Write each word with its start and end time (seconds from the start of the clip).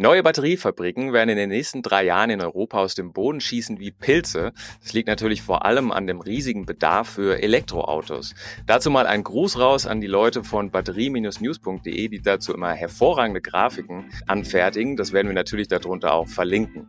Neue 0.00 0.22
Batteriefabriken 0.22 1.12
werden 1.12 1.28
in 1.28 1.36
den 1.36 1.50
nächsten 1.50 1.82
drei 1.82 2.06
Jahren 2.06 2.30
in 2.30 2.40
Europa 2.40 2.78
aus 2.78 2.94
dem 2.94 3.12
Boden 3.12 3.38
schießen 3.38 3.80
wie 3.80 3.90
Pilze. 3.90 4.54
Das 4.82 4.94
liegt 4.94 5.08
natürlich 5.08 5.42
vor 5.42 5.66
allem 5.66 5.92
an 5.92 6.06
dem 6.06 6.22
riesigen 6.22 6.64
Bedarf 6.64 7.10
für 7.10 7.42
Elektroautos. 7.42 8.34
Dazu 8.66 8.90
mal 8.90 9.06
ein 9.06 9.22
Gruß 9.22 9.58
raus 9.58 9.86
an 9.86 10.00
die 10.00 10.06
Leute 10.06 10.42
von 10.42 10.70
batterie-news.de, 10.70 12.08
die 12.08 12.22
dazu 12.22 12.54
immer 12.54 12.72
hervorragende 12.72 13.42
Grafiken 13.42 14.10
anfertigen. 14.26 14.96
Das 14.96 15.12
werden 15.12 15.26
wir 15.26 15.34
natürlich 15.34 15.68
darunter 15.68 16.14
auch 16.14 16.28
verlinken. 16.28 16.86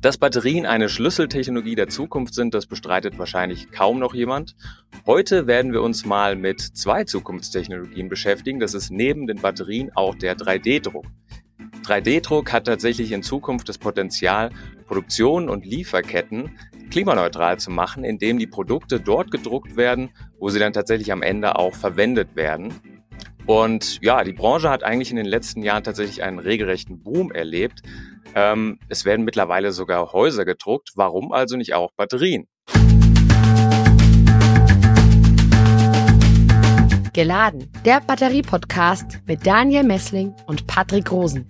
Dass 0.00 0.16
Batterien 0.16 0.66
eine 0.66 0.88
Schlüsseltechnologie 0.88 1.74
der 1.74 1.88
Zukunft 1.88 2.34
sind, 2.34 2.54
das 2.54 2.66
bestreitet 2.66 3.18
wahrscheinlich 3.18 3.72
kaum 3.72 3.98
noch 3.98 4.14
jemand. 4.14 4.54
Heute 5.04 5.48
werden 5.48 5.72
wir 5.72 5.82
uns 5.82 6.06
mal 6.06 6.36
mit 6.36 6.60
zwei 6.60 7.02
Zukunftstechnologien 7.02 8.08
beschäftigen. 8.08 8.60
Das 8.60 8.74
ist 8.74 8.92
neben 8.92 9.26
den 9.26 9.40
Batterien 9.40 9.90
auch 9.96 10.14
der 10.14 10.36
3D-Druck. 10.36 11.06
3D-Druck 11.84 12.52
hat 12.52 12.66
tatsächlich 12.66 13.12
in 13.12 13.22
Zukunft 13.22 13.68
das 13.68 13.78
Potenzial, 13.78 14.50
Produktion 14.86 15.48
und 15.48 15.64
Lieferketten 15.64 16.58
klimaneutral 16.90 17.58
zu 17.58 17.70
machen, 17.70 18.04
indem 18.04 18.38
die 18.38 18.46
Produkte 18.46 19.00
dort 19.00 19.30
gedruckt 19.30 19.76
werden, 19.76 20.10
wo 20.38 20.48
sie 20.48 20.58
dann 20.58 20.72
tatsächlich 20.72 21.12
am 21.12 21.22
Ende 21.22 21.56
auch 21.56 21.74
verwendet 21.74 22.36
werden. 22.36 22.74
Und 23.46 24.02
ja, 24.02 24.24
die 24.24 24.32
Branche 24.32 24.70
hat 24.70 24.82
eigentlich 24.82 25.10
in 25.10 25.16
den 25.16 25.26
letzten 25.26 25.62
Jahren 25.62 25.84
tatsächlich 25.84 26.22
einen 26.22 26.38
regelrechten 26.38 27.02
Boom 27.02 27.30
erlebt. 27.30 27.82
Ähm, 28.34 28.78
es 28.88 29.04
werden 29.04 29.24
mittlerweile 29.24 29.72
sogar 29.72 30.12
Häuser 30.12 30.44
gedruckt. 30.44 30.92
Warum 30.96 31.32
also 31.32 31.56
nicht 31.56 31.74
auch 31.74 31.92
Batterien? 31.96 32.48
Geladen, 37.16 37.72
der 37.86 38.02
Batterie-Podcast 38.02 39.20
mit 39.24 39.46
Daniel 39.46 39.84
Messling 39.84 40.34
und 40.44 40.66
Patrick 40.66 41.10
Rosen. 41.10 41.46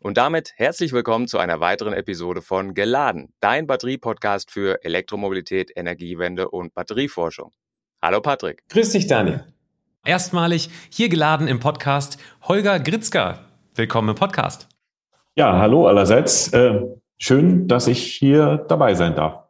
Und 0.00 0.16
damit 0.16 0.54
herzlich 0.56 0.92
willkommen 0.92 1.28
zu 1.28 1.36
einer 1.36 1.60
weiteren 1.60 1.92
Episode 1.92 2.40
von 2.40 2.72
Geladen, 2.72 3.34
dein 3.40 3.66
Batterie-Podcast 3.66 4.50
für 4.50 4.82
Elektromobilität, 4.82 5.70
Energiewende 5.76 6.48
und 6.48 6.72
Batterieforschung. 6.72 7.52
Hallo 8.02 8.22
Patrick. 8.22 8.66
Grüß 8.70 8.92
dich, 8.92 9.08
Daniel. 9.08 9.44
Erstmalig 10.06 10.70
hier 10.88 11.10
geladen 11.10 11.48
im 11.48 11.60
Podcast 11.60 12.16
Holger 12.48 12.80
Gritzka. 12.80 13.40
Willkommen 13.74 14.08
im 14.08 14.14
Podcast. 14.14 14.68
Ja, 15.36 15.58
hallo 15.58 15.86
allerseits. 15.86 16.50
Äh, 16.54 16.80
schön, 17.18 17.68
dass 17.68 17.88
ich 17.88 18.14
hier 18.14 18.64
dabei 18.68 18.94
sein 18.94 19.16
darf. 19.16 19.44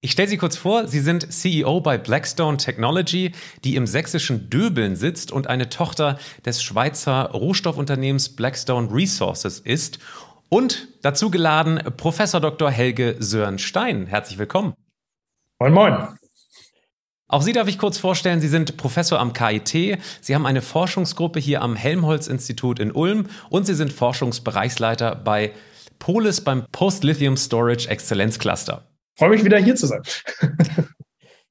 Ich 0.00 0.10
stelle 0.10 0.26
Sie 0.26 0.36
kurz 0.36 0.56
vor, 0.56 0.88
Sie 0.88 0.98
sind 0.98 1.32
CEO 1.32 1.80
bei 1.80 1.96
Blackstone 1.96 2.56
Technology, 2.56 3.30
die 3.62 3.76
im 3.76 3.86
sächsischen 3.86 4.50
Döbeln 4.50 4.96
sitzt 4.96 5.30
und 5.30 5.46
eine 5.46 5.68
Tochter 5.68 6.18
des 6.44 6.64
Schweizer 6.64 7.30
Rohstoffunternehmens 7.30 8.34
Blackstone 8.34 8.92
Resources 8.92 9.60
ist. 9.60 10.00
Und 10.48 10.88
dazu 11.02 11.30
geladen 11.30 11.80
Professor 11.96 12.40
Dr. 12.40 12.68
Helge 12.68 13.14
Sören-Stein. 13.20 14.08
Herzlich 14.08 14.38
willkommen. 14.38 14.74
Moin, 15.60 15.72
moin. 15.72 16.19
Auch 17.30 17.42
Sie 17.42 17.52
darf 17.52 17.68
ich 17.68 17.78
kurz 17.78 17.96
vorstellen, 17.96 18.40
Sie 18.40 18.48
sind 18.48 18.76
Professor 18.76 19.20
am 19.20 19.32
KIT, 19.32 20.00
Sie 20.20 20.34
haben 20.34 20.46
eine 20.46 20.62
Forschungsgruppe 20.62 21.38
hier 21.38 21.62
am 21.62 21.76
Helmholtz-Institut 21.76 22.80
in 22.80 22.90
Ulm 22.90 23.26
und 23.50 23.66
Sie 23.66 23.74
sind 23.74 23.92
Forschungsbereichsleiter 23.92 25.14
bei 25.14 25.52
Polis 26.00 26.40
beim 26.40 26.64
Post-Lithium 26.72 27.36
Storage 27.36 27.88
Exzellenzcluster. 27.88 28.82
Freue 29.16 29.30
mich 29.30 29.44
wieder 29.44 29.58
hier 29.58 29.76
zu 29.76 29.86
sein. 29.86 30.02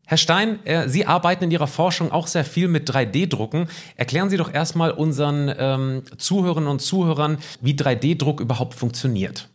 Herr 0.06 0.18
Stein, 0.18 0.66
äh, 0.66 0.90
Sie 0.90 1.06
arbeiten 1.06 1.46
in 1.46 1.52
Ihrer 1.52 1.68
Forschung 1.68 2.12
auch 2.12 2.28
sehr 2.28 2.44
viel 2.44 2.68
mit 2.68 2.90
3D-Drucken. 2.90 3.70
Erklären 3.96 4.30
Sie 4.30 4.38
doch 4.38 4.54
erstmal 4.54 4.92
unseren 4.92 5.54
ähm, 5.58 6.04
Zuhörerinnen 6.18 6.68
und 6.68 6.82
Zuhörern, 6.82 7.38
wie 7.62 7.74
3D-Druck 7.74 8.42
überhaupt 8.42 8.74
funktioniert. 8.74 9.50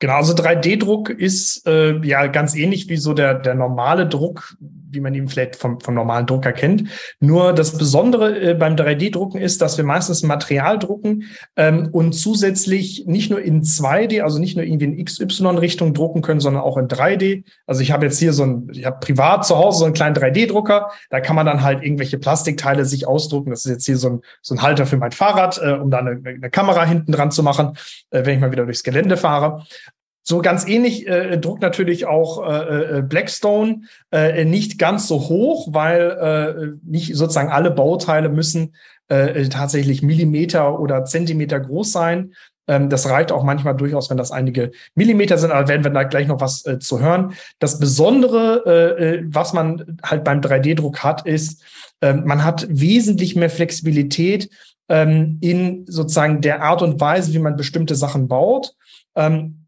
Genau, 0.00 0.16
also 0.16 0.34
3D-Druck 0.34 1.08
ist 1.08 1.66
äh, 1.66 1.96
ja 2.04 2.26
ganz 2.26 2.54
ähnlich 2.56 2.90
wie 2.90 2.98
so 2.98 3.14
der, 3.14 3.34
der 3.34 3.54
normale 3.54 4.06
Druck, 4.06 4.56
wie 4.94 5.00
man 5.00 5.14
ihn 5.14 5.28
vielleicht 5.28 5.56
vom, 5.56 5.80
vom 5.80 5.94
normalen 5.94 6.26
Drucker 6.26 6.52
kennt. 6.52 6.88
Nur 7.20 7.52
das 7.52 7.76
Besondere 7.76 8.50
äh, 8.50 8.54
beim 8.54 8.76
3D-Drucken 8.76 9.40
ist, 9.40 9.60
dass 9.62 9.76
wir 9.76 9.84
meistens 9.84 10.22
Material 10.22 10.78
drucken 10.78 11.24
ähm, 11.56 11.88
und 11.92 12.12
zusätzlich 12.12 13.04
nicht 13.06 13.30
nur 13.30 13.40
in 13.40 13.62
2D, 13.62 14.22
also 14.22 14.38
nicht 14.38 14.56
nur 14.56 14.64
irgendwie 14.64 14.84
in 14.84 15.04
XY-Richtung 15.04 15.94
drucken 15.94 16.22
können, 16.22 16.40
sondern 16.40 16.62
auch 16.62 16.76
in 16.76 16.88
3D. 16.88 17.44
Also 17.66 17.82
ich 17.82 17.92
habe 17.92 18.06
jetzt 18.06 18.18
hier 18.18 18.32
so 18.32 18.44
ein, 18.44 18.68
ich 18.72 18.84
habe 18.84 18.98
privat 19.00 19.46
zu 19.46 19.56
Hause 19.56 19.78
so 19.78 19.84
einen 19.84 19.94
kleinen 19.94 20.16
3D-Drucker, 20.16 20.90
da 21.10 21.20
kann 21.20 21.36
man 21.36 21.46
dann 21.46 21.62
halt 21.62 21.82
irgendwelche 21.82 22.18
Plastikteile 22.18 22.84
sich 22.84 23.06
ausdrucken. 23.06 23.50
Das 23.50 23.64
ist 23.64 23.70
jetzt 23.70 23.86
hier 23.86 23.96
so 23.96 24.08
ein, 24.08 24.20
so 24.42 24.54
ein 24.54 24.62
Halter 24.62 24.86
für 24.86 24.96
mein 24.96 25.12
Fahrrad, 25.12 25.60
äh, 25.62 25.72
um 25.72 25.90
da 25.90 25.98
eine, 25.98 26.20
eine 26.24 26.50
Kamera 26.50 26.84
hinten 26.84 27.12
dran 27.12 27.30
zu 27.30 27.42
machen, 27.42 27.76
äh, 28.10 28.24
wenn 28.24 28.34
ich 28.34 28.40
mal 28.40 28.52
wieder 28.52 28.64
durchs 28.64 28.82
Gelände 28.82 29.16
fahre. 29.16 29.64
So 30.26 30.40
ganz 30.40 30.66
ähnlich 30.66 31.06
äh, 31.06 31.36
druckt 31.38 31.60
natürlich 31.60 32.06
auch 32.06 32.48
äh, 32.48 32.98
äh, 32.98 33.02
Blackstone 33.02 33.82
äh, 34.10 34.46
nicht 34.46 34.78
ganz 34.78 35.06
so 35.06 35.28
hoch, 35.28 35.68
weil 35.70 36.10
äh, 36.10 36.88
nicht 36.90 37.14
sozusagen 37.14 37.50
alle 37.50 37.70
Bauteile 37.70 38.30
müssen 38.30 38.74
äh, 39.08 39.48
tatsächlich 39.50 40.02
Millimeter 40.02 40.80
oder 40.80 41.04
Zentimeter 41.04 41.60
groß 41.60 41.92
sein. 41.92 42.32
Ähm, 42.66 42.88
das 42.88 43.08
reicht 43.10 43.32
auch 43.32 43.42
manchmal 43.42 43.76
durchaus, 43.76 44.08
wenn 44.08 44.16
das 44.16 44.30
einige 44.30 44.70
Millimeter 44.94 45.36
sind, 45.36 45.52
aber 45.52 45.68
werden 45.68 45.84
wir 45.84 45.90
da 45.90 46.04
gleich 46.04 46.26
noch 46.26 46.40
was 46.40 46.64
äh, 46.64 46.78
zu 46.78 47.00
hören. 47.00 47.34
Das 47.58 47.78
Besondere, 47.78 48.62
äh, 48.66 49.04
äh 49.04 49.24
was 49.26 49.52
man 49.52 49.98
halt 50.02 50.24
beim 50.24 50.40
3D-Druck 50.40 51.04
hat, 51.04 51.26
ist, 51.26 51.62
äh, 52.00 52.14
man 52.14 52.44
hat 52.44 52.66
wesentlich 52.70 53.36
mehr 53.36 53.50
Flexibilität 53.50 54.48
ähm, 54.88 55.38
in 55.42 55.84
sozusagen 55.86 56.40
der 56.40 56.62
Art 56.62 56.80
und 56.80 56.98
Weise, 56.98 57.34
wie 57.34 57.38
man 57.38 57.56
bestimmte 57.56 57.94
Sachen 57.94 58.26
baut. 58.28 58.72
Ähm, 59.14 59.63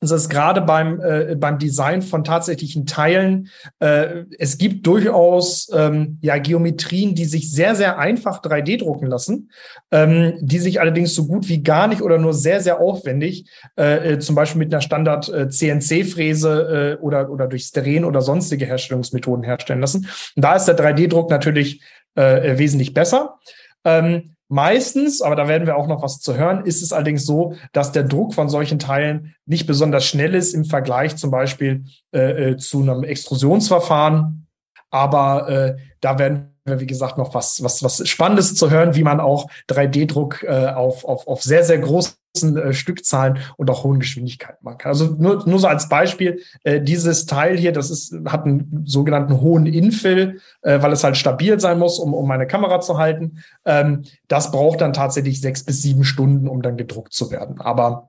das 0.00 0.12
ist 0.12 0.28
gerade 0.28 0.60
beim, 0.60 1.00
äh, 1.00 1.34
beim 1.36 1.58
Design 1.58 2.02
von 2.02 2.22
tatsächlichen 2.22 2.86
Teilen. 2.86 3.48
Äh, 3.80 4.24
es 4.38 4.56
gibt 4.56 4.86
durchaus 4.86 5.68
ähm, 5.74 6.18
ja, 6.20 6.38
Geometrien, 6.38 7.16
die 7.16 7.24
sich 7.24 7.50
sehr, 7.50 7.74
sehr 7.74 7.98
einfach 7.98 8.40
3D 8.40 8.78
drucken 8.78 9.06
lassen, 9.06 9.50
ähm, 9.90 10.34
die 10.40 10.60
sich 10.60 10.80
allerdings 10.80 11.14
so 11.14 11.26
gut 11.26 11.48
wie 11.48 11.62
gar 11.62 11.88
nicht 11.88 12.02
oder 12.02 12.18
nur 12.18 12.32
sehr, 12.32 12.60
sehr 12.60 12.80
aufwendig, 12.80 13.46
äh, 13.76 14.12
äh 14.12 14.18
zum 14.20 14.36
Beispiel 14.36 14.60
mit 14.60 14.72
einer 14.72 14.82
Standard 14.82 15.28
äh, 15.28 15.48
äh, 15.48 16.96
oder, 17.00 17.30
oder 17.30 17.48
durch 17.48 17.64
Steren 17.64 18.04
oder 18.04 18.22
sonstige 18.22 18.66
Herstellungsmethoden 18.66 19.44
herstellen 19.44 19.80
lassen. 19.80 20.08
Und 20.36 20.44
da 20.44 20.54
ist 20.54 20.66
der 20.66 20.78
3D-Druck 20.78 21.28
natürlich 21.30 21.82
äh, 22.14 22.56
wesentlich 22.56 22.94
besser. 22.94 23.38
Ähm, 23.84 24.36
Meistens, 24.50 25.20
aber 25.20 25.36
da 25.36 25.46
werden 25.46 25.66
wir 25.66 25.76
auch 25.76 25.86
noch 25.86 26.02
was 26.02 26.20
zu 26.20 26.36
hören, 26.36 26.64
ist 26.64 26.82
es 26.82 26.92
allerdings 26.92 27.26
so, 27.26 27.54
dass 27.72 27.92
der 27.92 28.04
Druck 28.04 28.32
von 28.32 28.48
solchen 28.48 28.78
Teilen 28.78 29.34
nicht 29.44 29.66
besonders 29.66 30.06
schnell 30.06 30.34
ist 30.34 30.54
im 30.54 30.64
Vergleich 30.64 31.16
zum 31.16 31.30
Beispiel 31.30 31.84
äh, 32.12 32.52
äh 32.52 32.56
zu 32.56 32.80
einem 32.80 33.04
Extrusionsverfahren. 33.04 34.46
Aber 34.90 35.48
äh, 35.48 35.76
da 36.00 36.18
werden 36.18 36.57
wie 36.80 36.86
gesagt, 36.86 37.18
noch 37.18 37.34
was, 37.34 37.62
was, 37.62 37.82
was 37.82 38.06
Spannendes 38.08 38.54
zu 38.54 38.70
hören, 38.70 38.94
wie 38.94 39.02
man 39.02 39.20
auch 39.20 39.48
3D-Druck 39.68 40.44
äh, 40.44 40.68
auf, 40.68 41.04
auf, 41.04 41.26
auf 41.26 41.42
sehr, 41.42 41.64
sehr 41.64 41.78
großen 41.78 42.16
äh, 42.56 42.72
Stückzahlen 42.72 43.38
und 43.56 43.70
auch 43.70 43.84
hohen 43.84 44.00
Geschwindigkeiten 44.00 44.58
machen 44.62 44.78
kann. 44.78 44.90
Also 44.90 45.06
nur, 45.18 45.48
nur 45.48 45.58
so 45.58 45.66
als 45.66 45.88
Beispiel, 45.88 46.40
äh, 46.64 46.80
dieses 46.80 47.26
Teil 47.26 47.56
hier, 47.56 47.72
das 47.72 47.90
ist, 47.90 48.14
hat 48.26 48.44
einen 48.44 48.82
sogenannten 48.84 49.40
hohen 49.40 49.66
Infill, 49.66 50.40
äh, 50.62 50.80
weil 50.82 50.92
es 50.92 51.04
halt 51.04 51.16
stabil 51.16 51.58
sein 51.58 51.78
muss, 51.78 51.98
um, 51.98 52.14
um 52.14 52.26
meine 52.28 52.46
Kamera 52.46 52.80
zu 52.80 52.98
halten. 52.98 53.42
Ähm, 53.64 54.02
das 54.28 54.50
braucht 54.50 54.80
dann 54.80 54.92
tatsächlich 54.92 55.40
sechs 55.40 55.64
bis 55.64 55.82
sieben 55.82 56.04
Stunden, 56.04 56.48
um 56.48 56.62
dann 56.62 56.76
gedruckt 56.76 57.12
zu 57.12 57.30
werden. 57.30 57.60
Aber 57.60 58.08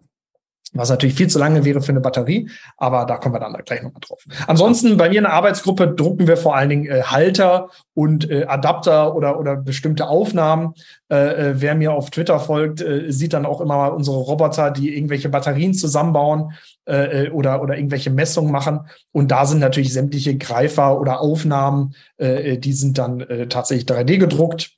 was 0.74 0.89
natürlich 0.89 1.16
viel 1.16 1.27
zu 1.27 1.39
lange 1.39 1.66
wäre 1.66 1.81
für 1.81 1.92
eine 1.92 2.01
Batterie, 2.01 2.50
aber 2.77 3.06
da 3.06 3.18
kommen 3.18 3.36
wir 3.36 3.39
dann 3.39 3.54
gleich 3.66 3.81
nochmal 3.81 4.01
drauf. 4.01 4.24
Ansonsten 4.48 4.98
bei 4.98 5.10
mir 5.10 5.18
in 5.18 5.24
der 5.24 5.33
Arbeitsgruppe 5.33 5.88
drucken 5.88 6.27
wir 6.27 6.38
vor 6.38 6.56
allen 6.56 6.69
Dingen 6.69 6.86
äh, 6.86 7.01
Halter 7.04 7.69
und 7.94 8.30
äh, 8.30 8.45
Adapter 8.45 9.16
oder, 9.16 9.39
oder 9.39 9.56
bestimmte 9.56 10.07
Aufnahmen. 10.07 10.74
Äh, 11.12 11.16
äh 11.50 11.62
wer 11.62 11.75
mir 11.75 11.94
auf 11.94 12.12
Twitter 12.12 12.39
folgt, 12.39 12.81
äh, 12.81 13.12
sieht 13.12 13.33
dann 13.33 13.45
auch 13.45 13.62
immer 13.62 13.77
mal 13.77 13.88
unsere 13.88 14.18
Roboter, 14.18 14.71
die 14.71 14.95
irgendwelche 14.95 15.30
Batterien 15.30 15.74
zusammenbauen 15.74 16.54
äh, 16.86 17.30
oder, 17.30 17.62
oder 17.62 17.75
irgendwelche 17.75 18.12
Messungen 18.12 18.51
machen. 18.51 18.81
Und 19.12 19.31
da 19.31 19.45
sind 19.45 19.60
natürlich 19.60 19.92
sämtliche 19.92 20.38
Greifer 20.38 21.00
oder 21.00 21.21
Aufnahmen, 21.21 21.95
die 22.19 22.74
sind 22.74 22.98
dann 22.98 23.25
tatsächlich 23.50 23.88
3D 23.88 24.18
gedruckt. 24.18 24.71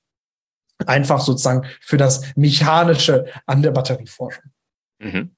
Einfach 0.86 1.20
sozusagen 1.22 1.66
für 1.80 1.98
das 1.98 2.36
Mechanische 2.36 3.26
an 3.46 3.62
der 3.62 3.72
Batterieforschung. 3.72 4.44
Mhm. 5.00 5.32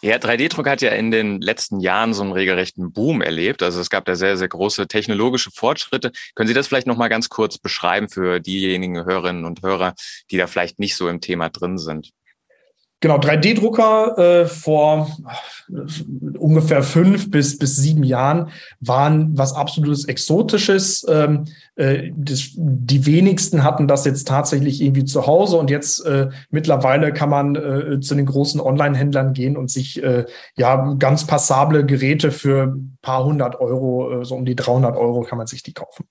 Ja, 0.00 0.16
3D-Druck 0.16 0.68
hat 0.68 0.80
ja 0.80 0.90
in 0.90 1.10
den 1.10 1.40
letzten 1.40 1.80
Jahren 1.80 2.14
so 2.14 2.22
einen 2.22 2.30
regelrechten 2.30 2.92
Boom 2.92 3.20
erlebt. 3.20 3.64
Also 3.64 3.80
es 3.80 3.90
gab 3.90 4.04
da 4.04 4.14
sehr, 4.14 4.36
sehr 4.36 4.46
große 4.46 4.86
technologische 4.86 5.50
Fortschritte. 5.50 6.12
Können 6.36 6.46
Sie 6.46 6.54
das 6.54 6.68
vielleicht 6.68 6.86
noch 6.86 6.96
mal 6.96 7.08
ganz 7.08 7.28
kurz 7.28 7.58
beschreiben 7.58 8.08
für 8.08 8.38
diejenigen 8.38 9.04
Hörerinnen 9.04 9.44
und 9.44 9.62
Hörer, 9.62 9.94
die 10.30 10.36
da 10.36 10.46
vielleicht 10.46 10.78
nicht 10.78 10.94
so 10.94 11.08
im 11.08 11.20
Thema 11.20 11.48
drin 11.48 11.78
sind? 11.78 12.12
Genau, 13.00 13.18
3D-Drucker 13.18 14.18
äh, 14.18 14.46
vor 14.46 15.08
äh, 15.68 16.36
ungefähr 16.36 16.82
fünf 16.82 17.30
bis, 17.30 17.56
bis 17.56 17.76
sieben 17.76 18.02
Jahren 18.02 18.50
waren 18.80 19.38
was 19.38 19.52
absolutes 19.52 20.06
Exotisches. 20.06 21.06
Ähm, 21.08 21.44
äh, 21.76 22.10
das, 22.16 22.50
die 22.56 23.06
wenigsten 23.06 23.62
hatten 23.62 23.86
das 23.86 24.04
jetzt 24.04 24.26
tatsächlich 24.26 24.80
irgendwie 24.80 25.04
zu 25.04 25.28
Hause 25.28 25.58
und 25.58 25.70
jetzt 25.70 26.04
äh, 26.06 26.30
mittlerweile 26.50 27.12
kann 27.12 27.30
man 27.30 27.54
äh, 27.54 28.00
zu 28.00 28.16
den 28.16 28.26
großen 28.26 28.60
Online-Händlern 28.60 29.32
gehen 29.32 29.56
und 29.56 29.70
sich 29.70 30.02
äh, 30.02 30.24
ja 30.56 30.94
ganz 30.98 31.24
passable 31.24 31.86
Geräte 31.86 32.32
für 32.32 32.64
ein 32.64 32.98
paar 33.00 33.24
hundert 33.24 33.60
Euro, 33.60 34.24
so 34.24 34.34
um 34.34 34.44
die 34.44 34.56
300 34.56 34.96
Euro 34.96 35.22
kann 35.22 35.38
man 35.38 35.46
sich 35.46 35.62
die 35.62 35.72
kaufen. 35.72 36.08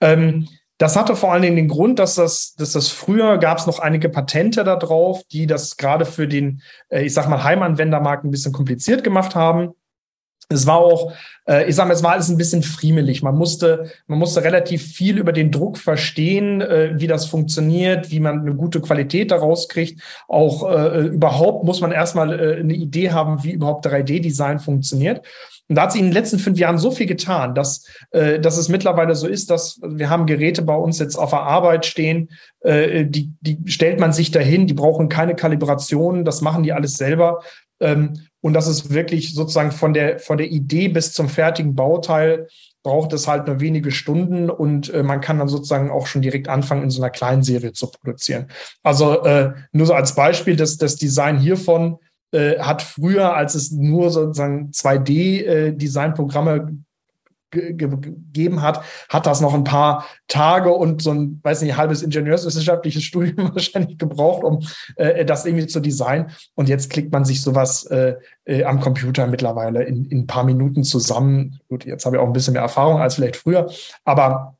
Ähm, 0.00 0.48
das 0.78 0.96
hatte 0.96 1.14
vor 1.14 1.32
allen 1.32 1.42
Dingen 1.42 1.56
den 1.56 1.68
Grund, 1.68 1.98
dass 1.98 2.16
das, 2.16 2.54
dass 2.54 2.72
das 2.72 2.88
früher 2.88 3.38
gab 3.38 3.58
es 3.58 3.66
noch 3.66 3.78
einige 3.78 4.08
Patente 4.08 4.64
da 4.64 4.76
drauf, 4.76 5.22
die 5.30 5.46
das 5.46 5.76
gerade 5.76 6.04
für 6.04 6.26
den, 6.26 6.62
äh, 6.88 7.02
ich 7.02 7.14
sag 7.14 7.28
mal, 7.28 7.44
Heimanwendermarkt 7.44 8.24
ein 8.24 8.30
bisschen 8.30 8.52
kompliziert 8.52 9.04
gemacht 9.04 9.34
haben. 9.34 9.70
Es 10.48 10.66
war 10.66 10.78
auch, 10.78 11.12
äh, 11.46 11.68
ich 11.68 11.76
sag 11.76 11.86
mal, 11.86 11.94
es 11.94 12.02
war 12.02 12.12
alles 12.12 12.28
ein 12.28 12.36
bisschen 12.36 12.62
friemelig. 12.62 13.22
Man 13.22 13.36
musste, 13.36 13.90
man 14.06 14.18
musste 14.18 14.42
relativ 14.42 14.82
viel 14.82 15.16
über 15.18 15.32
den 15.32 15.50
Druck 15.50 15.78
verstehen, 15.78 16.60
äh, 16.60 16.94
wie 16.96 17.06
das 17.06 17.26
funktioniert, 17.26 18.10
wie 18.10 18.20
man 18.20 18.40
eine 18.40 18.54
gute 18.54 18.80
Qualität 18.80 19.30
daraus 19.30 19.68
kriegt. 19.68 20.02
Auch 20.28 20.68
äh, 20.68 21.06
überhaupt 21.06 21.64
muss 21.64 21.80
man 21.80 21.92
erstmal 21.92 22.32
eine 22.38 22.74
Idee 22.74 23.12
haben, 23.12 23.42
wie 23.44 23.52
überhaupt 23.52 23.86
3D-Design 23.86 24.58
funktioniert. 24.58 25.22
Und 25.68 25.76
da 25.76 25.82
hat 25.82 25.92
sich 25.92 26.00
in 26.00 26.08
den 26.08 26.14
letzten 26.14 26.38
fünf 26.38 26.58
Jahren 26.58 26.78
so 26.78 26.90
viel 26.90 27.06
getan, 27.06 27.54
dass, 27.54 27.86
äh, 28.10 28.38
dass 28.38 28.58
es 28.58 28.68
mittlerweile 28.68 29.14
so 29.14 29.26
ist, 29.26 29.50
dass 29.50 29.80
wir 29.82 30.10
haben 30.10 30.26
Geräte 30.26 30.62
bei 30.62 30.74
uns 30.74 30.98
jetzt 30.98 31.16
auf 31.16 31.30
der 31.30 31.42
Arbeit 31.42 31.86
stehen, 31.86 32.30
äh, 32.60 33.06
die, 33.06 33.32
die 33.40 33.58
stellt 33.70 33.98
man 33.98 34.12
sich 34.12 34.30
dahin, 34.30 34.66
die 34.66 34.74
brauchen 34.74 35.08
keine 35.08 35.34
Kalibration, 35.34 36.24
das 36.24 36.42
machen 36.42 36.62
die 36.62 36.72
alles 36.72 36.94
selber. 36.94 37.42
Ähm, 37.80 38.14
und 38.40 38.52
das 38.52 38.66
ist 38.66 38.92
wirklich 38.92 39.34
sozusagen 39.34 39.72
von 39.72 39.94
der, 39.94 40.18
von 40.18 40.36
der 40.36 40.50
Idee 40.50 40.88
bis 40.88 41.12
zum 41.12 41.30
fertigen 41.30 41.74
Bauteil 41.74 42.46
braucht 42.84 43.14
es 43.14 43.26
halt 43.26 43.46
nur 43.46 43.60
wenige 43.60 43.90
Stunden 43.90 44.50
und 44.50 44.92
äh, 44.92 45.02
man 45.02 45.22
kann 45.22 45.38
dann 45.38 45.48
sozusagen 45.48 45.90
auch 45.90 46.06
schon 46.06 46.20
direkt 46.20 46.48
anfangen, 46.48 46.82
in 46.82 46.90
so 46.90 47.02
einer 47.02 47.10
kleinen 47.10 47.42
Serie 47.42 47.72
zu 47.72 47.90
produzieren. 47.90 48.48
Also 48.82 49.24
äh, 49.24 49.54
nur 49.72 49.86
so 49.86 49.94
als 49.94 50.14
Beispiel, 50.14 50.54
dass 50.54 50.76
das 50.76 50.96
Design 50.96 51.38
hiervon 51.38 51.98
äh, 52.34 52.58
hat 52.58 52.82
früher, 52.82 53.34
als 53.34 53.54
es 53.54 53.70
nur 53.70 54.10
sozusagen 54.10 54.70
2D-Designprogramme 54.72 56.56
äh, 56.56 56.72
gegeben 57.50 58.62
hat, 58.62 58.82
hat 59.08 59.26
das 59.26 59.40
noch 59.40 59.54
ein 59.54 59.62
paar 59.62 60.04
Tage 60.26 60.72
und 60.72 61.02
so 61.02 61.12
ein, 61.12 61.40
weiß 61.42 61.62
nicht, 61.62 61.76
halbes 61.76 62.02
ingenieurswissenschaftliches 62.02 63.02
Studium 63.04 63.54
wahrscheinlich 63.54 63.96
gebraucht, 63.96 64.42
um 64.42 64.66
äh, 64.96 65.24
das 65.24 65.46
irgendwie 65.46 65.68
zu 65.68 65.78
designen. 65.80 66.32
Und 66.54 66.68
jetzt 66.68 66.90
klickt 66.90 67.12
man 67.12 67.24
sich 67.24 67.42
sowas 67.42 67.84
äh, 67.86 68.14
äh, 68.44 68.64
am 68.64 68.80
Computer 68.80 69.26
mittlerweile 69.28 69.84
in, 69.84 70.04
in 70.06 70.20
ein 70.20 70.26
paar 70.26 70.44
Minuten 70.44 70.82
zusammen. 70.82 71.60
Gut, 71.68 71.84
jetzt 71.84 72.04
habe 72.04 72.16
ich 72.16 72.22
auch 72.22 72.26
ein 72.26 72.32
bisschen 72.32 72.54
mehr 72.54 72.62
Erfahrung 72.62 73.00
als 73.00 73.14
vielleicht 73.14 73.36
früher, 73.36 73.70
aber 74.04 74.56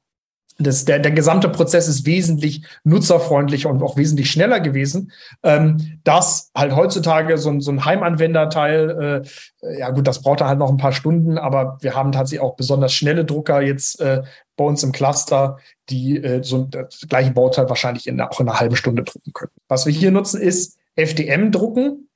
das, 0.58 0.84
der, 0.84 1.00
der 1.00 1.12
gesamte 1.12 1.48
Prozess 1.48 1.88
ist 1.88 2.06
wesentlich 2.06 2.64
nutzerfreundlicher 2.84 3.68
und 3.68 3.82
auch 3.82 3.96
wesentlich 3.96 4.30
schneller 4.30 4.60
gewesen. 4.60 5.12
Ähm, 5.42 5.98
das 6.04 6.50
halt 6.54 6.76
heutzutage 6.76 7.38
so 7.38 7.50
ein, 7.50 7.60
so 7.60 7.72
ein 7.72 7.84
Heimanwenderteil, 7.84 9.22
äh, 9.62 9.78
ja 9.78 9.90
gut, 9.90 10.06
das 10.06 10.22
braucht 10.22 10.40
halt 10.40 10.58
noch 10.58 10.70
ein 10.70 10.76
paar 10.76 10.92
Stunden, 10.92 11.38
aber 11.38 11.78
wir 11.80 11.94
haben 11.94 12.12
tatsächlich 12.12 12.42
auch 12.42 12.56
besonders 12.56 12.92
schnelle 12.92 13.24
Drucker 13.24 13.62
jetzt 13.62 14.00
äh, 14.00 14.22
bei 14.56 14.64
uns 14.64 14.82
im 14.82 14.92
Cluster, 14.92 15.58
die 15.90 16.22
äh, 16.22 16.42
so 16.42 16.64
das 16.64 17.00
gleiche 17.08 17.32
Bauteil 17.32 17.68
wahrscheinlich 17.68 18.06
in, 18.06 18.20
auch 18.20 18.40
in 18.40 18.48
einer 18.48 18.60
halben 18.60 18.76
Stunde 18.76 19.02
drucken 19.02 19.32
können. 19.32 19.52
Was 19.68 19.86
wir 19.86 19.92
hier 19.92 20.12
nutzen, 20.12 20.40
ist 20.40 20.78
FDM-Drucken. 20.96 22.08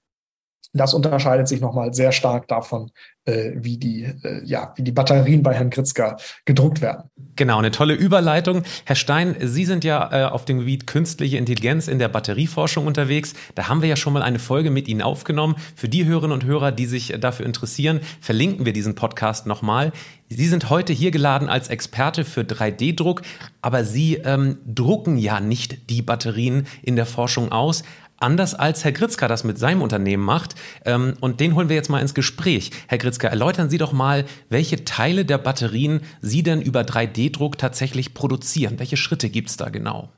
Das 0.75 0.93
unterscheidet 0.93 1.49
sich 1.49 1.61
nochmal 1.61 1.95
sehr 1.95 2.13
stark 2.13 2.47
davon, 2.47 2.91
äh, 3.25 3.53
wie, 3.55 3.79
die, 3.79 4.05
äh, 4.05 4.45
ja, 4.45 4.75
wie 4.77 4.83
die 4.83 4.93
Batterien 4.93 5.43
bei 5.43 5.55
Herrn 5.55 5.71
Kritzker 5.71 6.19
gedruckt 6.45 6.83
werden. 6.83 7.11
Genau, 7.37 7.59
eine 7.59 7.71
tolle 7.71 7.95
Überleitung. 7.95 8.63
Herr 8.85 8.97
Stein, 8.97 9.37
Sie 9.41 9.65
sind 9.65 9.83
ja 9.83 10.11
äh, 10.13 10.25
auf 10.27 10.45
dem 10.45 10.59
Gebiet 10.59 10.87
künstliche 10.87 11.39
Intelligenz 11.39 11.89
in 11.89 11.99
der 11.99 12.09
Batterieforschung 12.09 12.87
unterwegs. 12.87 13.33
Da 13.55 13.69
haben 13.69 13.81
wir 13.81 13.89
ja 13.89 13.97
schon 13.97 14.13
mal 14.13 14.23
eine 14.23 14.39
Folge 14.39 14.71
mit 14.71 14.89
Ihnen 14.89 15.01
aufgenommen. 15.01 15.57
Für 15.75 15.89
die 15.89 16.05
Hörerinnen 16.05 16.33
und 16.33 16.45
Hörer, 16.45 16.71
die 16.71 16.87
sich 16.87 17.15
dafür 17.19 17.47
interessieren, 17.47 18.01
verlinken 18.21 18.67
wir 18.67 18.75
diesen 18.75 18.95
Podcast 18.95 19.47
nochmal. 19.47 19.93
Sie 20.29 20.47
sind 20.47 20.69
heute 20.69 20.93
hier 20.93 21.11
geladen 21.11 21.49
als 21.49 21.69
Experte 21.69 22.27
für 22.27 22.43
3D-Druck, 22.43 23.23
aber 23.63 23.85
Sie 23.85 24.17
ähm, 24.17 24.59
drucken 24.67 25.17
ja 25.17 25.41
nicht 25.41 25.89
die 25.89 26.03
Batterien 26.03 26.67
in 26.83 26.97
der 26.97 27.07
Forschung 27.07 27.51
aus. 27.53 27.83
Anders 28.21 28.55
als 28.55 28.85
Herr 28.85 28.93
Gritzka 28.93 29.29
das 29.29 29.45
mit 29.45 29.59
seinem 29.59 29.83
Unternehmen 29.83 30.25
macht. 30.25 30.55
Ähm, 30.85 31.15
und 31.21 31.41
den 31.41 31.55
holen 31.55 31.69
wir 31.69 31.77
jetzt 31.77 31.89
mal 31.89 32.01
ins 32.01 32.15
Gespräch. 32.15 32.71
Herr 32.89 32.99
Gritzka, 32.99 33.29
erläutern 33.29 33.71
Sie 33.71 33.79
doch 33.79 33.93
mal, 33.93 34.25
welche 34.49 34.85
Teile 34.85 35.25
der 35.25 35.39
Batterien 35.39 36.01
Sie 36.21 36.43
denn 36.43 36.61
über 36.61 36.81
3D-Druck 36.81 37.59
tatsächlich 37.59 38.15
produzieren. 38.15 38.79
Welche 38.79 38.97
Schritte 38.97 39.31
gibt 39.31 39.51
es 39.51 39.57
da 39.57 39.69
genau? 39.69 40.09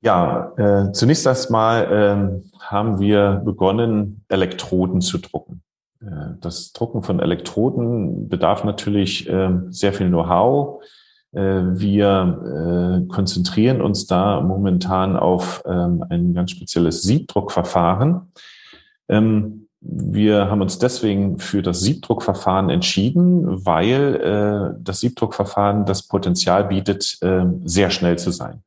Ja, 0.00 0.52
äh, 0.56 0.92
zunächst 0.92 1.26
erstmal 1.26 1.84
äh, 1.84 2.60
haben 2.60 3.00
wir 3.00 3.42
begonnen, 3.44 4.24
Elektroden 4.28 5.00
zu 5.00 5.18
drucken. 5.18 5.62
Äh, 6.00 6.36
das 6.40 6.72
Drucken 6.72 7.02
von 7.02 7.20
Elektroden 7.20 8.28
bedarf 8.28 8.64
natürlich 8.64 9.28
äh, 9.28 9.50
sehr 9.68 9.92
viel 9.92 10.08
Know-how 10.08 10.82
wir 11.32 13.02
äh, 13.04 13.06
konzentrieren 13.06 13.82
uns 13.82 14.06
da 14.06 14.40
momentan 14.40 15.16
auf 15.16 15.62
ähm, 15.66 16.02
ein 16.08 16.32
ganz 16.32 16.52
spezielles 16.52 17.02
Siebdruckverfahren. 17.02 18.32
Ähm, 19.08 19.66
wir 19.80 20.50
haben 20.50 20.62
uns 20.62 20.78
deswegen 20.78 21.38
für 21.38 21.60
das 21.60 21.80
Siebdruckverfahren 21.80 22.70
entschieden, 22.70 23.66
weil 23.66 24.16
äh, 24.16 24.80
das 24.82 25.00
Siebdruckverfahren 25.00 25.84
das 25.84 26.02
Potenzial 26.02 26.64
bietet, 26.64 27.18
sehr 27.64 27.90
schnell 27.90 28.18
zu 28.18 28.32
sein. 28.32 28.62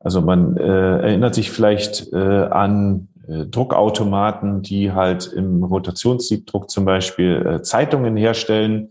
Also 0.00 0.22
man 0.22 0.56
erinnert 0.56 1.34
sich 1.34 1.50
vielleicht 1.50 2.14
an 2.14 3.08
Druckautomaten, 3.26 4.62
die 4.62 4.92
halt 4.92 5.26
im 5.26 5.64
Rotationssiebdruck 5.64 6.70
zum 6.70 6.86
Beispiel 6.86 7.60
Zeitungen 7.62 8.16
herstellen 8.16 8.88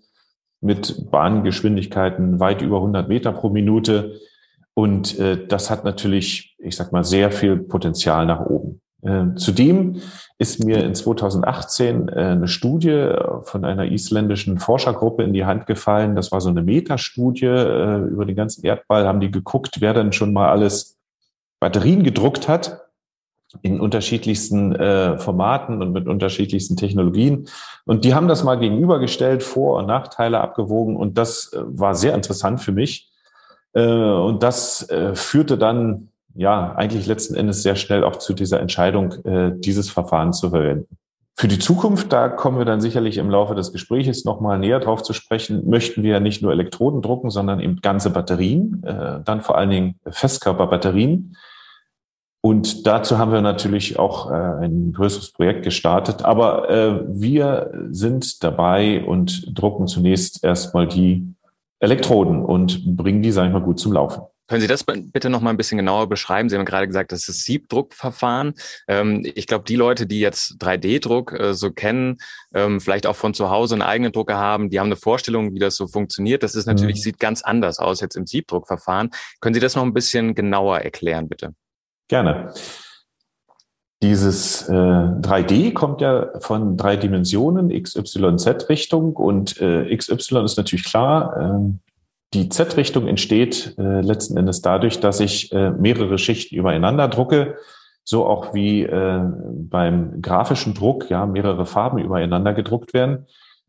mit 0.62 1.12
Bahngeschwindigkeiten 1.12 2.39
weit 2.39 2.62
über 2.62 2.77
100 2.77 3.07
Meter 3.07 3.31
pro 3.31 3.50
Minute. 3.50 4.19
Und 4.74 5.18
äh, 5.19 5.48
das 5.48 5.69
hat 5.69 5.83
natürlich, 5.83 6.56
ich 6.59 6.75
sag 6.75 6.92
mal, 6.92 7.04
sehr 7.04 7.31
viel 7.31 7.57
Potenzial 7.57 8.25
nach 8.25 8.45
oben. 8.45 8.81
Äh, 9.01 9.36
zudem 9.36 10.01
ist 10.39 10.63
mir 10.63 10.83
in 10.83 10.95
2018 10.95 12.09
äh, 12.09 12.11
eine 12.11 12.47
Studie 12.47 13.09
von 13.44 13.66
einer 13.66 13.85
isländischen 13.92 14.59
Forschergruppe 14.59 15.23
in 15.23 15.33
die 15.33 15.45
Hand 15.45 15.68
gefallen. 15.68 16.16
Das 16.16 16.31
war 16.31 16.42
so 16.42 16.49
eine 16.49 16.64
Metastudie 16.64 17.45
äh, 17.45 18.02
über 18.07 18.26
den 18.26 18.35
ganzen 18.35 18.66
Erdball. 18.66 19.07
Haben 19.07 19.19
die 19.19 19.31
geguckt, 19.31 19.81
wer 19.81 19.94
denn 19.94 20.11
schon 20.14 20.33
mal 20.33 20.49
alles 20.49 20.97
Batterien 21.59 22.04
gedruckt 22.04 22.47
hat 22.47 22.86
in 23.61 23.80
unterschiedlichsten 23.80 24.76
äh, 24.76 25.18
Formaten 25.18 25.81
und 25.81 25.92
mit 25.92 26.07
unterschiedlichsten 26.07 26.76
Technologien. 26.76 27.47
Und 27.85 28.06
die 28.06 28.14
haben 28.14 28.28
das 28.28 28.44
mal 28.44 28.56
gegenübergestellt, 28.56 29.44
Vor- 29.44 29.78
und 29.78 29.87
Nachteile 29.87 30.42
abgewogen. 30.42 30.95
Und 30.95 31.18
das 31.18 31.54
äh, 31.54 31.61
war 31.66 31.95
sehr 31.95 32.14
interessant 32.14 32.61
für 32.61 32.71
mich. 32.71 33.11
Äh, 33.73 33.85
und 33.85 34.44
das 34.44 34.90
äh, 34.90 35.16
führte 35.16 35.57
dann 35.57 36.09
ja 36.33 36.73
eigentlich 36.76 37.07
letzten 37.07 37.35
Endes 37.35 37.64
sehr 37.64 37.76
schnell 37.76 38.04
auch 38.04 38.18
zu 38.18 38.33
dieser 38.33 38.59
Entscheidung, 38.59 39.14
äh, 39.26 39.52
dieses 39.56 39.90
Verfahren 39.90 40.33
zu 40.33 40.49
verwenden. 40.49 40.97
Für 41.40 41.47
die 41.47 41.59
Zukunft, 41.59 42.11
da 42.11 42.30
kommen 42.30 42.57
wir 42.57 42.66
dann 42.66 42.81
sicherlich 42.81 43.19
im 43.19 43.30
Laufe 43.30 43.54
des 43.54 43.71
Gesprächs 43.71 44.26
nochmal 44.26 44.57
näher 44.57 44.80
drauf 44.80 45.04
zu 45.04 45.14
sprechen, 45.14 45.69
möchten 45.69 46.02
wir 46.02 46.19
nicht 46.19 46.42
nur 46.42 46.52
Elektroden 46.52 47.04
drucken, 47.04 47.30
sondern 47.30 47.59
eben 47.59 47.76
ganze 47.81 48.09
Batterien, 48.09 48.83
äh, 48.83 49.19
dann 49.23 49.42
vor 49.42 49.56
allen 49.56 49.69
Dingen 49.69 49.99
Festkörperbatterien 50.09 51.37
und 52.47 52.87
dazu 52.87 53.18
haben 53.18 53.33
wir 53.33 53.42
natürlich 53.42 53.99
auch 53.99 54.31
äh, 54.31 54.33
ein 54.33 54.94
größeres 54.94 55.33
Projekt 55.33 55.63
gestartet. 55.66 56.23
Aber 56.23 56.69
äh, 56.69 57.01
wir 57.09 57.73
sind 57.89 58.42
dabei 58.42 59.04
und 59.04 59.51
drucken 59.54 59.85
zunächst 59.85 60.45
erstmal 60.45 60.87
die 60.87 61.27
Elektroden 61.81 62.42
und 62.42 62.95
bringen 62.95 63.21
die, 63.21 63.33
sage 63.33 63.47
ich 63.49 63.54
mal, 63.54 63.61
gut 63.61 63.81
zum 63.81 63.92
Laufen. 63.92 64.21
Können 64.47 64.61
Sie 64.61 64.68
das 64.68 64.85
bitte 64.85 65.30
noch 65.30 65.42
mal 65.42 65.49
ein 65.49 65.57
bisschen 65.57 65.77
genauer 65.77 66.07
beschreiben? 66.07 66.47
Sie 66.47 66.56
haben 66.56 66.63
gerade 66.63 66.87
gesagt, 66.87 67.11
das 67.11 67.27
ist 67.27 67.44
Siebdruckverfahren. 67.44 68.54
Ähm, 68.87 69.30
ich 69.35 69.45
glaube, 69.45 69.66
die 69.68 69.75
Leute, 69.75 70.07
die 70.07 70.21
jetzt 70.21 70.54
3D-Druck 70.61 71.37
äh, 71.37 71.54
so 71.54 71.71
kennen, 71.71 72.16
ähm, 72.54 72.80
vielleicht 72.80 73.07
auch 73.07 73.18
von 73.18 73.33
zu 73.33 73.49
Hause 73.49 73.75
einen 73.75 73.81
eigenen 73.81 74.13
Drucker 74.13 74.37
haben, 74.37 74.69
die 74.69 74.80
haben 74.80 74.87
eine 74.87 74.95
Vorstellung, 74.95 75.54
wie 75.54 75.59
das 75.59 75.75
so 75.75 75.87
funktioniert. 75.87 76.44
Das 76.44 76.56
ist 76.56 76.66
natürlich, 76.66 76.95
mhm. 76.95 77.01
sieht 77.01 77.19
ganz 77.19 77.42
anders 77.42 77.77
aus 77.80 77.99
jetzt 77.99 78.16
im 78.16 78.25
Siebdruckverfahren. 78.25 79.09
Können 79.42 79.54
Sie 79.54 79.59
das 79.59 79.75
noch 79.75 79.83
ein 79.83 79.94
bisschen 79.94 80.33
genauer 80.33 80.80
erklären, 80.80 81.27
bitte? 81.27 81.54
Gerne. 82.07 82.54
Dieses 84.04 84.69
äh, 84.69 84.73
3D 84.73 85.73
kommt 85.73 86.02
ja 86.02 86.30
von 86.40 86.78
drei 86.78 86.97
Dimensionen, 86.97 87.69
XYZ-Richtung 87.69 89.16
und 89.16 89.59
äh, 89.59 89.95
XY 89.95 90.44
ist 90.44 90.57
natürlich 90.57 90.85
klar. 90.85 91.35
Äh, 91.35 91.73
die 92.33 92.49
Z-Richtung 92.49 93.07
entsteht 93.07 93.76
äh, 93.80 94.02
letzten 94.02 94.37
Endes 94.37 94.61
dadurch, 94.61 94.99
dass 94.99 95.19
ich 95.19 95.52
äh, 95.52 95.71
mehrere 95.71 96.18
Schichten 96.18 96.56
übereinander 96.56 97.07
drucke. 97.07 97.56
so 98.04 98.26
auch 98.26 98.54
wie 98.54 98.83
äh, 98.83 99.21
beim 99.23 100.21
grafischen 100.21 100.73
Druck, 100.73 101.09
ja, 101.09 101.26
mehrere 101.26 101.66
Farben 101.66 101.97
übereinander 101.97 102.54
gedruckt 102.54 102.94
werden. 102.94 103.26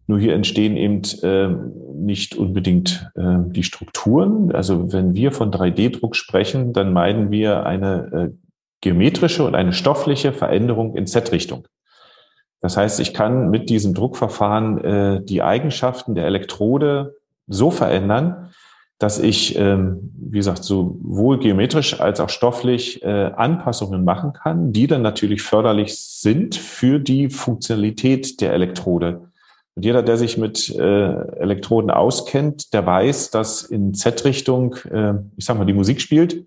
Nur 0.09 0.19
hier 0.19 0.35
entstehen 0.35 0.77
eben 0.79 1.03
äh, 1.23 1.49
nicht 1.95 2.35
unbedingt 2.35 3.11
äh, 3.15 3.37
die 3.51 3.63
Strukturen. 3.63 4.51
Also 4.51 4.91
wenn 4.91 5.15
wir 5.15 5.33
von 5.33 5.53
3D-Druck 5.53 6.17
sprechen, 6.17 6.73
dann 6.73 6.95
meiden 6.95 7.31
wir 7.31 7.67
eine 7.67 8.31
äh, 8.33 8.49
geometrische 8.81 9.45
und 9.45 9.55
eine 9.55 9.75
stoffliche 9.75 10.33
Veränderung 10.33 10.97
in 10.97 11.07
Z-Richtung. 11.07 11.69
Das 12.61 12.79
heißt, 12.79 13.01
ich 13.01 13.13
kann 13.13 13.51
mit 13.51 13.69
diesem 13.69 13.93
Druckverfahren 13.93 14.79
äh, 14.79 15.23
die 15.23 15.43
Eigenschaften 15.43 16.15
der 16.15 16.25
Elektrode 16.25 17.17
so 17.47 17.71
verändern, 17.71 18.51
dass 18.99 19.19
ich, 19.19 19.59
ähm, 19.59 20.11
wie 20.19 20.39
gesagt, 20.39 20.65
sowohl 20.65 21.39
geometrisch 21.39 22.01
als 22.01 22.19
auch 22.19 22.31
stofflich 22.31 23.03
äh, 23.03 23.31
Anpassungen 23.37 24.05
machen 24.05 24.33
kann, 24.33 24.73
die 24.73 24.87
dann 24.87 25.03
natürlich 25.03 25.43
förderlich 25.43 25.97
sind 25.99 26.57
für 26.57 26.99
die 26.99 27.29
Funktionalität 27.29 28.41
der 28.41 28.55
Elektrode. 28.55 29.28
Und 29.79 29.85
jeder, 29.85 30.03
der 30.03 30.17
sich 30.17 30.37
mit 30.37 30.75
äh, 30.75 31.13
Elektroden 31.39 31.93
auskennt, 31.93 32.75
der 32.75 32.85
weiß, 32.85 33.31
dass 33.31 33.63
in 33.63 33.95
Z-Richtung, 33.95 34.75
äh, 34.91 35.15
ich 35.37 35.45
sag 35.45 35.57
mal, 35.57 35.67
die 35.67 35.73
Musik 35.73 36.01
spielt. 36.01 36.47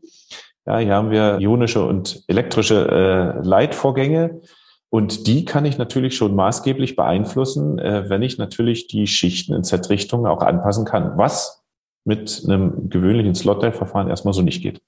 Ja, 0.65 0.79
hier 0.79 0.95
haben 0.95 1.11
wir 1.11 1.39
ionische 1.39 1.81
und 1.85 2.25
elektrische 2.27 2.89
äh, 2.89 3.47
Leitvorgänge. 3.47 4.41
Und 4.89 5.27
die 5.27 5.45
kann 5.45 5.63
ich 5.63 5.77
natürlich 5.77 6.17
schon 6.17 6.35
maßgeblich 6.35 6.97
beeinflussen, 6.97 7.79
äh, 7.79 8.09
wenn 8.09 8.21
ich 8.21 8.37
natürlich 8.37 8.87
die 8.87 9.07
Schichten 9.07 9.53
in 9.53 9.63
Z-Richtung 9.63 10.27
auch 10.27 10.41
anpassen 10.41 10.83
kann, 10.83 11.17
was 11.17 11.63
mit 12.03 12.43
einem 12.45 12.89
gewöhnlichen 12.89 13.33
Slot-Verfahren 13.33 14.09
erstmal 14.09 14.33
so 14.33 14.41
nicht 14.41 14.61
geht. 14.61 14.81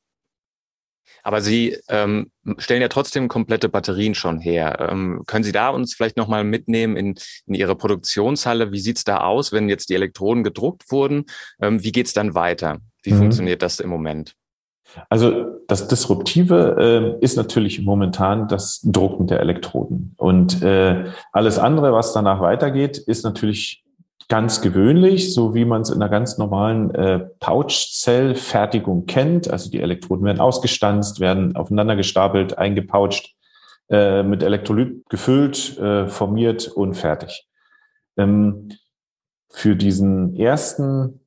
Aber 1.23 1.41
Sie 1.41 1.77
ähm, 1.89 2.31
stellen 2.57 2.81
ja 2.81 2.89
trotzdem 2.89 3.27
komplette 3.27 3.69
Batterien 3.69 4.15
schon 4.15 4.39
her. 4.39 4.89
Ähm, 4.91 5.23
können 5.25 5.43
Sie 5.43 5.51
da 5.51 5.69
uns 5.69 5.93
vielleicht 5.93 6.17
nochmal 6.17 6.43
mitnehmen 6.43 6.97
in, 6.97 7.15
in 7.45 7.53
Ihre 7.53 7.75
Produktionshalle? 7.75 8.71
Wie 8.71 8.79
sieht's 8.79 9.03
da 9.03 9.21
aus, 9.21 9.51
wenn 9.51 9.69
jetzt 9.69 9.89
die 9.89 9.95
Elektroden 9.95 10.43
gedruckt 10.43 10.91
wurden? 10.91 11.25
Ähm, 11.61 11.83
wie 11.83 11.91
geht's 11.91 12.13
dann 12.13 12.35
weiter? 12.35 12.79
Wie 13.03 13.13
mhm. 13.13 13.19
funktioniert 13.19 13.61
das 13.61 13.79
im 13.79 13.89
Moment? 13.89 14.35
Also 15.09 15.45
das 15.67 15.87
Disruptive 15.87 17.17
äh, 17.19 17.23
ist 17.23 17.35
natürlich 17.35 17.81
momentan 17.81 18.47
das 18.47 18.81
Drucken 18.83 19.27
der 19.27 19.39
Elektroden. 19.39 20.13
Und 20.17 20.61
äh, 20.61 21.05
alles 21.31 21.57
andere, 21.57 21.93
was 21.93 22.13
danach 22.13 22.41
weitergeht, 22.41 22.97
ist 22.97 23.23
natürlich 23.23 23.82
ganz 24.29 24.61
gewöhnlich, 24.61 25.33
so 25.33 25.53
wie 25.53 25.65
man 25.65 25.81
es 25.81 25.89
in 25.89 26.01
einer 26.01 26.09
ganz 26.09 26.37
normalen 26.37 26.93
äh, 26.95 27.19
Pouch-Zell-Fertigung 27.39 29.05
kennt. 29.05 29.49
Also 29.49 29.69
die 29.69 29.81
Elektroden 29.81 30.25
werden 30.25 30.39
ausgestanzt, 30.39 31.19
werden 31.19 31.55
aufeinander 31.55 31.95
gestapelt, 31.95 32.57
eingepoucht, 32.57 33.35
äh, 33.89 34.23
mit 34.23 34.43
Elektrolyt 34.43 35.07
gefüllt, 35.09 35.77
äh, 35.77 36.07
formiert 36.07 36.67
und 36.67 36.95
fertig. 36.95 37.47
Ähm, 38.17 38.69
für 39.49 39.75
diesen 39.75 40.35
ersten 40.35 41.19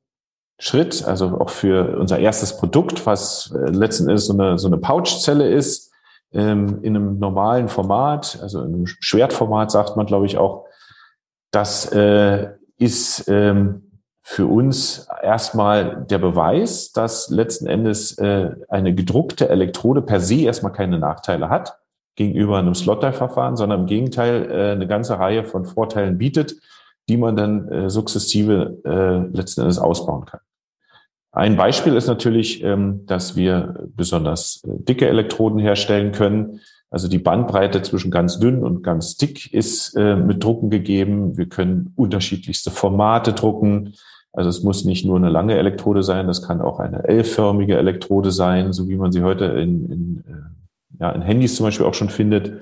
Schritt, 0.59 1.05
also 1.05 1.39
auch 1.39 1.49
für 1.49 1.97
unser 1.97 2.19
erstes 2.19 2.57
Produkt, 2.57 3.05
was 3.05 3.53
äh, 3.55 3.69
letzten 3.69 4.09
Endes 4.09 4.25
so 4.25 4.33
eine, 4.33 4.57
so 4.57 4.67
eine 4.67 4.77
Pouchzelle 4.77 5.47
ist, 5.47 5.91
ähm, 6.33 6.79
in 6.81 6.95
einem 6.95 7.19
normalen 7.19 7.69
Format, 7.69 8.39
also 8.41 8.61
in 8.63 8.73
einem 8.73 8.87
Schwertformat 8.87 9.71
sagt 9.71 9.95
man, 9.95 10.05
glaube 10.05 10.25
ich, 10.25 10.37
auch, 10.37 10.65
das 11.51 11.91
äh, 11.93 12.49
ist 12.77 13.27
ähm, 13.27 13.83
für 14.21 14.45
uns 14.45 15.07
erstmal 15.21 16.05
der 16.09 16.17
Beweis, 16.17 16.91
dass 16.91 17.29
letzten 17.29 17.67
Endes 17.67 18.17
äh, 18.17 18.51
eine 18.67 18.93
gedruckte 18.93 19.49
Elektrode 19.49 20.01
per 20.01 20.19
se 20.19 20.41
erstmal 20.41 20.73
keine 20.73 20.99
Nachteile 20.99 21.49
hat 21.49 21.77
gegenüber 22.15 22.57
einem 22.57 22.75
Slot-Die-Verfahren, 22.75 23.55
sondern 23.55 23.81
im 23.81 23.85
Gegenteil 23.85 24.51
äh, 24.51 24.71
eine 24.71 24.87
ganze 24.87 25.17
Reihe 25.17 25.45
von 25.45 25.65
Vorteilen 25.65 26.17
bietet, 26.17 26.55
die 27.07 27.15
man 27.15 27.35
dann 27.35 27.69
äh, 27.69 27.89
sukzessive 27.89 28.77
äh, 28.83 29.37
letzten 29.37 29.61
Endes 29.61 29.79
ausbauen 29.79 30.25
kann. 30.25 30.41
Ein 31.31 31.55
Beispiel 31.55 31.95
ist 31.95 32.07
natürlich, 32.07 32.63
ähm, 32.63 33.05
dass 33.05 33.35
wir 33.35 33.87
besonders 33.95 34.63
äh, 34.65 34.83
dicke 34.83 35.07
Elektroden 35.07 35.59
herstellen 35.59 36.11
können. 36.11 36.61
Also 36.89 37.07
die 37.07 37.19
Bandbreite 37.19 37.81
zwischen 37.81 38.11
ganz 38.11 38.39
dünn 38.39 38.63
und 38.63 38.81
ganz 38.81 39.17
dick 39.17 39.53
ist 39.53 39.95
äh, 39.95 40.15
mit 40.15 40.43
Drucken 40.43 40.69
gegeben. 40.69 41.37
Wir 41.37 41.49
können 41.49 41.91
unterschiedlichste 41.95 42.71
Formate 42.71 43.33
drucken. 43.33 43.93
Also 44.31 44.49
es 44.49 44.63
muss 44.63 44.85
nicht 44.85 45.05
nur 45.05 45.17
eine 45.17 45.29
lange 45.29 45.57
Elektrode 45.57 46.03
sein, 46.03 46.27
das 46.27 46.43
kann 46.43 46.61
auch 46.61 46.79
eine 46.79 47.03
L-förmige 47.03 47.77
Elektrode 47.77 48.31
sein, 48.31 48.71
so 48.71 48.87
wie 48.87 48.95
man 48.95 49.11
sie 49.11 49.23
heute 49.23 49.45
in, 49.45 49.91
in, 49.91 50.23
äh, 50.27 51.01
ja, 51.01 51.11
in 51.11 51.21
Handys 51.21 51.55
zum 51.55 51.65
Beispiel 51.65 51.85
auch 51.85 51.93
schon 51.93 52.09
findet. 52.09 52.61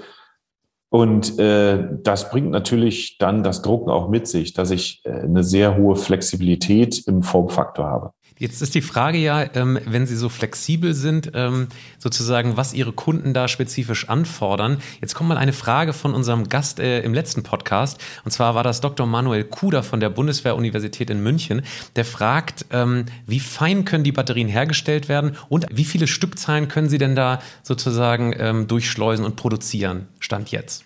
Und 0.90 1.38
äh, 1.40 1.90
das 2.04 2.30
bringt 2.30 2.52
natürlich 2.52 3.18
dann 3.18 3.44
das 3.44 3.62
Drucken 3.62 3.90
auch 3.90 4.08
mit 4.08 4.28
sich, 4.28 4.54
dass 4.54 4.72
ich 4.72 5.02
äh, 5.04 5.12
eine 5.12 5.44
sehr 5.44 5.78
hohe 5.78 5.98
Flexibilität 5.98 7.06
im 7.08 7.22
Formfaktor 7.22 7.86
habe. 7.86 8.12
Jetzt 8.38 8.62
ist 8.62 8.76
die 8.76 8.82
Frage 8.82 9.18
ja, 9.18 9.46
ähm, 9.56 9.80
wenn 9.86 10.06
Sie 10.06 10.18
so 10.18 10.28
flexibel 10.28 10.94
sind, 10.94 11.32
ähm, 11.34 11.68
sozusagen, 12.00 12.58
was 12.58 12.74
Ihre 12.74 12.92
Kunden 12.92 13.34
da 13.34 13.48
spezifisch 13.48 14.10
anfordern. 14.10 14.80
Jetzt 15.00 15.16
kommt 15.16 15.30
mal 15.30 15.38
eine 15.38 15.54
Frage 15.54 15.94
von 15.94 16.14
unserem 16.14 16.50
Gast 16.50 16.80
äh, 16.80 17.02
im 17.02 17.14
letzten 17.14 17.44
Podcast. 17.44 18.04
Und 18.26 18.32
zwar 18.32 18.54
war 18.54 18.64
das 18.64 18.82
Dr. 18.82 19.08
Manuel 19.08 19.46
Kuder 19.46 19.84
von 19.84 20.02
der 20.02 20.10
Bundeswehr-Universität 20.10 21.10
in 21.10 21.24
München. 21.24 21.62
Der 21.96 22.04
fragt, 22.04 22.66
ähm, 22.72 23.06
wie 23.26 23.40
fein 23.40 23.86
können 23.86 24.04
die 24.04 24.12
Batterien 24.12 24.50
hergestellt 24.50 25.08
werden 25.08 25.38
und 25.48 25.66
wie 25.72 25.86
viele 25.86 26.08
Stückzahlen 26.08 26.68
können 26.68 26.90
Sie 26.90 26.98
denn 26.98 27.16
da 27.16 27.42
sozusagen 27.64 28.36
ähm, 28.38 28.68
durchschleusen 28.68 29.24
und 29.24 29.38
produzieren? 29.38 30.08
Stand 30.20 30.52
jetzt. 30.52 30.84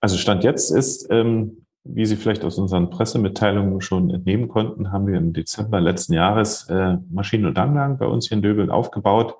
Also 0.00 0.18
Stand 0.18 0.42
jetzt 0.42 0.70
ist, 0.70 1.06
ähm, 1.10 1.65
wie 1.88 2.06
Sie 2.06 2.16
vielleicht 2.16 2.44
aus 2.44 2.58
unseren 2.58 2.90
Pressemitteilungen 2.90 3.80
schon 3.80 4.10
entnehmen 4.10 4.48
konnten, 4.48 4.92
haben 4.92 5.06
wir 5.06 5.18
im 5.18 5.32
Dezember 5.32 5.80
letzten 5.80 6.14
Jahres 6.14 6.68
äh, 6.68 6.98
Maschinen- 7.10 7.46
und 7.46 7.58
Anlagen 7.58 7.98
bei 7.98 8.06
uns 8.06 8.28
hier 8.28 8.36
in 8.36 8.42
Döbeln 8.42 8.70
aufgebaut. 8.70 9.36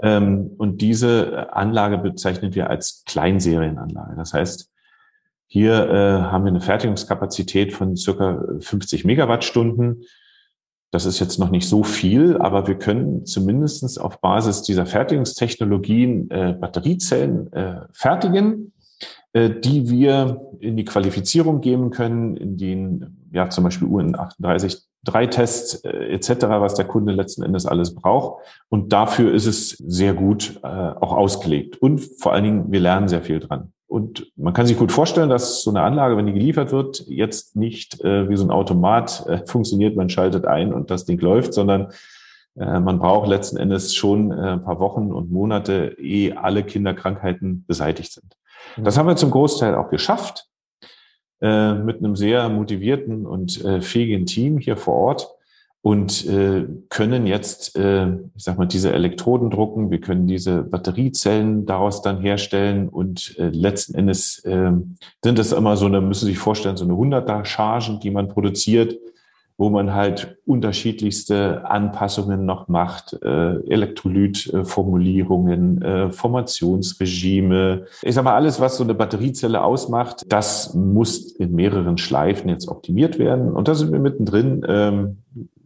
Ähm, 0.00 0.50
und 0.58 0.80
diese 0.80 1.54
Anlage 1.54 1.98
bezeichnen 1.98 2.54
wir 2.54 2.70
als 2.70 3.04
Kleinserienanlage. 3.06 4.16
Das 4.16 4.32
heißt, 4.32 4.70
hier 5.46 5.90
äh, 5.90 6.22
haben 6.22 6.44
wir 6.44 6.50
eine 6.50 6.60
Fertigungskapazität 6.60 7.72
von 7.72 7.96
circa 7.96 8.42
50 8.60 9.04
Megawattstunden. 9.04 10.04
Das 10.92 11.06
ist 11.06 11.20
jetzt 11.20 11.38
noch 11.38 11.50
nicht 11.50 11.68
so 11.68 11.82
viel, 11.82 12.36
aber 12.38 12.66
wir 12.66 12.76
können 12.76 13.24
zumindestens 13.24 13.98
auf 13.98 14.20
Basis 14.20 14.62
dieser 14.62 14.86
Fertigungstechnologien 14.86 16.30
äh, 16.30 16.56
Batteriezellen 16.58 17.52
äh, 17.52 17.80
fertigen 17.92 18.72
äh, 18.76 18.79
die 19.32 19.88
wir 19.88 20.40
in 20.58 20.76
die 20.76 20.84
Qualifizierung 20.84 21.60
geben 21.60 21.90
können, 21.90 22.36
in 22.36 22.56
den 22.56 23.28
ja 23.32 23.48
zum 23.48 23.64
Beispiel 23.64 23.86
UN 23.86 24.18
38 24.18 24.90
drei 25.04 25.26
Tests 25.26 25.74
äh, 25.84 26.12
etc., 26.12 26.46
was 26.48 26.74
der 26.74 26.84
Kunde 26.84 27.12
letzten 27.12 27.42
Endes 27.42 27.66
alles 27.66 27.94
braucht. 27.94 28.42
Und 28.68 28.92
dafür 28.92 29.32
ist 29.32 29.46
es 29.46 29.70
sehr 29.70 30.14
gut 30.14 30.60
äh, 30.62 30.66
auch 30.66 31.12
ausgelegt. 31.12 31.80
Und 31.80 32.00
vor 32.00 32.32
allen 32.32 32.44
Dingen, 32.44 32.72
wir 32.72 32.80
lernen 32.80 33.08
sehr 33.08 33.22
viel 33.22 33.40
dran. 33.40 33.72
Und 33.86 34.30
man 34.36 34.52
kann 34.52 34.66
sich 34.66 34.78
gut 34.78 34.92
vorstellen, 34.92 35.30
dass 35.30 35.62
so 35.62 35.70
eine 35.70 35.82
Anlage, 35.82 36.16
wenn 36.16 36.26
die 36.26 36.32
geliefert 36.32 36.70
wird, 36.70 37.04
jetzt 37.08 37.56
nicht 37.56 38.00
äh, 38.04 38.28
wie 38.28 38.36
so 38.36 38.44
ein 38.44 38.50
Automat 38.50 39.26
äh, 39.26 39.44
funktioniert, 39.46 39.96
man 39.96 40.08
schaltet 40.08 40.46
ein 40.46 40.72
und 40.72 40.90
das 40.90 41.06
Ding 41.06 41.18
läuft, 41.18 41.54
sondern 41.54 41.88
äh, 42.56 42.78
man 42.78 43.00
braucht 43.00 43.28
letzten 43.28 43.56
Endes 43.56 43.94
schon 43.94 44.30
äh, 44.30 44.52
ein 44.52 44.62
paar 44.62 44.78
Wochen 44.78 45.10
und 45.10 45.32
Monate, 45.32 45.96
ehe 45.98 46.40
alle 46.40 46.62
Kinderkrankheiten 46.62 47.64
beseitigt 47.66 48.12
sind. 48.12 48.36
Das 48.76 48.96
haben 48.96 49.08
wir 49.08 49.16
zum 49.16 49.30
Großteil 49.30 49.74
auch 49.74 49.90
geschafft 49.90 50.48
äh, 51.40 51.74
mit 51.74 51.98
einem 51.98 52.16
sehr 52.16 52.48
motivierten 52.48 53.26
und 53.26 53.64
äh, 53.64 53.80
fähigen 53.80 54.26
Team 54.26 54.58
hier 54.58 54.76
vor 54.76 54.94
Ort 54.94 55.28
und 55.82 56.26
äh, 56.26 56.66
können 56.90 57.26
jetzt, 57.26 57.76
äh, 57.76 58.08
ich 58.08 58.44
sag 58.44 58.58
mal, 58.58 58.66
diese 58.66 58.92
Elektroden 58.92 59.48
drucken. 59.48 59.90
Wir 59.90 60.00
können 60.00 60.26
diese 60.26 60.62
Batteriezellen 60.62 61.64
daraus 61.64 62.02
dann 62.02 62.20
herstellen 62.20 62.88
und 62.88 63.34
äh, 63.38 63.48
letzten 63.48 63.94
Endes 63.94 64.40
äh, 64.44 64.72
sind 65.24 65.38
das 65.38 65.52
immer 65.52 65.76
so 65.78 65.86
eine, 65.86 66.02
müssen 66.02 66.26
Sie 66.26 66.32
sich 66.32 66.38
vorstellen, 66.38 66.76
so 66.76 66.84
eine 66.84 66.92
100er 66.92 67.44
Chargen, 67.46 67.98
die 68.00 68.10
man 68.10 68.28
produziert 68.28 68.98
wo 69.60 69.68
man 69.68 69.92
halt 69.92 70.38
unterschiedlichste 70.46 71.68
Anpassungen 71.68 72.46
noch 72.46 72.68
macht, 72.68 73.12
äh, 73.22 73.56
Elektrolytformulierungen, 73.68 75.82
äh, 75.82 76.10
Formationsregime. 76.10 77.84
Ich 78.00 78.14
sag 78.14 78.24
mal, 78.24 78.34
alles, 78.34 78.58
was 78.58 78.78
so 78.78 78.84
eine 78.84 78.94
Batteriezelle 78.94 79.62
ausmacht, 79.62 80.24
das 80.30 80.72
muss 80.72 81.30
in 81.32 81.54
mehreren 81.54 81.98
Schleifen 81.98 82.48
jetzt 82.48 82.68
optimiert 82.68 83.18
werden. 83.18 83.52
Und 83.52 83.68
da 83.68 83.74
sind 83.74 83.92
wir 83.92 83.98
mittendrin, 83.98 84.64
ähm, 84.66 85.18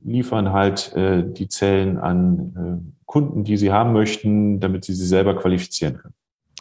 liefern 0.02 0.52
halt 0.52 0.92
äh, 0.96 1.22
die 1.24 1.46
Zellen 1.46 1.96
an 1.96 2.56
äh, 2.56 2.78
Kunden, 3.06 3.44
die 3.44 3.56
sie 3.56 3.70
haben 3.70 3.92
möchten, 3.92 4.58
damit 4.58 4.84
sie 4.84 4.94
sie 4.94 5.06
selber 5.06 5.36
qualifizieren 5.36 5.98
können. 5.98 6.14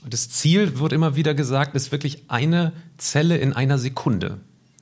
Das 0.08 0.30
Ziel, 0.30 0.78
wird 0.78 0.94
immer 0.94 1.16
wieder 1.16 1.34
gesagt, 1.34 1.74
ist 1.74 1.92
wirklich 1.92 2.26
eine 2.28 2.74
Zelle 3.00 3.38
in 3.38 3.54
einer 3.54 3.80
Sekunde. 3.80 4.38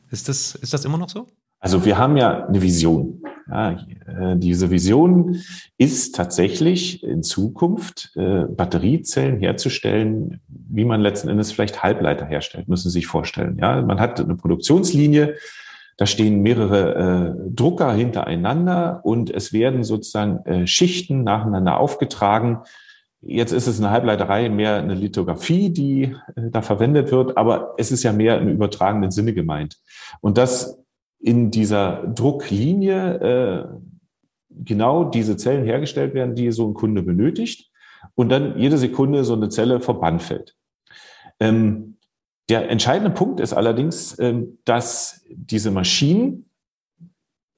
Ist 0.10 0.28
das, 0.28 0.56
ist 0.56 0.74
das 0.74 0.84
immer 0.84 0.98
noch 0.98 1.08
so? 1.08 1.28
Also 1.62 1.86
wir 1.86 1.98
haben 1.98 2.18
ja 2.18 2.48
eine 2.48 2.62
Vision. 2.62 3.22
Ja, 3.50 3.72
äh, 3.72 4.38
diese 4.38 4.72
Vision 4.72 5.42
ist 5.78 6.16
tatsächlich 6.16 7.04
in 7.04 7.22
Zukunft 7.22 8.12
äh, 8.16 8.46
Batteriezellen 8.46 9.40
herzustellen, 9.40 10.42
wie 10.48 10.86
man 10.86 11.02
letzten 11.02 11.30
Endes 11.30 11.52
vielleicht 11.52 11.84
Halbleiter 11.84 12.26
herstellt, 12.26 12.68
müssen 12.68 12.90
Sie 12.90 13.00
sich 13.00 13.08
vorstellen. 13.08 13.58
Ja, 13.60 13.82
man 13.82 14.00
hat 14.00 14.20
eine 14.20 14.36
Produktionslinie, 14.36 15.36
da 15.98 16.06
stehen 16.08 16.42
mehrere 16.42 17.36
äh, 17.36 17.52
Drucker 17.54 17.94
hintereinander 17.94 19.02
und 19.04 19.30
es 19.30 19.54
werden 19.54 19.84
sozusagen 19.84 20.44
äh, 20.46 20.66
Schichten 20.66 21.24
nacheinander 21.24 21.78
aufgetragen. 21.80 22.60
Jetzt 23.22 23.52
ist 23.52 23.68
es 23.68 23.80
eine 23.80 23.92
Halbleiterei, 23.92 24.50
mehr 24.50 24.78
eine 24.78 24.96
Lithografie, 24.96 25.70
die 25.70 26.16
äh, 26.36 26.50
da 26.50 26.62
verwendet 26.62 27.12
wird, 27.12 27.38
aber 27.38 27.76
es 27.78 27.92
ist 27.92 28.02
ja 28.02 28.14
mehr 28.14 28.40
im 28.40 28.48
übertragenen 28.48 29.12
Sinne 29.12 29.34
gemeint. 29.34 29.78
Und 30.22 30.38
dass 30.38 30.81
in 31.22 31.52
dieser 31.52 32.08
Drucklinie 32.08 33.14
äh, 33.20 33.66
genau 34.50 35.06
diese 35.06 35.38
Zellen 35.38 35.66
hergestellt 35.66 36.14
werden, 36.14 36.36
die 36.36 36.52
so 36.52 36.68
ein 36.68 36.74
Kunde 36.74 37.04
benötigt 37.04 37.72
und 38.16 38.30
dann 38.30 38.58
jede 38.58 38.78
Sekunde 38.78 39.24
so 39.24 39.34
eine 39.34 39.50
Zelle 39.50 39.80
vom 39.80 40.00
Band 40.00 40.22
fällt. 40.22 40.56
Ähm, 41.40 41.98
der 42.50 42.70
entscheidende 42.70 43.12
Punkt 43.12 43.40
ist 43.40 43.54
allerdings, 43.54 44.18
ähm, 44.20 44.58
dass 44.66 45.26
diese 45.30 45.72
Maschinen 45.72 46.50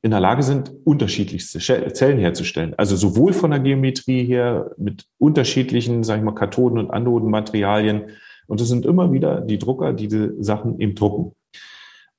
in 0.04 0.12
der 0.12 0.20
Lage 0.20 0.44
sind, 0.44 0.72
unterschiedlichste 0.84 1.60
Zellen 1.60 2.20
herzustellen. 2.20 2.74
Also 2.78 2.98
sowohl 2.98 3.32
von 3.32 3.52
der 3.52 3.62
Geometrie 3.62 4.26
her 4.26 4.72
mit 4.78 5.06
unterschiedlichen, 5.18 6.04
sage 6.04 6.20
ich 6.20 6.26
mal, 6.26 6.36
Kathoden- 6.36 6.78
und 6.78 6.92
Anodenmaterialien. 6.92 8.10
Und 8.48 8.60
es 8.60 8.68
sind 8.68 8.86
immer 8.86 9.14
wieder 9.14 9.40
die 9.40 9.58
Drucker, 9.58 9.94
die 9.94 10.10
diese 10.10 10.44
Sachen 10.44 10.78
eben 10.82 10.94
drucken. 10.94 11.34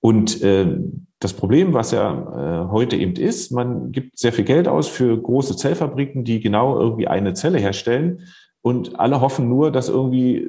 Und 0.01 0.43
äh, 0.43 0.79
das 1.25 1.33
Problem, 1.33 1.73
was 1.73 1.90
ja 1.90 2.66
äh, 2.66 2.71
heute 2.71 2.97
eben 2.97 3.16
ist, 3.16 3.50
man 3.50 3.93
gibt 3.93 4.19
sehr 4.19 4.33
viel 4.33 4.45
Geld 4.45 4.69
aus 4.69 4.88
für 4.88 5.16
große 5.21 5.57
Zellfabriken, 5.57 6.23
die 6.23 6.40
genau 6.40 6.78
irgendwie 6.78 7.09
eine 7.09 7.33
Zelle 7.33 7.59
herstellen. 7.59 8.28
Und 8.61 9.00
alle 9.00 9.23
hoffen 9.23 9.49
nur, 9.49 9.73
dass 9.73 9.88
irgendwie 9.88 10.47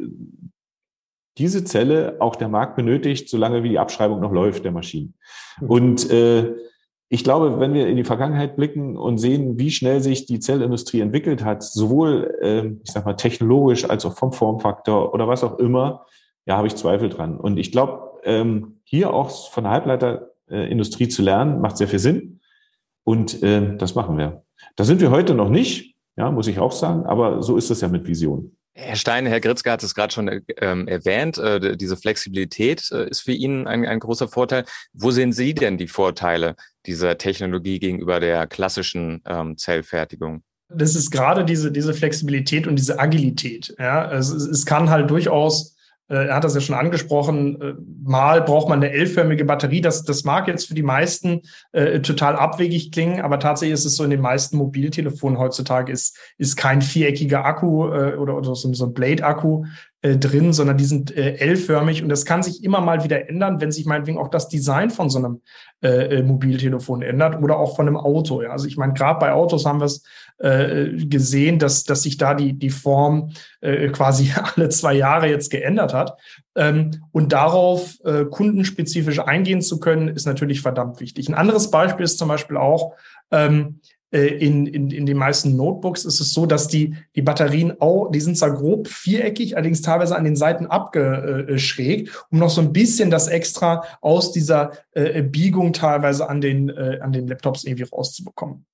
diese 1.37 1.63
Zelle 1.63 2.17
auch 2.19 2.35
der 2.35 2.49
Markt 2.49 2.75
benötigt, 2.75 3.29
solange 3.29 3.63
wie 3.63 3.69
die 3.69 3.79
Abschreibung 3.79 4.19
noch 4.19 4.31
läuft 4.31 4.65
der 4.65 4.73
Maschinen. 4.73 5.15
Mhm. 5.61 5.69
Und 5.69 6.11
äh, 6.11 6.53
ich 7.07 7.23
glaube, 7.23 7.59
wenn 7.59 7.73
wir 7.73 7.87
in 7.87 7.95
die 7.95 8.03
Vergangenheit 8.03 8.57
blicken 8.57 8.97
und 8.97 9.17
sehen, 9.17 9.57
wie 9.57 9.71
schnell 9.71 10.01
sich 10.01 10.25
die 10.25 10.39
Zellindustrie 10.39 10.99
entwickelt 10.99 11.45
hat, 11.45 11.63
sowohl, 11.63 12.37
äh, 12.41 12.67
ich 12.83 12.91
sag 12.91 13.05
mal, 13.05 13.13
technologisch 13.13 13.89
als 13.89 14.05
auch 14.05 14.17
vom 14.17 14.33
Formfaktor 14.33 15.13
oder 15.13 15.27
was 15.27 15.43
auch 15.43 15.57
immer, 15.57 16.05
ja, 16.45 16.57
habe 16.57 16.67
ich 16.67 16.75
Zweifel 16.75 17.09
dran. 17.09 17.37
Und 17.37 17.57
ich 17.57 17.71
glaube, 17.71 18.19
ähm, 18.23 18.81
hier 18.83 19.13
auch 19.13 19.49
von 19.49 19.63
der 19.63 20.34
Halbleiterindustrie 20.49 21.07
zu 21.07 21.21
lernen, 21.21 21.61
macht 21.61 21.77
sehr 21.77 21.87
viel 21.87 21.99
Sinn. 21.99 22.39
Und 23.03 23.43
äh, 23.43 23.77
das 23.77 23.95
machen 23.95 24.17
wir. 24.17 24.43
Da 24.75 24.83
sind 24.83 24.99
wir 25.01 25.11
heute 25.11 25.35
noch 25.35 25.49
nicht, 25.49 25.95
ja, 26.17 26.31
muss 26.31 26.47
ich 26.47 26.59
auch 26.59 26.71
sagen, 26.71 27.05
aber 27.05 27.43
so 27.43 27.57
ist 27.57 27.69
es 27.69 27.81
ja 27.81 27.87
mit 27.87 28.07
Vision. 28.07 28.55
Herr 28.77 28.97
Stein, 28.97 29.25
Herr 29.25 29.39
Gritzke 29.39 29.71
hat 29.71 29.83
es 29.83 29.95
gerade 29.95 30.13
schon 30.13 30.41
ähm, 30.57 30.87
erwähnt, 30.87 31.37
äh, 31.37 31.77
diese 31.77 31.95
Flexibilität 31.95 32.91
äh, 32.91 33.07
ist 33.09 33.21
für 33.21 33.31
ihn 33.31 33.67
ein, 33.67 33.85
ein 33.85 33.99
großer 33.99 34.27
Vorteil. 34.27 34.65
Wo 34.91 35.11
sehen 35.11 35.31
Sie 35.31 35.53
denn 35.53 35.77
die 35.77 35.87
Vorteile 35.87 36.55
dieser 36.85 37.17
Technologie 37.17 37.79
gegenüber 37.79 38.19
der 38.19 38.47
klassischen 38.47 39.21
ähm, 39.25 39.57
Zellfertigung? 39.57 40.43
Das 40.67 40.95
ist 40.95 41.11
gerade 41.11 41.45
diese, 41.45 41.71
diese 41.71 41.93
Flexibilität 41.93 42.67
und 42.67 42.75
diese 42.75 42.99
Agilität. 42.99 43.73
Ja? 43.79 44.07
Also 44.07 44.35
es, 44.35 44.45
es 44.45 44.65
kann 44.65 44.89
halt 44.89 45.09
durchaus 45.09 45.71
äh, 45.71 45.74
er 46.07 46.35
hat 46.35 46.43
das 46.43 46.53
ja 46.53 46.61
schon 46.61 46.75
angesprochen, 46.75 47.61
äh, 47.61 47.73
mal 48.03 48.41
braucht 48.41 48.69
man 48.69 48.83
eine 48.83 48.91
L-förmige 48.91 49.45
Batterie. 49.45 49.81
Das, 49.81 50.03
das 50.03 50.23
mag 50.23 50.47
jetzt 50.47 50.67
für 50.67 50.75
die 50.75 50.83
meisten 50.83 51.41
äh, 51.71 51.99
total 52.01 52.35
abwegig 52.35 52.91
klingen, 52.91 53.21
aber 53.21 53.39
tatsächlich 53.39 53.73
ist 53.73 53.85
es 53.85 53.95
so, 53.95 54.03
in 54.03 54.11
den 54.11 54.21
meisten 54.21 54.57
Mobiltelefonen 54.57 55.39
heutzutage 55.39 55.91
ist, 55.91 56.17
ist 56.37 56.55
kein 56.57 56.81
viereckiger 56.81 57.43
Akku 57.43 57.87
äh, 57.87 58.15
oder, 58.15 58.37
oder 58.37 58.55
so, 58.55 58.71
so 58.73 58.85
ein 58.85 58.93
Blade-Akku 58.93 59.65
äh, 60.05 60.17
drin, 60.17 60.53
sondern 60.53 60.77
die 60.77 60.85
sind 60.85 61.17
äh, 61.17 61.37
L-förmig 61.37 62.03
und 62.03 62.09
das 62.09 62.25
kann 62.25 62.43
sich 62.43 62.63
immer 62.63 62.79
mal 62.79 63.03
wieder 63.03 63.27
ändern, 63.27 63.59
wenn 63.59 63.71
sich 63.71 63.87
meinetwegen 63.87 64.19
auch 64.19 64.27
das 64.27 64.47
Design 64.47 64.91
von 64.91 65.09
so 65.09 65.17
einem 65.17 65.41
äh, 65.81 66.17
äh 66.17 66.21
Mobiltelefon 66.21 67.01
ändert 67.01 67.41
oder 67.41 67.57
auch 67.57 67.75
von 67.75 67.87
einem 67.87 67.97
Auto. 67.97 68.43
Ja. 68.43 68.51
Also 68.51 68.67
ich 68.67 68.77
meine, 68.77 68.93
gerade 68.93 69.19
bei 69.19 69.31
Autos 69.31 69.65
haben 69.65 69.79
wir 69.79 69.85
es 69.85 70.03
äh, 70.37 71.05
gesehen, 71.07 71.57
dass, 71.57 71.85
dass 71.85 72.03
sich 72.03 72.17
da 72.17 72.35
die, 72.35 72.53
die 72.53 72.69
Form 72.69 73.31
quasi 73.93 74.31
alle 74.55 74.69
zwei 74.69 74.93
Jahre 74.93 75.27
jetzt 75.27 75.49
geändert 75.49 75.95
hat. 75.95 76.19
Ähm, 76.55 76.91
und 77.11 77.33
darauf 77.33 77.95
kundenspezifisch 78.29 79.19
eingehen 79.19 79.61
zu 79.61 79.79
können, 79.79 80.09
ist 80.09 80.27
natürlich 80.27 80.61
verdammt 80.61 80.99
wichtig. 80.99 81.27
Ein 81.29 81.33
anderes 81.33 81.71
Beispiel 81.71 82.03
ist 82.03 82.19
zum 82.19 82.27
Beispiel 82.27 82.57
auch, 82.57 82.93
ähm, 83.31 83.79
äh, 83.85 83.94
in, 84.11 84.67
in, 84.67 84.91
in 84.91 85.05
den 85.05 85.17
meisten 85.17 85.55
Notebooks 85.55 86.05
ist 86.05 86.19
es 86.19 86.33
so, 86.33 86.45
dass 86.45 86.67
die, 86.67 86.95
die 87.15 87.21
Batterien 87.21 87.81
auch, 87.81 88.11
die 88.11 88.21
sind 88.21 88.37
zwar 88.37 88.53
grob 88.53 88.87
viereckig, 88.87 89.55
allerdings 89.55 89.81
teilweise 89.81 90.15
an 90.15 90.23
den 90.23 90.35
Seiten 90.35 90.67
abgeschrägt, 90.67 92.25
um 92.29 92.39
noch 92.39 92.49
so 92.49 92.61
ein 92.61 92.71
bisschen 92.71 93.09
das 93.09 93.27
extra 93.27 93.83
aus 94.01 94.31
dieser 94.31 94.71
äh, 94.91 95.21
Biegung 95.21 95.73
teilweise 95.73 96.29
an 96.29 96.39
den, 96.39 96.69
äh, 96.69 96.99
an 97.01 97.11
den 97.11 97.27
Laptops 97.27 97.63
irgendwie 97.63 97.83
rauszubekommen. 97.83 98.65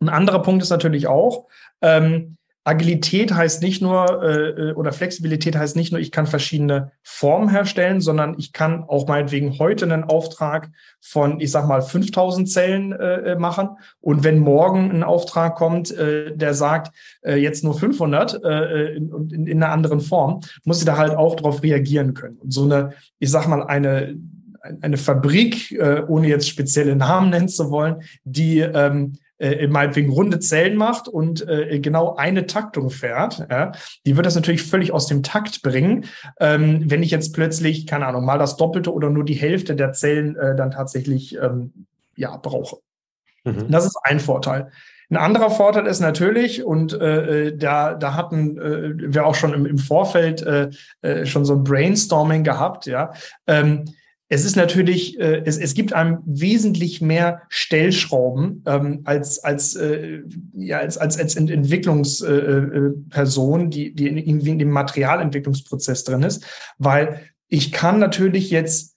Ein 0.00 0.08
anderer 0.08 0.42
Punkt 0.42 0.62
ist 0.62 0.70
natürlich 0.70 1.06
auch, 1.06 1.48
ähm, 1.82 2.36
Agilität 2.70 3.34
heißt 3.34 3.62
nicht 3.62 3.82
nur, 3.82 4.22
äh, 4.22 4.72
oder 4.74 4.92
Flexibilität 4.92 5.56
heißt 5.56 5.74
nicht 5.74 5.90
nur, 5.90 6.00
ich 6.00 6.12
kann 6.12 6.28
verschiedene 6.28 6.92
Formen 7.02 7.48
herstellen, 7.48 8.00
sondern 8.00 8.36
ich 8.38 8.52
kann 8.52 8.84
auch 8.84 9.08
meinetwegen 9.08 9.58
heute 9.58 9.86
einen 9.86 10.04
Auftrag 10.04 10.70
von, 11.00 11.40
ich 11.40 11.50
sag 11.50 11.66
mal, 11.66 11.82
5000 11.82 12.48
Zellen 12.48 12.92
äh, 12.92 13.34
machen. 13.34 13.70
Und 14.00 14.22
wenn 14.22 14.38
morgen 14.38 14.92
ein 14.92 15.02
Auftrag 15.02 15.56
kommt, 15.56 15.90
äh, 15.90 16.36
der 16.36 16.54
sagt, 16.54 16.94
äh, 17.22 17.34
jetzt 17.34 17.64
nur 17.64 17.76
500 17.76 18.44
äh, 18.44 18.94
in, 18.94 19.10
in, 19.30 19.46
in 19.48 19.62
einer 19.62 19.72
anderen 19.72 20.00
Form, 20.00 20.40
muss 20.62 20.78
ich 20.78 20.84
da 20.84 20.96
halt 20.96 21.16
auch 21.16 21.34
darauf 21.34 21.64
reagieren 21.64 22.14
können. 22.14 22.36
Und 22.36 22.52
so 22.52 22.62
eine, 22.62 22.92
ich 23.18 23.30
sag 23.32 23.48
mal, 23.48 23.64
eine, 23.64 24.16
eine 24.80 24.96
Fabrik, 24.96 25.72
äh, 25.72 26.02
ohne 26.06 26.28
jetzt 26.28 26.48
spezielle 26.48 26.94
Namen 26.94 27.30
nennen 27.30 27.48
zu 27.48 27.70
wollen, 27.72 28.02
die 28.22 28.60
ähm, 28.60 29.14
äh, 29.40 29.66
meinetwegen 29.66 30.12
runde 30.12 30.38
Zellen 30.38 30.76
macht 30.76 31.08
und 31.08 31.46
äh, 31.48 31.80
genau 31.80 32.14
eine 32.16 32.46
Taktung 32.46 32.90
fährt, 32.90 33.46
ja, 33.50 33.72
die 34.06 34.16
wird 34.16 34.26
das 34.26 34.34
natürlich 34.34 34.62
völlig 34.62 34.92
aus 34.92 35.06
dem 35.06 35.22
Takt 35.22 35.62
bringen, 35.62 36.04
ähm, 36.38 36.84
wenn 36.86 37.02
ich 37.02 37.10
jetzt 37.10 37.34
plötzlich, 37.34 37.86
keine 37.86 38.06
Ahnung, 38.06 38.24
mal 38.24 38.38
das 38.38 38.56
Doppelte 38.56 38.92
oder 38.92 39.10
nur 39.10 39.24
die 39.24 39.34
Hälfte 39.34 39.74
der 39.74 39.92
Zellen 39.92 40.36
äh, 40.36 40.54
dann 40.54 40.70
tatsächlich 40.70 41.36
ähm, 41.36 41.86
ja, 42.16 42.36
brauche. 42.36 42.78
Mhm. 43.44 43.70
Das 43.70 43.86
ist 43.86 43.98
ein 44.02 44.20
Vorteil. 44.20 44.70
Ein 45.10 45.16
anderer 45.16 45.50
Vorteil 45.50 45.86
ist 45.86 46.00
natürlich, 46.00 46.62
und 46.62 46.92
äh, 46.92 47.48
äh 47.48 47.56
da, 47.56 47.94
da 47.94 48.14
hatten 48.14 48.58
äh, 48.58 49.12
wir 49.12 49.26
auch 49.26 49.34
schon 49.34 49.54
im, 49.54 49.66
im 49.66 49.78
Vorfeld 49.78 50.42
äh, 50.42 50.70
äh, 51.02 51.26
schon 51.26 51.44
so 51.44 51.54
ein 51.54 51.64
Brainstorming 51.64 52.44
gehabt, 52.44 52.86
ja. 52.86 53.12
Ähm, 53.46 53.86
es 54.32 54.44
ist 54.44 54.54
natürlich, 54.54 55.18
äh, 55.18 55.42
es, 55.44 55.58
es 55.58 55.74
gibt 55.74 55.92
einem 55.92 56.18
wesentlich 56.24 57.02
mehr 57.02 57.42
Stellschrauben 57.48 58.62
ähm, 58.64 59.00
als 59.04 59.42
als 59.42 59.74
äh, 59.74 60.20
ja 60.54 60.78
als 60.78 60.96
als 60.96 61.18
als 61.18 61.34
Entwicklungsperson, 61.34 63.60
äh, 63.60 63.64
äh 63.64 63.68
die 63.68 63.92
die 63.92 64.06
irgendwie 64.06 64.50
in 64.50 64.60
dem 64.60 64.70
Materialentwicklungsprozess 64.70 66.04
drin 66.04 66.22
ist, 66.22 66.46
weil 66.78 67.22
ich 67.48 67.72
kann 67.72 67.98
natürlich 67.98 68.50
jetzt 68.50 68.94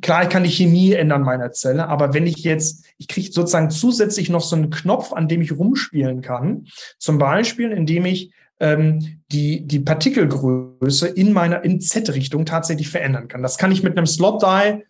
klar, 0.00 0.22
ich 0.22 0.28
kann 0.28 0.44
die 0.44 0.50
Chemie 0.50 0.92
ändern 0.92 1.22
meiner 1.22 1.50
Zelle, 1.50 1.88
aber 1.88 2.14
wenn 2.14 2.28
ich 2.28 2.38
jetzt, 2.38 2.84
ich 2.96 3.08
kriege 3.08 3.32
sozusagen 3.32 3.70
zusätzlich 3.70 4.30
noch 4.30 4.40
so 4.40 4.54
einen 4.54 4.70
Knopf, 4.70 5.12
an 5.12 5.26
dem 5.26 5.42
ich 5.42 5.50
rumspielen 5.52 6.20
kann, 6.22 6.68
zum 6.98 7.18
Beispiel, 7.18 7.72
indem 7.72 8.06
ich 8.06 8.30
ähm, 8.60 9.20
die, 9.30 9.66
die 9.66 9.80
Partikelgröße 9.80 11.08
in 11.08 11.32
meiner 11.32 11.64
in 11.64 11.80
Z-Richtung 11.80 12.46
tatsächlich 12.46 12.88
verändern 12.88 13.28
kann. 13.28 13.42
Das 13.42 13.58
kann 13.58 13.72
ich 13.72 13.82
mit 13.82 13.96
einem 13.96 14.06
Slot-Die 14.06 14.84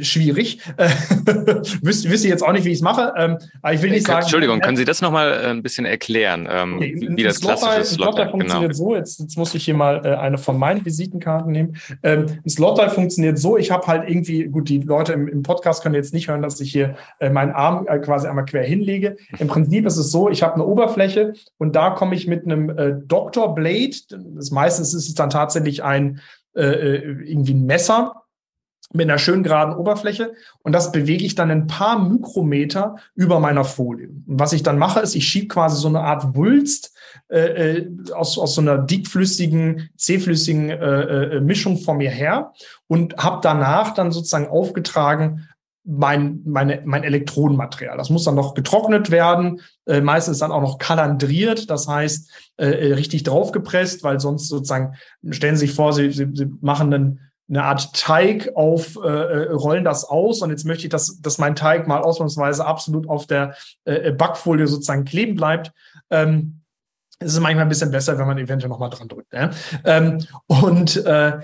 schwierig. 0.00 0.60
Wüsste 1.82 2.10
wüsste 2.10 2.28
jetzt 2.28 2.42
auch 2.42 2.52
nicht, 2.52 2.64
wie 2.64 2.70
ich 2.70 2.78
es 2.78 2.82
mache. 2.82 3.12
Ähm, 3.16 3.38
aber 3.62 3.74
ich 3.74 3.82
will 3.82 3.90
nicht 3.90 4.06
sagen. 4.06 4.22
Entschuldigung, 4.22 4.60
können 4.60 4.76
Sie 4.76 4.84
das 4.84 5.00
nochmal 5.00 5.32
äh, 5.32 5.46
ein 5.48 5.62
bisschen 5.62 5.86
erklären, 5.86 6.48
ähm, 6.50 6.76
okay, 6.76 6.94
wie, 6.98 7.16
wie 7.16 7.22
das 7.22 7.40
klassische 7.40 7.84
Slot 7.84 8.14
Slot 8.14 8.30
funktioniert 8.30 8.72
genau. 8.72 8.90
so. 8.90 8.96
Jetzt, 8.96 9.20
jetzt 9.20 9.36
muss 9.36 9.54
ich 9.54 9.64
hier 9.64 9.74
mal 9.74 10.04
äh, 10.04 10.16
eine 10.16 10.38
von 10.38 10.58
meinen 10.58 10.84
Visitenkarten 10.84 11.52
nehmen. 11.52 11.76
Ähm, 12.02 12.26
ein 12.44 12.48
Slot 12.48 12.80
funktioniert 12.92 13.38
so. 13.38 13.56
Ich 13.56 13.70
habe 13.70 13.86
halt 13.86 14.08
irgendwie, 14.08 14.44
gut, 14.44 14.68
die 14.68 14.80
Leute 14.80 15.12
im, 15.12 15.28
im, 15.28 15.42
Podcast 15.42 15.82
können 15.82 15.94
jetzt 15.94 16.12
nicht 16.12 16.28
hören, 16.28 16.42
dass 16.42 16.60
ich 16.60 16.72
hier 16.72 16.96
äh, 17.20 17.30
meinen 17.30 17.52
Arm 17.52 17.86
äh, 17.88 17.98
quasi 17.98 18.26
einmal 18.26 18.44
quer 18.44 18.64
hinlege. 18.64 19.16
Im 19.38 19.48
Prinzip 19.48 19.86
ist 19.86 19.96
es 19.96 20.10
so, 20.10 20.28
ich 20.28 20.42
habe 20.42 20.54
eine 20.54 20.64
Oberfläche 20.64 21.34
und 21.58 21.76
da 21.76 21.90
komme 21.90 22.14
ich 22.14 22.26
mit 22.26 22.44
einem 22.44 22.70
äh, 22.70 22.94
Dr. 23.06 23.54
Blade, 23.54 23.96
das 24.34 24.50
meistens 24.50 24.94
ist 24.94 25.08
es 25.08 25.14
dann 25.14 25.30
tatsächlich 25.30 25.82
ein 25.82 26.20
äh, 26.56 26.98
irgendwie 27.22 27.54
ein 27.54 27.66
Messer, 27.66 28.25
mit 28.92 29.08
einer 29.08 29.18
schön 29.18 29.42
geraden 29.42 29.74
Oberfläche 29.74 30.34
und 30.62 30.72
das 30.72 30.92
bewege 30.92 31.24
ich 31.24 31.34
dann 31.34 31.50
ein 31.50 31.66
paar 31.66 31.98
Mikrometer 31.98 32.96
über 33.14 33.40
meiner 33.40 33.64
Folie. 33.64 34.08
Und 34.08 34.40
was 34.40 34.52
ich 34.52 34.62
dann 34.62 34.78
mache, 34.78 35.00
ist, 35.00 35.14
ich 35.14 35.26
schiebe 35.26 35.48
quasi 35.48 35.80
so 35.80 35.88
eine 35.88 36.00
Art 36.00 36.36
Wulst 36.36 36.94
äh, 37.28 37.78
äh 37.78 37.88
aus, 38.12 38.38
aus 38.38 38.54
so 38.54 38.60
einer 38.60 38.78
dickflüssigen, 38.78 39.90
zähflüssigen 39.96 40.70
äh, 40.70 41.36
äh, 41.36 41.40
Mischung 41.40 41.78
vor 41.78 41.94
mir 41.94 42.10
her 42.10 42.52
und 42.86 43.16
habe 43.16 43.40
danach 43.42 43.94
dann 43.94 44.12
sozusagen 44.12 44.48
aufgetragen 44.48 45.48
mein, 45.86 46.40
meine, 46.44 46.82
mein 46.84 47.04
Elektronenmaterial. 47.04 47.96
Das 47.96 48.10
muss 48.10 48.24
dann 48.24 48.34
noch 48.34 48.54
getrocknet 48.54 49.10
werden, 49.10 49.60
äh, 49.86 50.00
meistens 50.00 50.38
dann 50.38 50.50
auch 50.50 50.60
noch 50.60 50.78
kalandriert, 50.78 51.70
das 51.70 51.86
heißt 51.86 52.28
äh, 52.56 52.66
äh, 52.66 52.94
richtig 52.94 53.22
draufgepresst, 53.22 54.02
weil 54.02 54.18
sonst 54.18 54.48
sozusagen, 54.48 54.96
stellen 55.30 55.56
Sie 55.56 55.66
sich 55.66 55.76
vor, 55.76 55.92
Sie, 55.92 56.10
Sie, 56.10 56.26
Sie 56.32 56.50
machen 56.60 56.92
einen, 56.92 57.20
eine 57.48 57.64
Art 57.64 57.94
Teig 57.94 58.50
auf, 58.56 58.96
äh, 58.96 59.08
äh, 59.08 59.52
rollen 59.52 59.84
das 59.84 60.04
aus 60.04 60.42
und 60.42 60.50
jetzt 60.50 60.64
möchte 60.64 60.84
ich, 60.84 60.90
dass, 60.90 61.20
dass 61.20 61.38
mein 61.38 61.54
Teig 61.54 61.86
mal 61.86 62.00
ausnahmsweise 62.00 62.66
absolut 62.66 63.08
auf 63.08 63.26
der 63.26 63.54
äh, 63.84 64.12
Backfolie 64.12 64.66
sozusagen 64.66 65.04
kleben 65.04 65.36
bleibt. 65.36 65.72
Ähm, 66.10 66.62
es 67.18 67.32
ist 67.32 67.40
manchmal 67.40 67.64
ein 67.64 67.68
bisschen 67.68 67.90
besser, 67.90 68.18
wenn 68.18 68.26
man 68.26 68.38
eventuell 68.38 68.68
nochmal 68.68 68.90
dran 68.90 69.08
drückt. 69.08 69.32
Ja? 69.32 69.50
Ähm, 69.84 70.26
und 70.46 71.04
äh, 71.06 71.40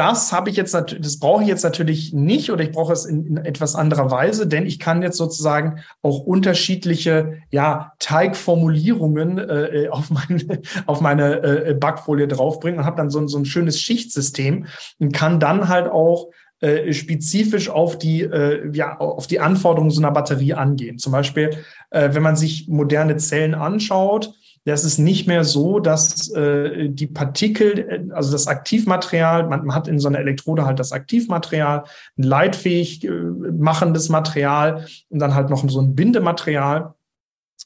das 0.00 0.32
habe 0.32 0.48
ich 0.48 0.56
jetzt 0.56 0.72
natürlich, 0.72 1.04
das 1.04 1.18
brauche 1.18 1.42
ich 1.42 1.48
jetzt 1.48 1.62
natürlich 1.62 2.14
nicht 2.14 2.50
oder 2.50 2.64
ich 2.64 2.72
brauche 2.72 2.90
es 2.90 3.04
in, 3.04 3.26
in, 3.26 3.36
etwas 3.36 3.74
anderer 3.74 4.10
Weise, 4.10 4.46
denn 4.46 4.64
ich 4.64 4.78
kann 4.78 5.02
jetzt 5.02 5.18
sozusagen 5.18 5.80
auch 6.00 6.20
unterschiedliche 6.20 7.42
ja, 7.50 7.92
Teigformulierungen 7.98 9.36
äh, 9.36 9.88
auf 9.90 10.08
meine, 10.08 10.62
auf 10.86 11.02
meine 11.02 11.42
äh, 11.42 11.74
Backfolie 11.74 12.28
draufbringen 12.28 12.80
und 12.80 12.86
habe 12.86 12.96
dann 12.96 13.10
so, 13.10 13.26
so 13.26 13.36
ein 13.36 13.44
schönes 13.44 13.78
Schichtsystem 13.78 14.64
und 15.00 15.12
kann 15.12 15.38
dann 15.38 15.68
halt 15.68 15.86
auch 15.86 16.30
äh, 16.60 16.94
spezifisch 16.94 17.68
auf 17.68 17.98
die, 17.98 18.22
äh, 18.22 18.70
ja, 18.72 18.96
auf 18.96 19.26
die 19.26 19.40
Anforderungen 19.40 19.90
so 19.90 20.00
einer 20.00 20.12
Batterie 20.12 20.54
angehen. 20.54 20.96
Zum 20.96 21.12
Beispiel, 21.12 21.58
äh, 21.90 22.14
wenn 22.14 22.22
man 22.22 22.36
sich 22.36 22.68
moderne 22.68 23.18
Zellen 23.18 23.54
anschaut, 23.54 24.32
das 24.70 24.84
ist 24.84 24.98
nicht 24.98 25.26
mehr 25.26 25.44
so, 25.44 25.80
dass 25.80 26.30
äh, 26.32 26.88
die 26.88 27.06
Partikel, 27.06 28.10
also 28.14 28.32
das 28.32 28.46
Aktivmaterial, 28.46 29.48
man, 29.48 29.66
man, 29.66 29.74
hat 29.74 29.88
in 29.88 29.98
so 29.98 30.08
einer 30.08 30.18
Elektrode 30.18 30.64
halt 30.64 30.78
das 30.78 30.92
Aktivmaterial, 30.92 31.84
ein 32.18 32.22
leitfähig 32.22 33.04
äh, 33.04 33.10
machendes 33.10 34.08
Material 34.08 34.86
und 35.08 35.18
dann 35.18 35.34
halt 35.34 35.50
noch 35.50 35.68
so 35.68 35.80
ein 35.80 35.94
Bindematerial. 35.94 36.94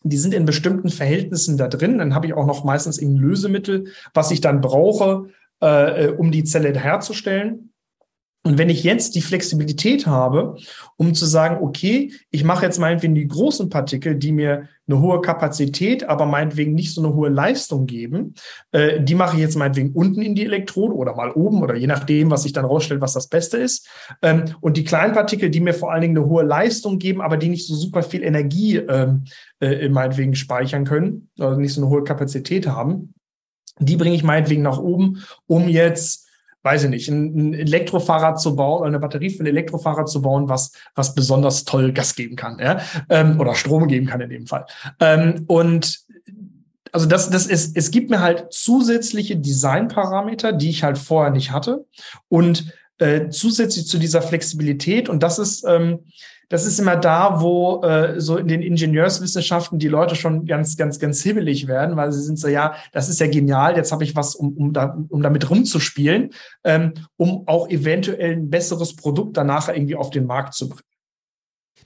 Die 0.03 0.17
sind 0.17 0.35
in 0.35 0.45
bestimmten 0.45 0.88
Verhältnissen 0.88 1.57
da 1.57 1.69
drin. 1.69 1.99
Dann 1.99 2.14
habe 2.14 2.27
ich 2.27 2.35
auch 2.35 2.47
noch 2.47 2.64
meistens 2.64 3.01
ein 3.01 3.17
Lösemittel, 3.17 3.87
was 4.12 4.31
ich 4.31 4.40
dann 4.40 4.61
brauche, 4.61 5.27
äh, 5.61 6.09
um 6.09 6.31
die 6.31 6.45
Zelle 6.45 6.79
herzustellen. 6.79 7.71
Und 8.46 8.59
wenn 8.59 8.68
ich 8.68 8.85
jetzt 8.85 9.14
die 9.14 9.22
Flexibilität 9.22 10.07
habe, 10.07 10.57
um 10.96 11.14
zu 11.14 11.24
sagen, 11.24 11.64
okay, 11.64 12.12
ich 12.30 12.44
mache 12.44 12.66
jetzt 12.66 12.78
meinetwegen 12.78 13.14
die 13.14 13.26
großen 13.26 13.70
Partikel, 13.70 14.16
die 14.16 14.33
mir 14.33 14.68
eine 14.87 15.00
hohe 15.00 15.22
Kapazität, 15.22 16.04
aber 16.04 16.26
meinetwegen 16.26 16.74
nicht 16.74 16.92
so 16.92 17.02
eine 17.02 17.14
hohe 17.14 17.30
Leistung 17.30 17.87
geben, 17.87 18.35
äh, 18.72 19.00
die 19.00 19.14
mache 19.14 19.37
ich 19.37 19.40
jetzt 19.40 19.57
meinetwegen 19.57 19.92
unten 19.92 20.20
in 20.20 20.35
die 20.35 20.44
Elektrode 20.44 20.94
oder 20.94 21.16
mal 21.16 21.30
oben 21.30 21.62
oder 21.62 21.74
je 21.74 21.87
nachdem, 21.87 22.30
was 22.30 22.42
sich 22.42 22.52
dann 22.52 22.66
rausstellt, 22.66 23.00
was 23.00 23.14
das 23.14 23.28
Beste 23.28 23.57
ist. 23.57 23.88
Ähm, 24.20 24.44
und 24.61 24.76
die 24.76 24.85
kleinen 24.85 25.14
Partikel, 25.14 25.48
die 25.48 25.61
mir 25.61 25.72
vor 25.72 25.90
allen 25.90 26.02
Dingen 26.02 26.18
eine 26.18 26.26
hohe 26.26 26.44
Leistung 26.44 26.98
geben, 26.98 27.22
aber 27.22 27.38
die 27.38 27.48
nicht 27.48 27.66
so 27.66 27.74
super 27.74 28.02
viel 28.02 28.22
Energie 28.22 28.76
ähm, 28.76 29.24
äh, 29.61 29.88
meinetwegen 29.88 30.35
speichern 30.35 30.85
können, 30.85 31.30
also 31.38 31.59
nicht 31.59 31.72
so 31.72 31.80
eine 31.80 31.90
hohe 31.90 32.04
Kapazität 32.04 32.66
haben, 32.66 33.14
die 33.78 33.96
bringe 33.96 34.14
ich 34.14 34.22
meinetwegen 34.22 34.62
nach 34.62 34.78
oben, 34.78 35.24
um 35.46 35.66
jetzt 35.66 36.23
weiß 36.64 36.85
ich 36.85 36.90
nicht, 36.90 37.09
ein, 37.09 37.50
ein 37.50 37.55
Elektrofahrrad 37.55 38.40
zu 38.40 38.57
bauen 38.57 38.87
eine 38.87 38.98
Batterie 38.98 39.31
für 39.31 39.44
ein 39.44 39.46
Elektrofahrrad 39.46 40.09
zu 40.09 40.22
bauen, 40.22 40.48
was, 40.48 40.72
was 40.94 41.14
besonders 41.14 41.64
toll 41.64 41.92
Gas 41.92 42.16
geben 42.16 42.37
kann, 42.37 42.59
ja? 42.59 42.81
Ähm, 43.11 43.38
oder 43.38 43.55
Strom 43.55 43.87
geben 43.87 44.07
kann 44.07 44.20
in 44.22 44.31
dem 44.31 44.46
Fall. 44.46 44.66
Ähm, 44.98 45.44
und 45.46 46.05
also 46.90 47.07
das, 47.07 47.29
das 47.29 47.46
ist, 47.46 47.77
es 47.77 47.90
gibt 47.90 48.09
mir 48.09 48.20
halt 48.20 48.46
zusätzliche 48.53 49.37
Designparameter, 49.37 50.53
die 50.53 50.70
ich 50.70 50.85
halt 50.85 50.96
vorher 50.96 51.33
nicht 51.33 51.50
hatte. 51.50 51.85
Und 52.29 52.72
äh, 52.98 53.29
zusätzlich 53.29 53.87
zu 53.87 53.98
dieser 53.98 54.22
Flexibilität, 54.22 55.09
und 55.09 55.22
das 55.22 55.38
ist, 55.38 55.64
ähm, 55.68 56.05
das 56.55 56.67
ist 56.67 56.79
immer 56.79 56.95
da, 56.95 57.40
wo 57.40 57.83
äh, 57.83 58.21
so 58.21 58.37
in 58.37 58.47
den 58.47 58.62
Ingenieurswissenschaften 58.62 59.81
die 59.81 59.88
Leute 59.88 60.14
schon 60.14 60.47
ganz, 60.47 60.77
ganz, 60.77 61.01
ganz 61.01 61.21
hibbelig 61.21 61.67
werden, 61.67 61.97
weil 61.97 62.12
sie 62.12 62.23
sind 62.23 62.38
so, 62.38 62.47
ja, 62.47 62.77
das 62.93 63.09
ist 63.09 63.19
ja 63.19 63.27
genial, 63.27 63.77
jetzt 63.77 63.90
habe 63.90 64.05
ich 64.05 64.14
was, 64.14 64.37
um, 64.37 64.57
um, 64.57 64.73
da, 64.73 64.97
um 65.09 65.21
damit 65.21 65.51
rumzuspielen, 65.51 66.31
ähm, 66.62 66.95
um 67.17 67.49
auch 67.49 67.69
eventuell 67.71 68.37
ein 68.37 68.51
besseres 68.51 68.95
Produkt 68.95 69.37
danach 69.37 69.69
irgendwie 69.69 69.97
auf 69.97 70.11
den 70.11 70.27
Markt 70.27 70.55
zu 70.55 70.69
bringen. 70.69 70.93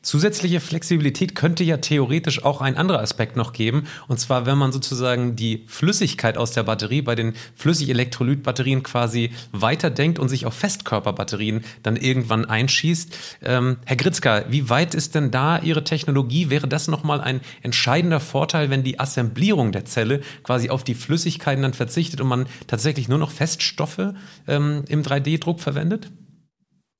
Zusätzliche 0.00 0.60
Flexibilität 0.60 1.34
könnte 1.34 1.64
ja 1.64 1.78
theoretisch 1.78 2.44
auch 2.44 2.60
ein 2.60 2.76
anderer 2.76 3.00
Aspekt 3.00 3.36
noch 3.36 3.52
geben. 3.52 3.84
Und 4.06 4.20
zwar, 4.20 4.46
wenn 4.46 4.56
man 4.56 4.70
sozusagen 4.70 5.34
die 5.34 5.64
Flüssigkeit 5.66 6.38
aus 6.38 6.52
der 6.52 6.62
Batterie 6.62 7.02
bei 7.02 7.16
den 7.16 7.34
Flüssigelektrolytbatterien 7.56 8.84
quasi 8.84 9.32
weiterdenkt 9.50 10.18
und 10.18 10.28
sich 10.28 10.46
auf 10.46 10.54
Festkörperbatterien 10.54 11.64
dann 11.82 11.96
irgendwann 11.96 12.44
einschießt. 12.44 13.16
Ähm, 13.42 13.78
Herr 13.84 13.96
Gritzka, 13.96 14.44
wie 14.48 14.70
weit 14.70 14.94
ist 14.94 15.16
denn 15.16 15.32
da 15.32 15.58
Ihre 15.58 15.82
Technologie? 15.82 16.48
Wäre 16.48 16.68
das 16.68 16.86
nochmal 16.86 17.20
ein 17.20 17.40
entscheidender 17.62 18.20
Vorteil, 18.20 18.70
wenn 18.70 18.84
die 18.84 19.00
Assemblierung 19.00 19.72
der 19.72 19.84
Zelle 19.84 20.20
quasi 20.44 20.70
auf 20.70 20.84
die 20.84 20.94
Flüssigkeiten 20.94 21.62
dann 21.62 21.74
verzichtet 21.74 22.20
und 22.20 22.28
man 22.28 22.46
tatsächlich 22.68 23.08
nur 23.08 23.18
noch 23.18 23.32
Feststoffe 23.32 24.14
ähm, 24.46 24.84
im 24.88 25.02
3D-Druck 25.02 25.60
verwendet? 25.60 26.10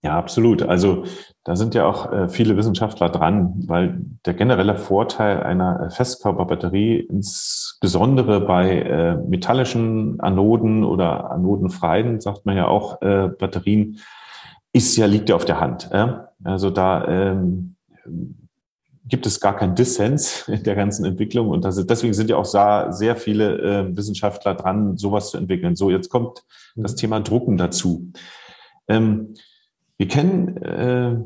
Ja, 0.03 0.17
absolut. 0.17 0.63
Also 0.63 1.05
da 1.43 1.57
sind 1.57 1.75
ja 1.75 1.85
auch 1.85 2.13
äh, 2.13 2.29
viele 2.29 2.57
Wissenschaftler 2.57 3.09
dran, 3.09 3.65
weil 3.67 4.01
der 4.27 4.35
generelle 4.35 4.77
Vorteil 4.77 5.43
einer 5.43 5.87
äh, 5.87 5.91
Festkörperbatterie, 5.91 7.01
insbesondere 7.01 8.41
bei 8.41 8.81
äh, 8.81 9.17
metallischen 9.17 10.21
Anoden 10.21 10.85
oder 10.85 11.33
anodenfreien, 11.33 12.21
sagt 12.21 12.47
man 12.47 12.57
ja 12.57 12.69
auch, 12.69 13.03
äh, 13.03 13.29
Batterien, 13.29 13.99
ist 14.73 14.97
ja, 14.97 15.07
liegt 15.07 15.31
ja 15.31 15.35
auf 15.35 15.47
der 15.47 15.61
Hand. 15.61 15.91
Also 16.45 16.71
da 16.71 17.09
ähm, 17.09 17.75
gibt 19.09 19.27
es 19.27 19.41
gar 19.41 19.57
keinen 19.57 19.75
Dissens 19.75 20.47
in 20.49 20.63
der 20.63 20.77
ganzen 20.77 21.05
Entwicklung 21.07 21.49
und 21.49 21.65
das, 21.65 21.85
deswegen 21.87 22.15
sind 22.15 22.31
ja 22.31 22.37
auch 22.37 22.45
sehr, 22.45 23.17
viele 23.17 23.59
äh, 23.59 23.97
Wissenschaftler 23.97 24.55
dran, 24.55 24.97
sowas 24.97 25.31
zu 25.31 25.39
entwickeln. 25.39 25.75
So, 25.75 25.91
jetzt 25.91 26.11
kommt 26.11 26.45
das 26.77 26.95
Thema 26.95 27.21
Drucken 27.21 27.57
dazu. 27.57 28.13
Ähm, 28.87 29.35
wir 29.99 30.09
kennen 30.09 30.57
äh, 30.63 31.17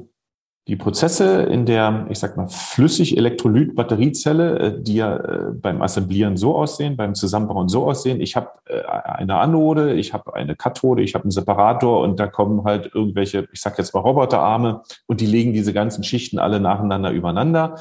die 0.68 0.76
Prozesse 0.76 1.42
in 1.42 1.66
der, 1.66 2.06
ich 2.08 2.20
sag 2.20 2.36
mal, 2.36 2.46
Flüssig-Elektrolyt-Batteriezelle, 2.46 4.58
äh, 4.58 4.80
die 4.80 4.94
ja 4.94 5.16
äh, 5.16 5.50
beim 5.52 5.82
Assemblieren 5.82 6.36
so 6.36 6.54
aussehen, 6.54 6.96
beim 6.96 7.16
Zusammenbauen 7.16 7.68
so 7.68 7.84
aussehen. 7.84 8.20
Ich 8.20 8.36
habe 8.36 8.50
äh, 8.66 8.80
eine 8.84 9.38
Anode, 9.38 9.94
ich 9.94 10.12
habe 10.12 10.34
eine 10.34 10.54
Kathode, 10.54 11.02
ich 11.02 11.14
habe 11.14 11.24
einen 11.24 11.32
Separator 11.32 12.00
und 12.00 12.20
da 12.20 12.28
kommen 12.28 12.62
halt 12.64 12.94
irgendwelche, 12.94 13.48
ich 13.52 13.60
sag 13.60 13.76
jetzt 13.78 13.92
mal 13.92 13.98
Roboterarme 14.00 14.82
und 15.06 15.20
die 15.20 15.26
legen 15.26 15.52
diese 15.52 15.72
ganzen 15.72 16.04
Schichten 16.04 16.38
alle 16.38 16.60
nacheinander 16.60 17.10
übereinander 17.10 17.74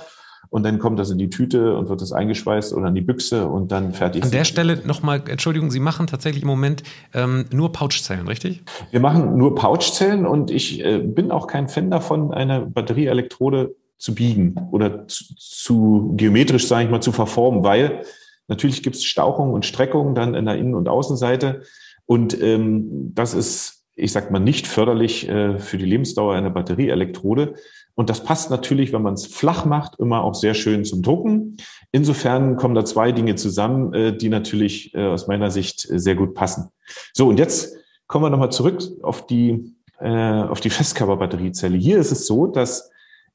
und 0.51 0.63
dann 0.63 0.79
kommt 0.79 0.99
das 0.99 1.09
in 1.09 1.17
die 1.17 1.29
Tüte 1.29 1.77
und 1.77 1.87
wird 1.87 2.01
das 2.01 2.11
eingeschweißt 2.11 2.73
oder 2.73 2.89
in 2.89 2.95
die 2.95 3.01
Büchse 3.01 3.47
und 3.47 3.71
dann 3.71 3.93
fertig. 3.93 4.21
An 4.23 4.31
der 4.31 4.43
Stelle 4.43 4.81
nochmal, 4.85 5.23
Entschuldigung, 5.27 5.71
Sie 5.71 5.79
machen 5.79 6.07
tatsächlich 6.07 6.43
im 6.43 6.49
Moment 6.49 6.83
ähm, 7.13 7.45
nur 7.53 7.71
Pouchzellen, 7.71 8.27
richtig? 8.27 8.61
Wir 8.91 8.99
machen 8.99 9.37
nur 9.37 9.55
Pouchzellen 9.55 10.25
und 10.25 10.51
ich 10.51 10.83
äh, 10.83 10.99
bin 10.99 11.31
auch 11.31 11.47
kein 11.47 11.69
Fan 11.69 11.89
davon, 11.89 12.33
eine 12.33 12.65
Batterieelektrode 12.65 13.75
zu 13.97 14.13
biegen 14.13 14.55
oder 14.71 15.07
zu, 15.07 15.23
zu 15.37 16.13
geometrisch, 16.17 16.67
sage 16.67 16.83
ich 16.83 16.91
mal, 16.91 17.01
zu 17.01 17.13
verformen, 17.13 17.63
weil 17.63 18.03
natürlich 18.49 18.83
gibt 18.83 18.97
es 18.97 19.05
Stauchungen 19.05 19.53
und 19.53 19.65
Streckungen 19.65 20.15
dann 20.15 20.35
in 20.35 20.45
der 20.45 20.57
Innen- 20.57 20.75
und 20.75 20.89
Außenseite 20.89 21.61
und 22.05 22.41
ähm, 22.41 23.13
das 23.15 23.33
ist, 23.33 23.85
ich 23.95 24.11
sag 24.11 24.31
mal, 24.31 24.39
nicht 24.39 24.67
förderlich 24.67 25.29
äh, 25.29 25.59
für 25.59 25.77
die 25.77 25.85
Lebensdauer 25.85 26.35
einer 26.35 26.49
Batterieelektrode. 26.49 27.53
Und 27.95 28.09
das 28.09 28.23
passt 28.23 28.49
natürlich, 28.49 28.93
wenn 28.93 29.01
man 29.01 29.15
es 29.15 29.25
flach 29.25 29.65
macht, 29.65 29.99
immer 29.99 30.23
auch 30.23 30.33
sehr 30.33 30.53
schön 30.53 30.85
zum 30.85 31.01
Drucken. 31.01 31.57
Insofern 31.91 32.55
kommen 32.55 32.75
da 32.75 32.85
zwei 32.85 33.11
Dinge 33.11 33.35
zusammen, 33.35 33.93
äh, 33.93 34.15
die 34.15 34.29
natürlich 34.29 34.93
äh, 34.93 35.07
aus 35.07 35.27
meiner 35.27 35.51
Sicht 35.51 35.89
äh, 35.89 35.99
sehr 35.99 36.15
gut 36.15 36.33
passen. 36.33 36.69
So, 37.13 37.27
und 37.27 37.37
jetzt 37.37 37.75
kommen 38.07 38.25
wir 38.25 38.29
nochmal 38.29 38.51
zurück 38.51 38.81
auf 39.03 39.25
die, 39.25 39.75
auf 39.99 40.59
die 40.59 40.71
Festkörperbatteriezelle. 40.71 41.77
Hier 41.77 41.99
ist 41.99 42.11
es 42.11 42.25
so, 42.25 42.47
dass 42.47 42.89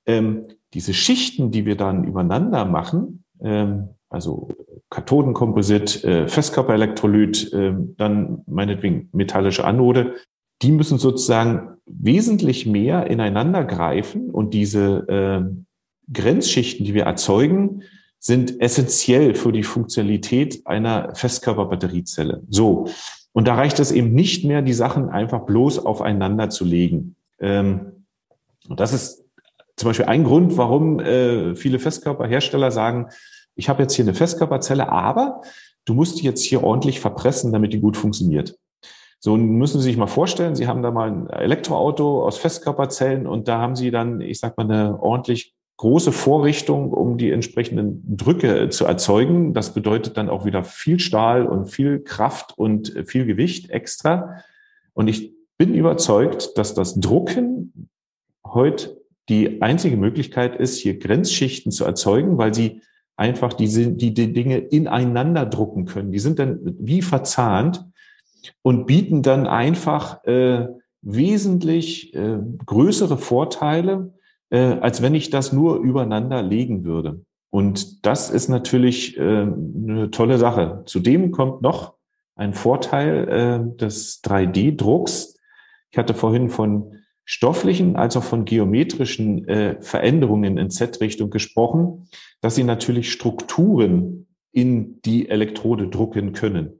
ähm, 0.05 0.49
diese 0.75 0.93
Schichten, 0.93 1.53
die 1.53 1.65
wir 1.65 1.77
dann 1.77 2.05
übereinander 2.05 2.65
machen, 2.65 3.25
ähm, 3.41 3.91
also 4.11 4.49
Kathodenkomposit, 4.91 5.91
Festkörperelektrolyt, 6.27 7.53
ähm, 7.55 7.95
dann 7.97 8.43
meinetwegen 8.47 9.09
metallische 9.13 9.65
Anode, 9.65 10.17
die 10.63 10.73
müssen 10.73 10.99
sozusagen 10.99 11.77
wesentlich 11.87 12.67
mehr 12.67 13.09
ineinander 13.09 13.65
greifen 13.65 14.31
und 14.31 14.55
diese 14.55 15.09
äh, 15.09 16.13
Grenzschichten, 16.13 16.85
die 16.85 16.95
wir 16.95 17.05
erzeugen, 17.05 17.83
sind 18.19 18.61
essentiell 18.61 19.35
für 19.35 19.53
die 19.53 19.63
Funktionalität 19.63 20.67
einer 20.67 21.15
Festkörperbatteriezelle. 21.15 22.43
So. 22.49 22.89
Und 23.33 23.47
da 23.47 23.55
reicht 23.55 23.79
es 23.79 23.93
eben 23.93 24.13
nicht 24.15 24.45
mehr, 24.45 24.63
die 24.63 24.73
Sachen 24.73 25.11
einfach 25.11 25.45
bloß 25.45 25.85
aufeinander 25.85 26.49
zu 26.49 26.65
legen. 26.65 27.17
Ähm, 27.39 28.07
und 28.69 28.81
das 28.81 28.93
ist 28.93 29.25
zum 29.77 29.91
Beispiel 29.91 30.07
ein 30.07 30.25
Grund, 30.25 30.57
warum 30.57 31.01
äh, 31.01 31.55
viele 31.55 31.79
Festkörperhersteller 31.79 32.71
sagen, 32.71 33.09
ich 33.55 33.69
habe 33.69 33.83
jetzt 33.83 33.95
hier 33.95 34.05
eine 34.05 34.15
Festkörperzelle, 34.15 34.89
aber 34.89 35.43
du 35.85 35.95
musst 35.95 36.21
die 36.21 36.25
jetzt 36.25 36.43
hier 36.43 36.65
ordentlich 36.65 37.01
verpressen, 37.01 37.53
damit 37.53 37.73
die 37.73 37.81
gut 37.81 37.97
funktioniert. 37.97 38.59
So 39.19 39.37
müssen 39.37 39.81
Sie 39.81 39.85
sich 39.85 39.97
mal 39.97 40.07
vorstellen, 40.07 40.55
Sie 40.55 40.67
haben 40.67 40.83
da 40.83 40.91
mal 40.91 41.11
ein 41.11 41.31
Elektroauto 41.31 42.25
aus 42.25 42.39
Festkörperzellen 42.39 43.27
und 43.27 43.49
da 43.49 43.61
haben 43.61 43.77
Sie 43.77 43.91
dann, 43.91 44.21
ich 44.21 44.39
sag 44.39 44.57
mal, 44.57 44.65
eine 44.65 45.01
ordentlich 45.03 45.55
große 45.79 46.13
Vorrichtung, 46.13 46.93
um 46.93 47.19
die 47.19 47.31
entsprechenden 47.31 48.17
Drücke 48.17 48.69
zu 48.71 48.87
erzeugen. 48.87 49.53
Das 49.53 49.75
bedeutet 49.75 50.17
dann 50.17 50.31
auch 50.31 50.45
wieder 50.45 50.65
viel 50.65 50.99
Stahl 50.99 51.47
und 51.47 51.67
viel 51.67 52.01
Kraft 52.01 52.57
und 52.57 52.95
viel 53.07 53.27
Gewicht 53.27 53.71
extra. 53.71 54.43
Und 54.95 55.09
ich 55.09 55.33
bin 55.59 55.75
überzeugt, 55.75 56.57
dass 56.57 56.75
das 56.75 56.99
Drucken 56.99 57.89
heute 58.47 58.97
die 59.29 59.61
einzige 59.61 59.97
Möglichkeit 59.97 60.57
ist, 60.57 60.79
hier 60.79 60.99
Grenzschichten 60.99 61.73
zu 61.73 61.85
erzeugen, 61.85 62.39
weil 62.39 62.55
sie 62.55 62.83
einfach 63.17 63.53
diese, 63.53 63.93
die, 63.93 64.15
die 64.15 64.33
Dinge 64.33 64.59
ineinander 64.59 65.47
drucken 65.47 65.85
können. 65.87 66.13
Die 66.13 66.19
sind 66.19 66.39
dann 66.39 66.61
wie 66.79 67.03
verzahnt 67.03 67.85
und 68.63 68.87
bieten 68.87 69.23
dann 69.23 69.47
einfach 69.47 70.25
äh, 70.25 70.67
wesentlich 71.03 72.15
äh, 72.15 72.39
größere 72.65 73.19
Vorteile, 73.19 74.15
äh, 74.51 74.59
als 74.59 75.03
wenn 75.03 75.15
ich 75.15 75.31
das 75.31 75.53
nur 75.53 75.77
übereinander 75.79 76.43
legen 76.43 76.85
würde. 76.85 77.21
Und 77.51 78.05
das 78.05 78.31
ist 78.31 78.49
natürlich 78.49 79.17
äh, 79.17 79.21
eine 79.21 80.11
tolle 80.11 80.39
Sache. 80.39 80.83
Zudem 80.87 81.31
kommt 81.31 81.63
noch 81.63 81.95
ein 82.35 82.53
Vorteil 82.53 83.29
äh, 83.29 83.77
des 83.77 84.23
3D-Drucks. 84.23 85.39
Ich 85.91 85.99
hatte 85.99 86.15
vorhin 86.15 86.51
von 86.51 86.97
stofflichen 87.25 87.97
als 87.97 88.17
auch 88.17 88.23
von 88.23 88.45
geometrischen 88.45 89.49
äh, 89.49 89.81
Veränderungen 89.81 90.59
in 90.59 90.71
Z-Richtung 90.71 91.31
gesprochen, 91.31 92.09
dass 92.41 92.55
sie 92.55 92.65
natürlich 92.65 93.11
Strukturen 93.11 94.27
in 94.53 95.01
die 95.03 95.29
Elektrode 95.29 95.89
drucken 95.89 96.33
können. 96.33 96.79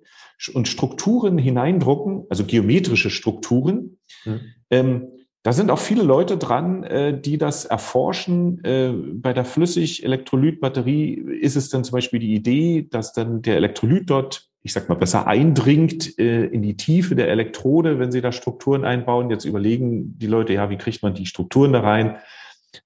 Und 0.53 0.69
Strukturen 0.69 1.39
hineindrucken, 1.39 2.25
also 2.29 2.45
geometrische 2.45 3.11
Strukturen, 3.11 3.99
mhm. 4.25 4.41
ähm, 4.71 5.07
da 5.43 5.53
sind 5.53 5.71
auch 5.71 5.79
viele 5.79 6.03
Leute 6.03 6.39
dran, 6.39 6.83
äh, 6.83 7.21
die 7.21 7.39
das 7.39 7.65
erforschen. 7.65 8.65
Äh, 8.65 8.93
bei 9.15 9.33
der 9.33 9.45
Flüssig-Elektrolyt-Batterie 9.45 11.15
ist 11.41 11.55
es 11.55 11.69
dann 11.69 11.85
zum 11.85 11.93
Beispiel 11.93 12.19
die 12.19 12.35
Idee, 12.35 12.89
dass 12.91 13.13
dann 13.13 13.43
der 13.43 13.57
Elektrolyt 13.57 14.11
dort 14.11 14.51
ich 14.67 14.73
sag 14.73 14.89
mal, 14.89 14.97
besser 14.97 15.29
eindringt 15.29 16.19
äh, 16.19 16.47
in 16.47 16.61
die 16.61 16.77
Tiefe 16.77 17.15
der 17.15 17.29
Elektrode, 17.29 18.01
wenn 18.01 18.11
sie 18.11 18.21
da 18.21 18.33
Strukturen 18.33 18.85
einbauen. 18.85 19.31
Jetzt 19.31 19.45
überlegen 19.45 20.19
die 20.19 20.27
Leute, 20.27 20.55
ja, 20.55 20.69
wie 20.71 20.77
kriegt 20.77 21.05
man 21.05 21.15
die 21.15 21.27
Strukturen 21.27 21.73
da 21.73 21.83
rein? 21.83 22.17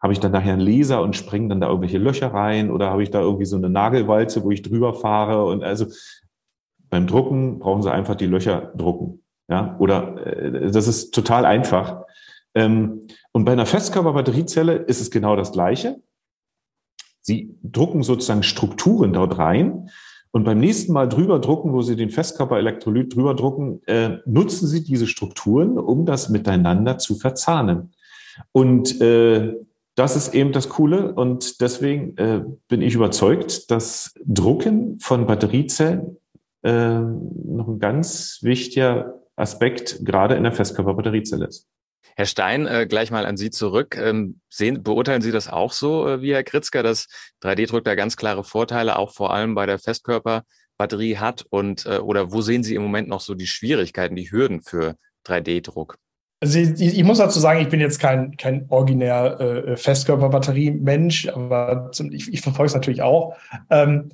Habe 0.03 0.13
ich 0.13 0.21
dann 0.21 0.31
nachher 0.31 0.53
einen 0.53 0.61
Laser 0.61 1.01
und 1.01 1.17
springe 1.17 1.49
dann 1.49 1.63
da 1.63 1.69
irgendwelche 1.69 1.97
Löcher 1.97 2.35
rein 2.35 2.71
oder 2.71 2.91
habe 2.91 3.03
ich 3.03 3.11
da 3.11 3.23
irgendwie 3.23 3.47
so 3.47 3.57
eine 3.57 3.71
Nagelwalze, 3.71 4.45
wo 4.45 4.51
ich 4.51 4.61
drüber 4.61 4.93
fahre? 4.93 5.47
Und 5.47 5.65
also 5.65 5.87
beim 6.91 7.07
Drucken 7.07 7.61
brauchen 7.61 7.83
sie 7.83 7.93
einfach 7.93 8.17
die 8.17 8.27
Löcher 8.27 8.73
drucken. 8.77 9.23
Ja, 9.49 9.77
oder 9.79 10.27
äh, 10.27 10.71
das 10.71 10.87
ist 10.87 11.13
total 11.13 11.45
einfach. 11.45 12.03
Ähm, 12.55 13.07
und 13.33 13.45
bei 13.45 13.53
einer 13.53 13.67
Festkörperbatteriezelle 13.67 14.75
ist 14.75 15.01
es 15.01 15.11
genau 15.11 15.37
das 15.37 15.53
Gleiche. 15.53 16.01
Sie 17.21 17.57
drucken 17.63 18.03
sozusagen 18.03 18.43
Strukturen 18.43 19.13
dort 19.13 19.39
rein 19.39 19.91
und 20.33 20.45
beim 20.45 20.61
nächsten 20.61 20.93
Mal 20.93 21.09
drüber 21.09 21.41
drucken, 21.41 21.73
wo 21.73 21.83
Sie 21.83 21.97
den 21.97 22.11
Festkörperelektrolyt 22.11 23.15
drüber 23.15 23.35
drucken, 23.35 23.83
äh, 23.87 24.19
nutzen 24.27 24.69
Sie 24.69 24.85
diese 24.85 25.07
Strukturen, 25.07 25.79
um 25.79 26.07
das 26.07 26.29
miteinander 26.29 26.99
zu 26.99 27.17
verzahnen. 27.17 27.93
Und 28.53 29.01
äh, 29.01 29.55
das 29.97 30.17
ist 30.17 30.35
eben 30.35 30.53
das 30.53 30.69
Coole. 30.69 31.13
Und 31.15 31.61
deswegen 31.61 32.17
äh, 32.17 32.45
bin 32.69 32.81
ich 32.81 32.95
überzeugt, 32.95 33.71
dass 33.71 34.15
Drucken 34.25 35.01
von 35.01 35.27
Batteriezellen 35.27 36.17
äh, 36.63 36.99
noch 37.01 37.69
ein 37.69 37.79
ganz 37.79 38.39
wichtiger 38.43 39.21
Aspekt 39.37 40.05
gerade 40.05 40.35
in 40.35 40.43
der 40.43 40.53
Festkörperbatteriezelle 40.53 41.47
ist. 41.47 41.67
Herr 42.17 42.27
Stein, 42.27 42.67
äh, 42.67 42.87
gleich 42.87 43.11
mal 43.11 43.25
an 43.25 43.37
Sie 43.37 43.51
zurück. 43.51 43.97
Ähm, 43.97 44.41
sehen, 44.49 44.83
beurteilen 44.83 45.23
Sie 45.23 45.33
das 45.33 45.49
auch 45.49 45.73
so 45.73 46.07
äh, 46.07 46.23
wie 46.23 46.35
Herr 46.35 46.45
Kritzker, 46.45 46.83
dass 46.83 47.07
3D-Druck 47.43 47.85
da 47.85 47.95
ganz 47.95 48.17
klare 48.17 48.45
Vorteile 48.45 48.99
auch 48.99 49.13
vor 49.13 49.33
allem 49.33 49.55
bei 49.55 49.67
der 49.67 49.79
Festkörperbatterie 49.79 51.17
hat? 51.17 51.47
Und 51.49 51.87
äh, 51.87 51.99
oder 51.99 52.33
wo 52.33 52.43
sehen 52.43 52.63
Sie 52.63 52.75
im 52.75 52.83
Moment 52.83 53.09
noch 53.09 53.21
so 53.21 53.35
die 53.35 53.47
Schwierigkeiten, 53.47 54.17
die 54.17 54.31
Hürden 54.31 54.61
für 54.61 54.97
3D-Druck? 55.27 55.97
Also 56.43 56.59
ich, 56.59 56.81
ich, 56.81 57.05
muss 57.05 57.19
dazu 57.19 57.39
sagen, 57.39 57.61
ich 57.61 57.69
bin 57.69 57.81
jetzt 57.81 57.99
kein, 57.99 58.37
kein 58.37 58.65
originär 58.71 59.41
äh, 59.41 59.77
Festkörperbatterie-Mensch, 59.77 61.29
aber 61.29 61.91
zum, 61.93 62.13
ich, 62.13 62.33
ich 62.33 62.41
verfolge 62.41 62.69
es 62.69 62.75
natürlich 62.75 63.03
auch. 63.03 63.37
Ähm, 63.69 64.11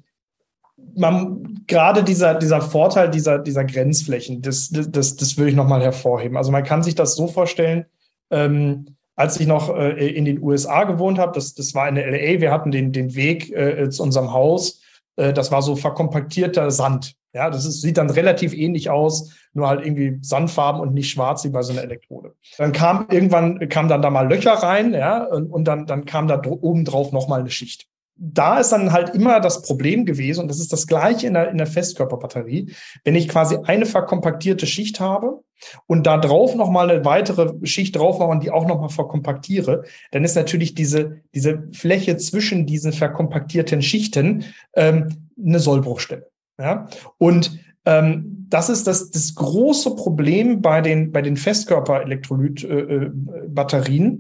man, 0.95 1.65
gerade 1.67 2.05
dieser, 2.05 2.35
dieser 2.35 2.61
Vorteil 2.61 3.11
dieser, 3.11 3.39
dieser 3.39 3.65
Grenzflächen, 3.65 4.43
das, 4.43 4.71
das, 4.71 5.17
das 5.17 5.37
will 5.37 5.49
ich 5.49 5.55
nochmal 5.55 5.83
hervorheben. 5.83 6.37
Also 6.37 6.53
man 6.53 6.65
kann 6.65 6.83
sich 6.83 6.95
das 6.95 7.15
so 7.15 7.27
vorstellen, 7.27 7.87
ähm, 8.31 8.97
als 9.15 9.41
ich 9.41 9.47
noch 9.47 9.75
äh, 9.75 10.09
in 10.09 10.25
den 10.25 10.43
USA 10.43 10.85
gewohnt 10.85 11.19
habe, 11.19 11.33
das, 11.33 11.55
das 11.55 11.75
war 11.75 11.89
in 11.89 11.95
der 11.95 12.11
LA, 12.11 12.41
wir 12.41 12.53
hatten 12.53 12.71
den, 12.71 12.93
den 12.93 13.15
Weg 13.15 13.51
äh, 13.51 13.89
zu 13.89 14.03
unserem 14.03 14.33
Haus, 14.33 14.83
äh, 15.17 15.33
das 15.33 15.51
war 15.51 15.63
so 15.63 15.77
verkompaktierter 15.77 16.71
Sand. 16.71 17.15
Ja, 17.33 17.51
das 17.51 17.67
ist, 17.67 17.83
sieht 17.83 17.99
dann 17.99 18.09
relativ 18.09 18.55
ähnlich 18.55 18.89
aus, 18.89 19.33
nur 19.53 19.69
halt 19.69 19.85
irgendwie 19.85 20.19
Sandfarben 20.23 20.81
und 20.81 20.95
nicht 20.95 21.11
schwarz 21.11 21.45
wie 21.45 21.51
bei 21.51 21.63
so 21.63 21.73
einer 21.73 21.83
Elektrode. 21.83 22.35
Dann 22.57 22.73
kam 22.73 23.07
irgendwann, 23.11 23.69
kam 23.69 23.89
dann 23.89 24.01
da 24.01 24.09
mal 24.09 24.29
Löcher 24.29 24.55
rein, 24.55 24.95
ja, 24.95 25.25
und, 25.25 25.51
und 25.51 25.65
dann, 25.65 25.87
dann 25.87 26.07
kam 26.07 26.29
da 26.29 26.41
oben 26.47 26.85
drauf 26.85 27.13
nochmal 27.13 27.41
eine 27.41 27.51
Schicht 27.51 27.89
da 28.19 28.59
ist 28.59 28.71
dann 28.71 28.93
halt 28.93 29.15
immer 29.15 29.41
das 29.41 29.63
Problem 29.63 30.07
gewesen, 30.07 30.41
und 30.41 30.49
das 30.49 30.59
ist 30.59 30.73
das 30.73 30.87
gleiche 30.87 31.27
in 31.27 31.35
der, 31.35 31.51
in 31.51 31.59
der 31.59 31.67
Festkörperbatterie, 31.67 32.73
wenn 33.05 33.15
ich 33.15 33.29
quasi 33.29 33.59
eine 33.65 33.85
verkompaktierte 33.87 34.67
Schicht 34.67 35.01
habe 35.01 35.43
und 35.87 36.07
da 36.07 36.19
drauf 36.19 36.55
nochmal 36.55 36.91
eine 36.91 37.05
weitere 37.05 37.53
Schicht 37.67 37.97
drauf 37.97 38.19
mache 38.19 38.31
und 38.31 38.43
die 38.43 38.51
auch 38.51 38.67
nochmal 38.67 38.89
verkompaktiere, 38.89 39.85
dann 40.13 40.25
ist 40.25 40.35
natürlich 40.35 40.75
diese, 40.75 41.21
diese 41.35 41.69
Fläche 41.73 42.17
zwischen 42.17 42.65
diesen 42.67 42.93
verkompaktierten 42.93 43.83
Schichten 43.83 44.45
ähm, 44.75 45.29
eine 45.39 45.59
Sollbruchstelle. 45.59 46.31
Ja? 46.59 46.89
Und 47.19 47.61
ähm, 47.85 48.47
das 48.49 48.69
ist 48.69 48.87
das, 48.87 49.11
das 49.11 49.35
große 49.35 49.97
Problem 49.97 50.63
bei 50.63 50.81
den, 50.81 51.11
bei 51.13 51.21
den 51.21 51.37
Festkörper-Elektrolyt-Batterien, 51.37 54.05
äh, 54.05 54.09
äh 54.09 54.19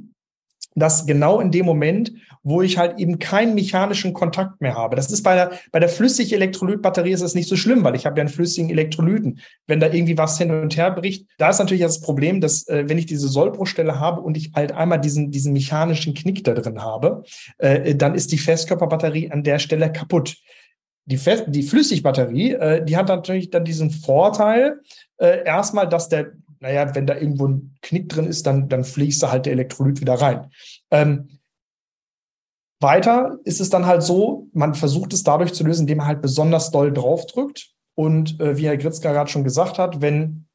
dass 0.77 1.07
genau 1.07 1.41
in 1.41 1.51
dem 1.51 1.67
Moment, 1.67 2.13
wo 2.43 2.63
ich 2.63 2.79
halt 2.79 3.01
eben 3.01 3.19
keinen 3.19 3.55
mechanischen 3.55 4.13
Kontakt 4.13 4.61
mehr 4.61 4.75
habe. 4.75 4.95
Das 4.95 5.11
ist 5.11 5.23
bei 5.23 5.35
der, 5.35 5.53
bei 5.73 5.81
der 5.81 5.89
flüssigen 5.89 6.35
Elektrolytbatterie 6.35 7.13
ist 7.13 7.23
das 7.23 7.35
nicht 7.35 7.49
so 7.49 7.57
schlimm, 7.57 7.83
weil 7.83 7.97
ich 7.97 8.07
habe 8.07 8.19
ja 8.19 8.21
einen 8.21 8.33
flüssigen 8.33 8.71
Elektrolyten. 8.71 9.41
Wenn 9.67 9.81
da 9.81 9.91
irgendwie 9.91 10.17
was 10.17 10.39
hin 10.39 10.51
und 10.51 10.77
her 10.77 10.93
bricht, 10.93 11.27
da 11.39 11.49
ist 11.49 11.59
natürlich 11.59 11.83
das 11.83 12.01
Problem, 12.01 12.41
dass 12.41 12.69
äh, 12.69 12.85
wenn 12.87 12.99
ich 12.99 13.07
diese 13.07 13.27
Sollbruchstelle 13.27 13.99
habe 13.99 14.21
und 14.21 14.37
ich 14.37 14.53
halt 14.55 14.71
einmal 14.71 15.01
diesen, 15.01 15.31
diesen 15.31 15.55
mechanischen 15.55 16.15
Knick 16.15 16.45
da 16.45 16.53
drin 16.53 16.83
habe, 16.83 17.25
äh, 17.59 17.95
dann 17.95 18.15
ist 18.15 18.31
die 18.31 18.39
Festkörperbatterie 18.39 19.31
an 19.31 19.43
der 19.43 19.59
Stelle 19.59 19.91
kaputt. 19.91 20.37
Die, 21.07 21.17
Fest 21.17 21.45
die 21.49 21.63
Flüssigbatterie, 21.63 22.53
äh, 22.53 22.85
die 22.85 22.97
hat 22.97 23.09
natürlich 23.09 23.51
dann 23.51 23.65
diesen 23.65 23.91
Vorteil, 23.91 24.81
äh, 25.19 25.45
erstmal, 25.45 25.89
dass 25.89 26.09
der 26.09 26.33
naja, 26.61 26.95
wenn 26.95 27.07
da 27.07 27.15
irgendwo 27.17 27.47
ein 27.47 27.77
Knick 27.83 28.09
drin 28.09 28.27
ist, 28.27 28.47
dann, 28.47 28.69
dann 28.69 28.85
fließt 28.85 29.23
da 29.23 29.31
halt 29.31 29.47
der 29.47 29.53
Elektrolyt 29.53 30.01
wieder 30.01 30.15
rein. 30.15 30.51
Ähm, 30.91 31.29
weiter 32.81 33.39
ist 33.45 33.61
es 33.61 33.71
dann 33.71 33.87
halt 33.87 34.03
so, 34.03 34.49
man 34.53 34.75
versucht 34.75 35.13
es 35.13 35.23
dadurch 35.23 35.55
zu 35.55 35.65
lösen, 35.65 35.83
indem 35.83 35.99
man 35.99 36.07
halt 36.07 36.23
besonders 36.23 36.71
doll 36.71 36.93
draufdrückt. 36.93 37.71
Und 37.95 38.39
äh, 38.41 38.59
wie 38.59 38.67
Herr 38.67 38.77
Gritzka 38.77 39.13
gerade 39.13 39.31
schon 39.31 39.45
gesagt 39.45 39.79
hat, 39.79 40.03
wenn, 40.03 40.47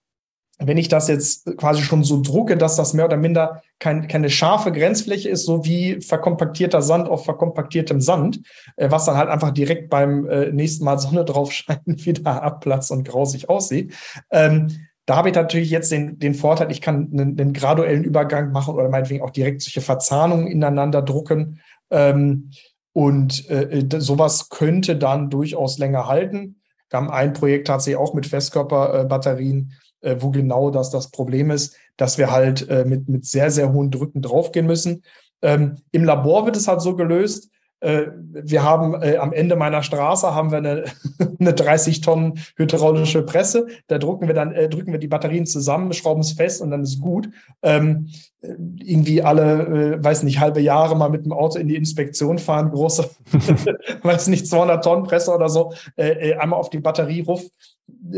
wenn 0.60 0.78
ich 0.78 0.88
das 0.88 1.08
jetzt 1.08 1.58
quasi 1.58 1.82
schon 1.82 2.04
so 2.04 2.22
drucke, 2.22 2.56
dass 2.56 2.76
das 2.76 2.94
mehr 2.94 3.06
oder 3.06 3.18
minder 3.18 3.64
kein, 3.80 4.08
keine 4.08 4.30
scharfe 4.30 4.72
Grenzfläche 4.72 5.28
ist, 5.30 5.46
so 5.46 5.66
wie 5.66 6.00
verkompaktierter 6.02 6.84
Sand 6.84 7.10
auf 7.10 7.26
verkompaktiertem 7.26 8.00
Sand, 8.00 8.42
äh, 8.76 8.92
was 8.92 9.06
dann 9.06 9.18
halt 9.18 9.30
einfach 9.30 9.50
direkt 9.50 9.90
beim 9.90 10.30
äh, 10.30 10.52
nächsten 10.52 10.86
Mal 10.86 11.00
Sonne 11.00 11.26
drauf 11.26 11.52
scheint, 11.52 12.06
wieder 12.06 12.44
abplatzt 12.44 12.92
und 12.92 13.04
grausig 13.04 13.50
aussieht. 13.50 13.96
Ähm, 14.30 14.86
da 15.06 15.16
habe 15.16 15.30
ich 15.30 15.36
natürlich 15.36 15.70
jetzt 15.70 15.92
den, 15.92 16.20
den 16.20 16.34
Vorteil, 16.34 16.72
ich 16.72 16.82
kann 16.82 17.10
einen, 17.12 17.40
einen, 17.40 17.54
graduellen 17.54 18.04
Übergang 18.04 18.52
machen 18.52 18.76
oder 18.76 18.90
meinetwegen 18.90 19.24
auch 19.24 19.32
direkt 19.32 19.62
solche 19.62 19.82
Verzahnungen 19.82 20.48
ineinander 20.48 21.02
drucken. 21.02 21.60
Ähm, 21.90 22.52
und 22.94 23.50
äh, 23.50 23.86
sowas 24.00 24.50
könnte 24.50 24.96
dann 24.96 25.30
durchaus 25.30 25.78
länger 25.78 26.08
halten. 26.08 26.62
Wir 26.90 26.98
haben 26.98 27.10
ein 27.10 27.34
Projekt 27.34 27.68
tatsächlich 27.68 28.00
auch 28.00 28.14
mit 28.14 28.28
Festkörperbatterien, 28.28 29.74
äh, 30.02 30.18
wo 30.20 30.30
genau 30.30 30.72
das 30.72 30.90
das 30.92 31.10
Problem 31.10 31.52
ist, 31.52 31.76
dass 31.98 32.18
wir 32.18 32.32
halt 32.32 32.68
äh, 32.70 32.86
mit, 32.86 33.08
mit 33.08 33.26
sehr, 33.26 33.50
sehr 33.50 33.72
hohen 33.72 33.92
Drücken 33.92 34.22
draufgehen 34.22 34.66
müssen. 34.66 35.04
Ähm, 35.42 35.78
Im 35.92 36.04
Labor 36.04 36.46
wird 36.46 36.58
es 36.58 36.68
halt 36.68 36.82
so 36.82 36.96
gelöst, 36.96 37.50
äh, 37.50 37.52
wir 37.82 38.64
haben 38.64 39.02
äh, 39.02 39.18
am 39.18 39.34
Ende 39.34 39.56
meiner 39.56 39.82
Straße 39.82 40.36
haben 40.36 40.52
wir 40.52 40.60
eine, 40.60 40.84
eine 41.40 41.54
30 41.54 42.02
Tonnen 42.02 42.40
hydraulische 42.56 43.24
Presse. 43.24 43.68
Da 43.88 43.98
drucken 43.98 44.28
wir 44.28 44.36
dann, 44.36 44.52
äh, 44.52 44.70
drücken 44.70 44.92
wir 44.92 45.00
die 45.00 45.08
Batterien 45.08 45.48
zusammen, 45.48 45.92
schrauben 45.94 46.22
es 46.22 46.34
fest 46.34 46.62
und 46.62 46.70
dann 46.70 46.84
ist 46.84 47.00
gut. 47.02 47.30
Ähm, 47.64 48.10
irgendwie 48.42 49.22
alle, 49.22 49.96
äh, 49.96 50.04
weiß 50.04 50.24
nicht, 50.24 50.40
halbe 50.40 50.62
Jahre 50.62 50.96
mal 50.96 51.10
mit 51.10 51.26
dem 51.26 51.34
Auto 51.34 51.60
in 51.60 51.68
die 51.68 51.76
Inspektion 51.76 52.38
fahren, 52.40 52.72
große, 52.72 53.10
weiß 54.04 54.28
nicht, 54.28 54.48
200 54.48 54.84
Tonnen 54.84 55.04
Presse 55.04 55.34
oder 55.34 55.50
so, 55.50 55.74
äh, 55.96 56.32
äh, 56.32 56.36
einmal 56.36 56.60
auf 56.60 56.70
die 56.70 56.80
Batterie 56.80 57.22
ruf, 57.22 57.44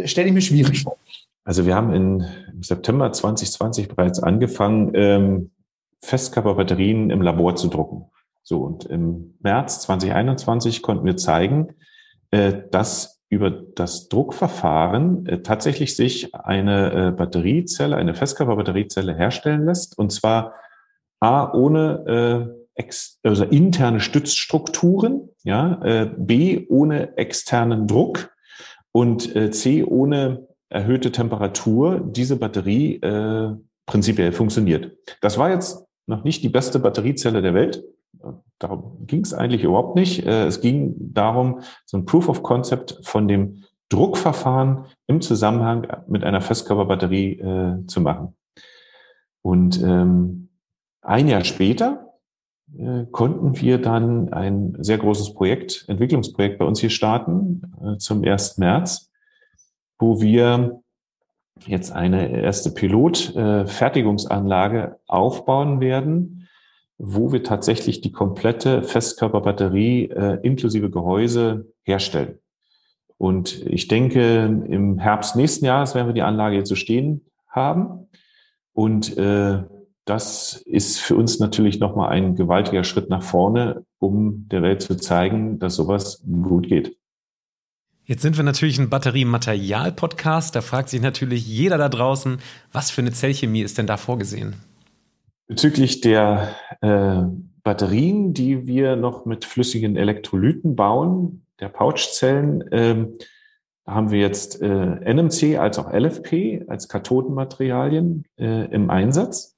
stelle 0.06 0.28
ich 0.28 0.34
mir 0.34 0.42
schwierig 0.42 0.84
vor. 0.84 0.98
Also 1.46 1.66
wir 1.66 1.76
haben 1.76 1.94
in, 1.94 2.26
im 2.54 2.64
September 2.64 3.12
2020 3.12 3.90
bereits 3.90 4.22
angefangen, 4.22 4.92
ähm, 4.94 5.52
Festkörperbatterien 6.02 7.10
im 7.10 7.22
Labor 7.22 7.56
zu 7.56 7.68
drucken. 7.68 8.06
So, 8.44 8.60
und 8.60 8.86
im 8.86 9.36
März 9.40 9.82
2021 9.82 10.82
konnten 10.82 11.06
wir 11.06 11.18
zeigen, 11.18 11.76
äh, 12.32 12.64
dass 12.72 13.22
über 13.30 13.50
das 13.50 14.10
Druckverfahren 14.10 15.26
äh, 15.26 15.42
tatsächlich 15.42 15.96
sich 15.96 16.36
eine 16.36 17.10
äh, 17.10 17.12
Batteriezelle, 17.12 17.96
eine 17.96 18.14
Festkörperbatteriezelle 18.14 19.16
herstellen 19.16 19.66
lässt. 19.66 19.98
Und 19.98 20.12
zwar 20.12 20.56
A, 21.20 21.54
ohne 21.54 22.58
ex, 22.76 23.20
also 23.24 23.46
interne 23.46 24.02
Stützstrukturen, 24.02 25.30
ja, 25.46 26.10
B, 26.18 26.66
ohne 26.68 27.16
externen 27.16 27.88
Druck 27.88 28.36
und 28.92 29.32
C, 29.56 29.86
ohne 29.86 30.50
erhöhte 30.68 31.14
Temperatur 31.14 32.02
diese 32.02 32.36
Batterie 32.36 33.00
prinzipiell 33.86 34.34
funktioniert. 34.34 34.98
Das 35.22 35.38
war 35.38 35.50
jetzt 35.50 35.86
noch 36.08 36.26
nicht 36.26 36.44
die 36.44 36.50
beste 36.50 36.80
Batteriezelle 36.80 37.42
der 37.42 37.54
Welt. 37.54 37.86
Darum 38.60 39.06
ging 39.06 39.22
es 39.22 39.34
eigentlich 39.34 39.64
überhaupt 39.64 39.96
nicht. 39.96 40.26
Äh, 40.26 40.46
es 40.46 40.62
ging 40.62 40.96
darum, 40.98 41.62
so 41.86 41.98
ein 41.98 42.06
Proof 42.06 42.30
of 42.30 42.44
Concept 42.44 43.00
von 43.04 43.28
dem 43.28 43.64
Druckverfahren 43.90 44.86
im 45.08 45.22
Zusammenhang 45.22 45.88
mit 46.08 46.24
einer 46.24 46.42
Festkörperbatterie 46.42 47.40
äh, 47.40 47.86
zu 47.88 48.02
machen. 48.02 48.36
Und 49.42 49.82
ähm, 49.84 50.50
ein 51.02 51.28
Jahr 51.28 51.44
später 51.44 52.14
äh, 52.78 53.06
konnten 53.12 53.60
wir 53.60 53.80
dann 53.80 54.32
ein 54.34 54.78
sehr 54.80 54.98
großes 54.98 55.34
Projekt, 55.34 55.84
Entwicklungsprojekt 55.88 56.58
bei 56.58 56.66
uns 56.66 56.80
hier 56.80 56.90
starten 56.90 57.74
äh, 57.84 57.98
zum 57.98 58.24
1. 58.24 58.58
März, 58.58 59.12
wo 60.00 60.22
wir 60.22 60.82
jetzt 61.68 61.92
eine 61.92 62.42
erste 62.42 62.72
Pilot-Fertigungsanlage 62.72 64.80
äh, 64.80 64.92
aufbauen 65.08 65.82
werden, 65.82 66.43
wo 67.06 67.34
wir 67.34 67.44
tatsächlich 67.44 68.00
die 68.00 68.14
komplette 68.14 68.82
Festkörperbatterie 68.82 70.06
äh, 70.06 70.40
inklusive 70.42 70.90
Gehäuse 70.90 71.68
herstellen. 71.84 72.40
Und 73.18 73.62
ich 73.66 73.90
denke, 73.90 74.46
im 74.70 75.00
Herbst 75.00 75.36
nächsten 75.36 75.66
Jahres 75.66 75.96
werden 75.96 76.08
wir 76.08 76.14
die 76.14 76.22
Anlage 76.22 76.56
jetzt 76.56 76.70
so 76.70 76.76
stehen 76.76 77.26
haben. 77.50 78.08
Und 78.72 79.18
äh, 79.18 79.64
das 80.06 80.64
ist 80.66 81.02
für 81.02 81.16
uns 81.16 81.40
natürlich 81.40 81.80
nochmal 81.80 82.10
ein 82.10 82.36
gewaltiger 82.36 82.86
Schritt 82.86 83.10
nach 83.10 83.22
vorne, 83.22 83.86
um 84.00 84.48
der 84.48 84.62
Welt 84.62 84.82
zu 84.82 84.96
zeigen, 84.96 85.60
dass 85.60 85.76
sowas 85.76 86.24
gut 86.26 86.70
geht. 86.70 86.98
Jetzt 88.06 88.22
sind 88.22 88.38
wir 88.38 88.46
natürlich 88.46 88.80
ein 88.80 88.90
Batteriematerial-Podcast. 88.90 90.56
Da 90.56 90.62
fragt 90.62 90.88
sich 90.88 91.02
natürlich 91.02 91.46
jeder 91.46 91.78
da 91.78 91.90
draußen, 91.90 92.38
was 92.72 92.92
für 92.92 93.02
eine 93.02 93.12
Zellchemie 93.12 93.62
ist 93.62 93.78
denn 93.78 93.88
da 93.88 93.98
vorgesehen? 93.98 94.56
Bezüglich 95.48 96.02
der 96.02 96.56
äh, 96.82 97.24
Batterien, 97.64 98.34
die 98.34 98.68
wir 98.68 98.96
noch 98.96 99.26
mit 99.26 99.46
flüssigen 99.46 99.96
Elektrolyten 99.96 100.76
bauen, 100.76 101.46
der 101.60 101.70
Pouchzellen, 101.70 102.62
äh, 102.72 103.08
haben 103.86 104.12
wir 104.12 104.20
jetzt 104.20 104.62
äh, 104.62 105.14
NMC 105.14 105.58
als 105.58 105.78
auch 105.78 105.92
LFP 105.92 106.66
als 106.68 106.88
Kathodenmaterialien 106.88 108.26
äh, 108.38 108.72
im 108.74 108.90
Einsatz. 108.90 109.58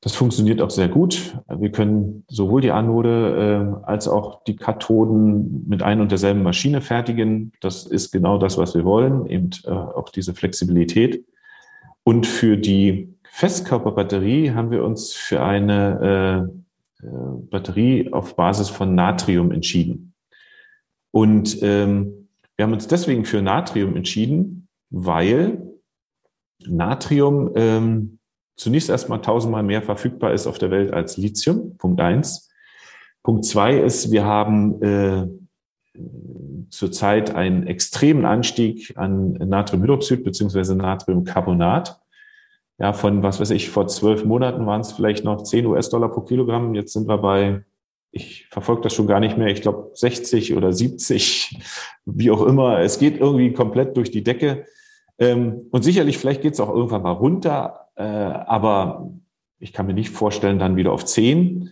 Das 0.00 0.14
funktioniert 0.14 0.60
auch 0.60 0.70
sehr 0.70 0.88
gut. 0.88 1.38
Wir 1.48 1.72
können 1.72 2.24
sowohl 2.28 2.60
die 2.60 2.70
Anode 2.70 3.80
äh, 3.82 3.86
als 3.86 4.06
auch 4.06 4.44
die 4.44 4.54
Kathoden 4.54 5.66
mit 5.66 5.82
ein 5.82 6.02
und 6.02 6.10
derselben 6.10 6.42
Maschine 6.42 6.82
fertigen. 6.82 7.52
Das 7.60 7.86
ist 7.86 8.12
genau 8.12 8.36
das, 8.36 8.58
was 8.58 8.74
wir 8.74 8.84
wollen, 8.84 9.26
eben 9.26 9.50
äh, 9.64 9.70
auch 9.70 10.10
diese 10.10 10.34
Flexibilität. 10.34 11.24
Und 12.02 12.26
für 12.26 12.58
die 12.58 13.13
Festkörperbatterie 13.36 14.52
haben 14.52 14.70
wir 14.70 14.84
uns 14.84 15.12
für 15.12 15.42
eine 15.42 16.48
äh, 17.02 17.04
äh 17.04 17.10
Batterie 17.50 18.12
auf 18.12 18.36
Basis 18.36 18.68
von 18.68 18.94
Natrium 18.94 19.50
entschieden. 19.50 20.14
Und 21.10 21.60
ähm, 21.60 22.28
wir 22.54 22.64
haben 22.64 22.72
uns 22.72 22.86
deswegen 22.86 23.24
für 23.24 23.42
Natrium 23.42 23.96
entschieden, 23.96 24.68
weil 24.88 25.60
Natrium 26.64 27.50
ähm, 27.56 28.20
zunächst 28.54 28.88
erstmal 28.88 29.20
tausendmal 29.20 29.64
mehr 29.64 29.82
verfügbar 29.82 30.32
ist 30.32 30.46
auf 30.46 30.58
der 30.58 30.70
Welt 30.70 30.92
als 30.92 31.16
Lithium. 31.16 31.76
Punkt 31.76 32.00
eins. 32.00 32.52
Punkt 33.24 33.44
zwei 33.46 33.76
ist, 33.78 34.12
wir 34.12 34.24
haben 34.24 34.80
äh, 34.80 35.26
zurzeit 36.70 37.34
einen 37.34 37.66
extremen 37.66 38.26
Anstieg 38.26 38.96
an 38.96 39.32
Natriumhydroxid 39.32 40.22
beziehungsweise 40.22 40.76
Natriumcarbonat. 40.76 42.00
Ja, 42.78 42.92
von 42.92 43.22
was 43.22 43.38
weiß 43.40 43.50
ich, 43.50 43.70
vor 43.70 43.86
zwölf 43.86 44.24
Monaten 44.24 44.66
waren 44.66 44.80
es 44.80 44.92
vielleicht 44.92 45.24
noch 45.24 45.42
10 45.42 45.66
US-Dollar 45.66 46.08
pro 46.10 46.22
Kilogramm. 46.22 46.74
Jetzt 46.74 46.92
sind 46.92 47.06
wir 47.06 47.18
bei, 47.18 47.64
ich 48.10 48.46
verfolge 48.50 48.82
das 48.82 48.94
schon 48.94 49.06
gar 49.06 49.20
nicht 49.20 49.38
mehr, 49.38 49.48
ich 49.48 49.62
glaube 49.62 49.90
60 49.94 50.56
oder 50.56 50.72
70, 50.72 51.60
wie 52.04 52.30
auch 52.30 52.42
immer. 52.42 52.80
Es 52.80 52.98
geht 52.98 53.18
irgendwie 53.18 53.52
komplett 53.52 53.96
durch 53.96 54.10
die 54.10 54.24
Decke. 54.24 54.66
Ähm, 55.18 55.68
und 55.70 55.82
sicherlich, 55.82 56.18
vielleicht 56.18 56.42
geht 56.42 56.54
es 56.54 56.60
auch 56.60 56.74
irgendwann 56.74 57.02
mal 57.02 57.12
runter, 57.12 57.90
äh, 57.94 58.02
aber 58.02 59.12
ich 59.60 59.72
kann 59.72 59.86
mir 59.86 59.94
nicht 59.94 60.10
vorstellen, 60.10 60.58
dann 60.58 60.76
wieder 60.76 60.92
auf 60.92 61.04
10 61.04 61.70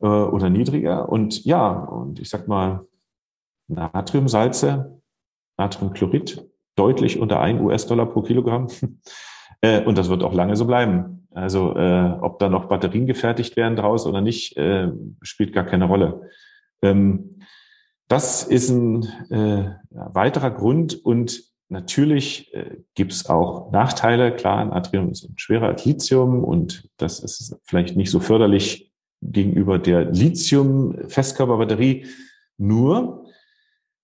äh, 0.00 0.06
oder 0.06 0.50
niedriger. 0.50 1.08
Und 1.08 1.44
ja, 1.44 1.68
und 1.72 2.20
ich 2.20 2.28
sag 2.28 2.46
mal, 2.46 2.86
Natriumsalze, 3.68 5.00
Natriumchlorid, 5.56 6.48
deutlich 6.76 7.18
unter 7.18 7.40
1 7.40 7.60
US-Dollar 7.60 8.06
pro 8.06 8.22
Kilogramm. 8.22 8.68
äh, 9.66 9.84
und 9.84 9.98
das 9.98 10.08
wird 10.08 10.22
auch 10.22 10.34
lange 10.34 10.56
so 10.56 10.66
bleiben. 10.66 11.26
Also 11.32 11.76
äh, 11.76 12.12
ob 12.20 12.38
da 12.38 12.48
noch 12.48 12.66
Batterien 12.66 13.06
gefertigt 13.06 13.56
werden 13.56 13.76
draus 13.76 14.06
oder 14.06 14.20
nicht, 14.20 14.56
äh, 14.56 14.90
spielt 15.22 15.52
gar 15.52 15.64
keine 15.64 15.86
Rolle. 15.86 16.30
Ähm, 16.82 17.40
das 18.08 18.44
ist 18.44 18.70
ein 18.70 19.02
äh, 19.30 19.70
weiterer 19.90 20.50
Grund 20.50 21.04
und 21.04 21.44
Natürlich 21.68 22.54
äh, 22.54 22.76
gibt 22.94 23.12
es 23.12 23.28
auch 23.28 23.72
Nachteile. 23.72 24.36
Klar, 24.36 24.64
Natrium 24.66 25.10
ist 25.10 25.28
schwerer 25.34 25.66
als 25.66 25.84
Lithium 25.84 26.44
und 26.44 26.88
das 26.96 27.18
ist 27.18 27.58
vielleicht 27.64 27.96
nicht 27.96 28.12
so 28.12 28.20
förderlich 28.20 28.92
gegenüber 29.20 29.80
der 29.80 30.04
Lithium-Festkörperbatterie. 30.04 32.06
Nur, 32.56 33.26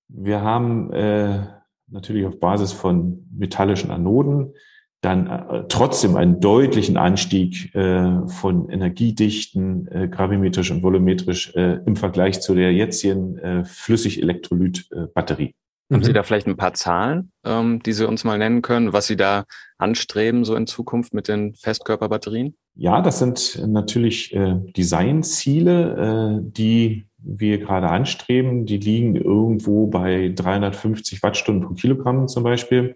wir 0.09 0.41
haben 0.41 0.93
äh, 0.93 1.47
natürlich 1.87 2.27
auf 2.27 2.41
Basis 2.41 2.73
von 2.73 3.29
metallischen 3.33 3.93
Anoden 3.93 4.55
dann 5.03 5.27
äh, 5.27 5.65
trotzdem 5.69 6.17
einen 6.17 6.41
deutlichen 6.41 6.97
Anstieg 6.97 7.75
äh, 7.75 8.27
von 8.29 8.71
Energiedichten, 8.71 9.89
äh, 9.89 10.09
gravimetrisch 10.09 10.71
und 10.71 10.83
volumetrisch 10.83 11.55
äh, 11.55 11.81
im 11.85 11.97
Vergleich 11.97 12.41
zu 12.41 12.55
der 12.55 12.73
jetzigen 12.73 13.37
äh, 13.39 13.65
Flüssig-Elektrolyt-Batterie. 13.65 15.55
Haben 15.93 16.01
mhm. 16.01 16.05
Sie 16.05 16.13
da 16.13 16.23
vielleicht 16.23 16.47
ein 16.47 16.57
paar 16.57 16.75
Zahlen, 16.75 17.33
ähm, 17.45 17.83
die 17.83 17.93
Sie 17.93 18.07
uns 18.07 18.23
mal 18.23 18.39
nennen 18.39 18.63
können, 18.63 18.93
was 18.93 19.09
Sie 19.09 19.17
da 19.17 19.45
anstreben, 19.77 20.45
so 20.45 20.55
in 20.55 20.69
Zukunft 20.69 21.13
mit 21.15 21.27
den 21.27 21.55
Festkörperbatterien? 21.55 22.55
Ja, 22.77 23.03
das 23.03 23.19
sind 23.19 23.61
natürlich 23.67 24.33
äh, 24.35 24.55
Designziele, 24.77 26.41
äh, 26.41 26.51
die 26.51 27.09
wir 27.19 27.59
gerade 27.59 27.89
anstreben. 27.89 28.67
Die 28.67 28.79
liegen 28.79 29.17
irgendwo 29.17 29.89
bei 29.89 30.33
350 30.35 31.23
Wattstunden 31.25 31.67
pro 31.67 31.75
Kilogramm 31.75 32.29
zum 32.29 32.45
Beispiel. 32.45 32.95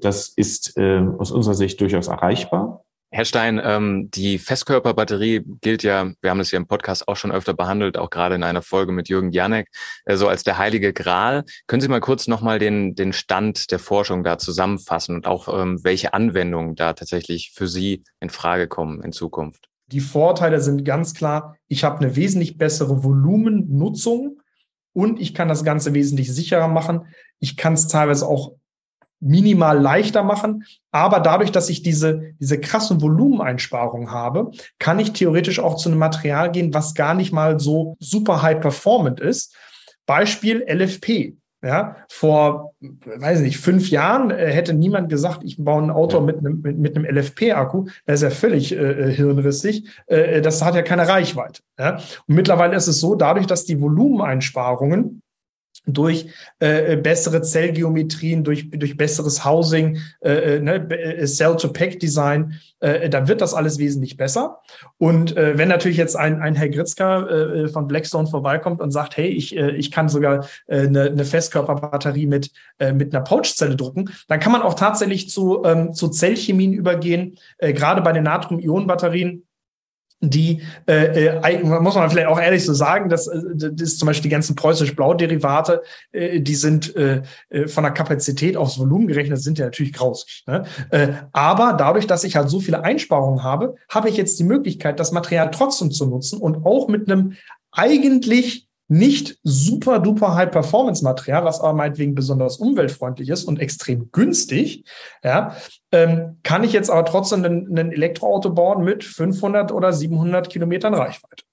Das 0.00 0.28
ist 0.28 0.76
äh, 0.76 1.00
aus 1.18 1.30
unserer 1.30 1.54
Sicht 1.54 1.80
durchaus 1.80 2.08
erreichbar. 2.08 2.84
Herr 3.10 3.24
Stein, 3.24 3.58
ähm, 3.64 4.10
die 4.10 4.38
Festkörperbatterie 4.38 5.42
gilt 5.62 5.82
ja, 5.82 6.12
wir 6.20 6.30
haben 6.30 6.40
es 6.40 6.50
ja 6.50 6.58
im 6.58 6.66
Podcast 6.66 7.08
auch 7.08 7.16
schon 7.16 7.32
öfter 7.32 7.54
behandelt, 7.54 7.96
auch 7.96 8.10
gerade 8.10 8.34
in 8.34 8.42
einer 8.42 8.60
Folge 8.60 8.92
mit 8.92 9.08
Jürgen 9.08 9.32
Janek, 9.32 9.68
äh, 10.04 10.16
so 10.16 10.28
als 10.28 10.42
der 10.42 10.58
heilige 10.58 10.92
Gral. 10.92 11.44
Können 11.66 11.80
Sie 11.80 11.88
mal 11.88 12.00
kurz 12.00 12.28
nochmal 12.28 12.58
den, 12.58 12.94
den 12.94 13.14
Stand 13.14 13.70
der 13.70 13.78
Forschung 13.78 14.24
da 14.24 14.36
zusammenfassen 14.36 15.14
und 15.14 15.26
auch 15.26 15.48
ähm, 15.48 15.82
welche 15.82 16.12
Anwendungen 16.12 16.74
da 16.74 16.92
tatsächlich 16.92 17.52
für 17.54 17.66
Sie 17.66 18.04
in 18.20 18.28
Frage 18.28 18.68
kommen 18.68 19.02
in 19.02 19.12
Zukunft? 19.12 19.70
Die 19.86 20.00
Vorteile 20.00 20.60
sind 20.60 20.84
ganz 20.84 21.14
klar, 21.14 21.56
ich 21.66 21.84
habe 21.84 22.00
eine 22.00 22.14
wesentlich 22.14 22.58
bessere 22.58 23.02
Volumennutzung 23.04 24.42
und 24.92 25.18
ich 25.18 25.32
kann 25.32 25.48
das 25.48 25.64
Ganze 25.64 25.94
wesentlich 25.94 26.34
sicherer 26.34 26.68
machen. 26.68 27.06
Ich 27.38 27.56
kann 27.56 27.72
es 27.72 27.88
teilweise 27.88 28.26
auch 28.26 28.52
minimal 29.20 29.78
leichter 29.78 30.22
machen. 30.22 30.64
Aber 30.90 31.20
dadurch, 31.20 31.50
dass 31.50 31.68
ich 31.68 31.82
diese, 31.82 32.32
diese 32.38 32.58
krassen 32.58 33.00
Volumeneinsparungen 33.00 34.10
habe, 34.10 34.50
kann 34.78 34.98
ich 34.98 35.12
theoretisch 35.12 35.60
auch 35.60 35.76
zu 35.76 35.88
einem 35.88 35.98
Material 35.98 36.50
gehen, 36.50 36.74
was 36.74 36.94
gar 36.94 37.14
nicht 37.14 37.32
mal 37.32 37.58
so 37.58 37.96
super 37.98 38.42
high 38.42 38.60
performant 38.60 39.20
ist. 39.20 39.56
Beispiel 40.06 40.64
LFP. 40.68 41.36
Ja, 41.60 41.96
vor, 42.08 42.74
weiß 42.80 43.40
nicht, 43.40 43.58
fünf 43.58 43.90
Jahren 43.90 44.30
äh, 44.30 44.52
hätte 44.52 44.74
niemand 44.74 45.08
gesagt, 45.08 45.40
ich 45.42 45.56
baue 45.58 45.82
ein 45.82 45.90
Auto 45.90 46.20
mit 46.20 46.38
einem, 46.38 46.60
mit, 46.60 46.78
mit 46.78 46.96
einem 46.96 47.04
LFP-Akku. 47.04 47.86
Das 48.06 48.20
ist 48.20 48.22
ja 48.22 48.30
völlig 48.30 48.70
äh, 48.70 48.76
äh, 48.76 49.12
hirnrissig. 49.12 49.88
Äh, 50.06 50.40
das 50.40 50.64
hat 50.64 50.76
ja 50.76 50.82
keine 50.82 51.08
Reichweite. 51.08 51.62
Ja? 51.76 51.96
Und 52.28 52.36
mittlerweile 52.36 52.76
ist 52.76 52.86
es 52.86 53.00
so, 53.00 53.16
dadurch, 53.16 53.48
dass 53.48 53.64
die 53.64 53.80
Volumeneinsparungen 53.80 55.20
durch 55.92 56.26
äh, 56.58 56.96
bessere 56.96 57.42
Zellgeometrien, 57.42 58.44
durch, 58.44 58.70
durch 58.70 58.96
besseres 58.96 59.44
Housing, 59.44 59.98
äh, 60.20 60.56
äh 60.56 60.60
ne, 60.60 60.74
äh, 60.90 61.24
Cell-to-Pack-Design, 61.26 62.54
äh, 62.80 63.08
dann 63.08 63.28
wird 63.28 63.40
das 63.40 63.54
alles 63.54 63.78
wesentlich 63.78 64.16
besser. 64.16 64.60
Und 64.98 65.36
äh, 65.36 65.58
wenn 65.58 65.68
natürlich 65.68 65.96
jetzt 65.96 66.16
ein, 66.16 66.40
ein 66.40 66.54
Herr 66.54 66.68
Gritzka 66.68 67.26
äh, 67.26 67.68
von 67.68 67.88
Blackstone 67.88 68.28
vorbeikommt 68.28 68.80
und 68.80 68.90
sagt, 68.90 69.16
hey, 69.16 69.28
ich, 69.28 69.56
äh, 69.56 69.70
ich 69.72 69.90
kann 69.90 70.08
sogar 70.08 70.46
äh, 70.66 70.80
eine, 70.82 71.04
eine 71.04 71.24
Festkörperbatterie 71.24 72.26
mit, 72.26 72.52
äh, 72.78 72.92
mit 72.92 73.14
einer 73.14 73.24
Pouchzelle 73.24 73.76
drucken, 73.76 74.10
dann 74.28 74.40
kann 74.40 74.52
man 74.52 74.62
auch 74.62 74.74
tatsächlich 74.74 75.30
zu, 75.30 75.64
ähm, 75.64 75.92
zu 75.92 76.08
Zellchemien 76.08 76.72
übergehen, 76.72 77.38
äh, 77.58 77.72
gerade 77.72 78.02
bei 78.02 78.12
den 78.12 78.24
Natrium-Ionen-Batterien 78.24 79.44
die, 80.20 80.62
äh, 80.88 81.26
äh, 81.26 81.62
muss 81.62 81.94
man 81.94 82.10
vielleicht 82.10 82.26
auch 82.26 82.40
ehrlich 82.40 82.64
so 82.64 82.74
sagen, 82.74 83.08
dass 83.08 83.28
äh, 83.28 83.40
das 83.72 83.98
zum 83.98 84.06
Beispiel 84.06 84.24
die 84.24 84.28
ganzen 84.34 84.56
preußisch-blau-Derivate, 84.56 85.82
äh, 86.12 86.40
die 86.40 86.54
sind 86.56 86.94
äh, 86.96 87.22
äh, 87.50 87.68
von 87.68 87.84
der 87.84 87.92
Kapazität 87.92 88.56
aufs 88.56 88.78
Volumen 88.78 89.06
gerechnet, 89.06 89.40
sind 89.40 89.58
ja 89.58 89.66
natürlich 89.66 89.92
grausig. 89.92 90.42
Ne? 90.46 90.64
Äh, 90.90 91.08
aber 91.32 91.74
dadurch, 91.74 92.06
dass 92.06 92.24
ich 92.24 92.34
halt 92.34 92.50
so 92.50 92.58
viele 92.58 92.82
Einsparungen 92.82 93.44
habe, 93.44 93.76
habe 93.88 94.08
ich 94.08 94.16
jetzt 94.16 94.38
die 94.40 94.44
Möglichkeit, 94.44 94.98
das 94.98 95.12
Material 95.12 95.50
trotzdem 95.52 95.92
zu 95.92 96.06
nutzen 96.06 96.40
und 96.40 96.66
auch 96.66 96.88
mit 96.88 97.10
einem 97.10 97.34
eigentlich 97.70 98.67
nicht 98.88 99.38
super 99.42 99.98
duper 99.98 100.34
High 100.34 100.50
Performance 100.50 101.04
Material, 101.04 101.44
was 101.44 101.60
aber 101.60 101.74
meinetwegen 101.74 102.14
besonders 102.14 102.56
umweltfreundlich 102.56 103.28
ist 103.28 103.44
und 103.44 103.60
extrem 103.60 104.10
günstig, 104.10 104.84
ja, 105.22 105.56
ähm, 105.92 106.38
kann 106.42 106.64
ich 106.64 106.72
jetzt 106.72 106.90
aber 106.90 107.04
trotzdem 107.04 107.44
ein 107.44 107.92
Elektroauto 107.92 108.50
bauen 108.50 108.84
mit 108.84 109.04
500 109.04 109.72
oder 109.72 109.92
700 109.92 110.48
Kilometern 110.48 110.94
Reichweite. 110.94 111.44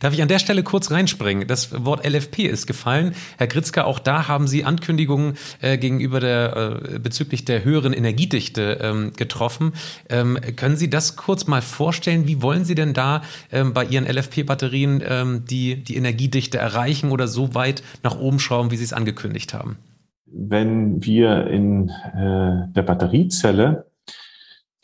Darf 0.00 0.12
ich 0.12 0.22
an 0.22 0.28
der 0.28 0.38
Stelle 0.38 0.62
kurz 0.62 0.90
reinspringen? 0.90 1.46
Das 1.46 1.84
Wort 1.84 2.06
LFP 2.06 2.40
ist 2.40 2.66
gefallen. 2.66 3.14
Herr 3.38 3.46
Gritzka, 3.46 3.84
auch 3.84 3.98
da 3.98 4.28
haben 4.28 4.46
Sie 4.46 4.64
Ankündigungen 4.64 5.34
äh, 5.60 5.78
gegenüber 5.78 6.20
der 6.20 6.92
äh, 6.94 6.98
bezüglich 6.98 7.44
der 7.44 7.64
höheren 7.64 7.92
Energiedichte 7.92 8.78
ähm, 8.80 9.12
getroffen. 9.16 9.72
Ähm, 10.08 10.38
können 10.56 10.76
Sie 10.76 10.90
das 10.90 11.16
kurz 11.16 11.46
mal 11.46 11.62
vorstellen? 11.62 12.26
Wie 12.26 12.42
wollen 12.42 12.64
Sie 12.64 12.74
denn 12.74 12.94
da 12.94 13.22
ähm, 13.50 13.72
bei 13.72 13.84
Ihren 13.84 14.06
LFP-Batterien 14.06 15.02
ähm, 15.06 15.44
die, 15.48 15.82
die 15.82 15.96
Energiedichte 15.96 16.58
erreichen 16.58 17.10
oder 17.10 17.28
so 17.28 17.54
weit 17.54 17.82
nach 18.02 18.18
oben 18.18 18.38
schrauben, 18.38 18.70
wie 18.70 18.76
Sie 18.76 18.84
es 18.84 18.92
angekündigt 18.92 19.54
haben? 19.54 19.78
Wenn 20.26 21.04
wir 21.04 21.46
in 21.48 21.88
äh, 21.88 22.72
der 22.72 22.82
Batteriezelle 22.82 23.86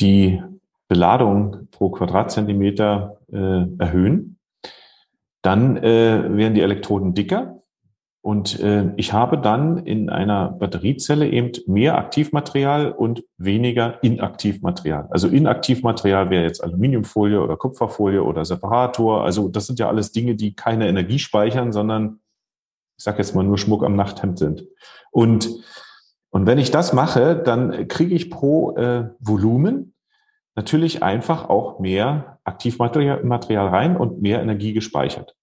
die 0.00 0.40
Beladung 0.88 1.68
pro 1.70 1.90
Quadratzentimeter 1.90 3.18
äh, 3.30 3.66
erhöhen, 3.78 4.37
dann 5.48 5.78
äh, 5.78 6.36
werden 6.36 6.52
die 6.52 6.60
Elektroden 6.60 7.14
dicker 7.14 7.62
und 8.20 8.60
äh, 8.60 8.92
ich 8.98 9.14
habe 9.14 9.38
dann 9.38 9.78
in 9.78 10.10
einer 10.10 10.50
Batteriezelle 10.50 11.26
eben 11.26 11.52
mehr 11.66 11.96
Aktivmaterial 11.96 12.92
und 12.92 13.24
weniger 13.38 14.02
Inaktivmaterial. 14.02 15.08
Also 15.08 15.26
Inaktivmaterial 15.28 16.28
wäre 16.28 16.42
jetzt 16.42 16.62
Aluminiumfolie 16.62 17.40
oder 17.40 17.56
Kupferfolie 17.56 18.22
oder 18.22 18.44
Separator. 18.44 19.24
Also 19.24 19.48
das 19.48 19.66
sind 19.66 19.78
ja 19.78 19.88
alles 19.88 20.12
Dinge, 20.12 20.34
die 20.34 20.54
keine 20.54 20.86
Energie 20.86 21.18
speichern, 21.18 21.72
sondern 21.72 22.20
ich 22.98 23.04
sage 23.04 23.16
jetzt 23.16 23.34
mal 23.34 23.42
nur 23.42 23.56
Schmuck 23.56 23.82
am 23.84 23.96
Nachthemd 23.96 24.38
sind. 24.38 24.66
Und 25.12 25.48
und 26.28 26.44
wenn 26.44 26.58
ich 26.58 26.70
das 26.70 26.92
mache, 26.92 27.36
dann 27.36 27.88
kriege 27.88 28.14
ich 28.14 28.28
pro 28.28 28.76
äh, 28.76 29.08
Volumen 29.18 29.94
natürlich 30.54 31.02
einfach 31.02 31.48
auch 31.48 31.78
mehr 31.78 32.38
Aktivmaterial 32.44 33.68
rein 33.68 33.96
und 33.96 34.20
mehr 34.20 34.42
Energie 34.42 34.74
gespeichert. 34.74 35.37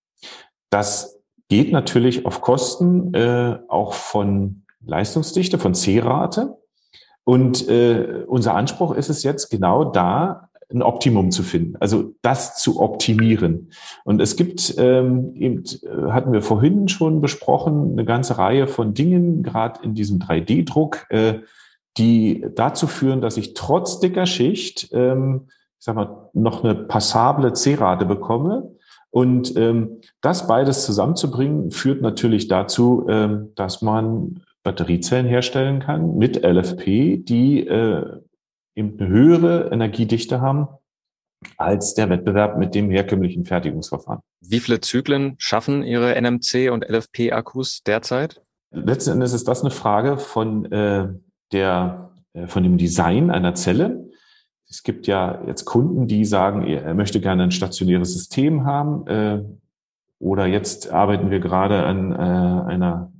Das 0.69 1.19
geht 1.49 1.71
natürlich 1.71 2.25
auf 2.25 2.41
Kosten 2.41 3.13
äh, 3.13 3.59
auch 3.67 3.93
von 3.93 4.63
Leistungsdichte, 4.85 5.59
von 5.59 5.73
C-Rate. 5.73 6.57
Und 7.23 7.67
äh, 7.67 8.23
unser 8.27 8.55
Anspruch 8.55 8.93
ist 8.93 9.09
es 9.09 9.23
jetzt 9.23 9.49
genau 9.49 9.85
da, 9.85 10.49
ein 10.73 10.81
Optimum 10.81 11.31
zu 11.31 11.43
finden, 11.43 11.75
also 11.79 12.15
das 12.21 12.57
zu 12.57 12.81
optimieren. 12.81 13.71
Und 14.03 14.19
es 14.19 14.35
gibt, 14.35 14.75
ähm, 14.77 15.33
eben, 15.35 15.63
äh, 15.63 16.11
hatten 16.11 16.33
wir 16.33 16.41
vorhin 16.41 16.87
schon 16.87 17.21
besprochen, 17.21 17.91
eine 17.91 18.05
ganze 18.05 18.37
Reihe 18.37 18.67
von 18.67 18.93
Dingen, 18.93 19.43
gerade 19.43 19.81
in 19.83 19.93
diesem 19.93 20.19
3D-Druck, 20.19 21.05
äh, 21.09 21.39
die 21.97 22.45
dazu 22.55 22.87
führen, 22.87 23.21
dass 23.21 23.37
ich 23.37 23.53
trotz 23.53 23.99
dicker 23.99 24.25
Schicht, 24.25 24.89
ähm, 24.91 25.47
ich 25.79 25.85
sag 25.85 25.95
mal, 25.95 26.29
noch 26.33 26.63
eine 26.63 26.75
passable 26.75 27.53
C-Rate 27.53 28.05
bekomme. 28.05 28.74
Und 29.15 29.55
ähm, 29.55 30.01
das 30.19 30.45
beides 30.45 30.83
zusammenzubringen, 30.83 31.71
führt 31.71 32.01
natürlich 32.01 32.49
dazu, 32.49 33.07
ähm, 33.07 33.53
dass 33.55 33.81
man 33.81 34.41
Batteriezellen 34.61 35.25
herstellen 35.25 35.79
kann 35.79 36.17
mit 36.17 36.43
LFP, 36.43 37.23
die 37.23 37.65
äh, 37.65 38.19
eben 38.75 38.99
eine 38.99 39.07
höhere 39.07 39.69
Energiedichte 39.71 40.41
haben 40.41 40.67
als 41.55 41.93
der 41.93 42.09
Wettbewerb 42.09 42.57
mit 42.57 42.75
dem 42.75 42.89
herkömmlichen 42.89 43.45
Fertigungsverfahren. 43.45 44.19
Wie 44.41 44.59
viele 44.59 44.81
Zyklen 44.81 45.35
schaffen 45.37 45.83
Ihre 45.83 46.21
NMC 46.21 46.69
und 46.69 46.83
LFP-Akkus 46.83 47.83
derzeit? 47.83 48.41
Letzten 48.71 49.11
Endes 49.11 49.31
ist 49.31 49.47
das 49.47 49.61
eine 49.61 49.71
Frage 49.71 50.17
von 50.17 50.69
äh, 50.73 51.07
der, 51.53 52.11
äh, 52.33 52.47
von 52.47 52.63
dem 52.63 52.77
Design 52.77 53.31
einer 53.31 53.55
Zelle. 53.55 54.09
Es 54.69 54.83
gibt 54.83 55.07
ja 55.07 55.41
jetzt 55.47 55.65
Kunden, 55.65 56.07
die 56.07 56.25
sagen, 56.25 56.65
er 56.65 56.93
möchte 56.93 57.21
gerne 57.21 57.43
ein 57.43 57.51
stationäres 57.51 58.13
System 58.13 58.65
haben. 58.65 59.07
Äh, 59.07 59.43
oder 60.19 60.47
jetzt 60.47 60.91
arbeiten 60.91 61.29
wir 61.29 61.39
gerade 61.39 61.83
an 61.83 62.11
äh, 62.11 62.15
einer 62.15 63.11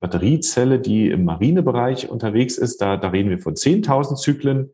Batteriezelle, 0.00 0.80
die 0.80 1.10
im 1.10 1.24
Marinebereich 1.24 2.08
unterwegs 2.08 2.58
ist. 2.58 2.80
Da, 2.80 2.96
da 2.96 3.08
reden 3.08 3.30
wir 3.30 3.38
von 3.38 3.54
10.000 3.54 4.16
Zyklen. 4.16 4.70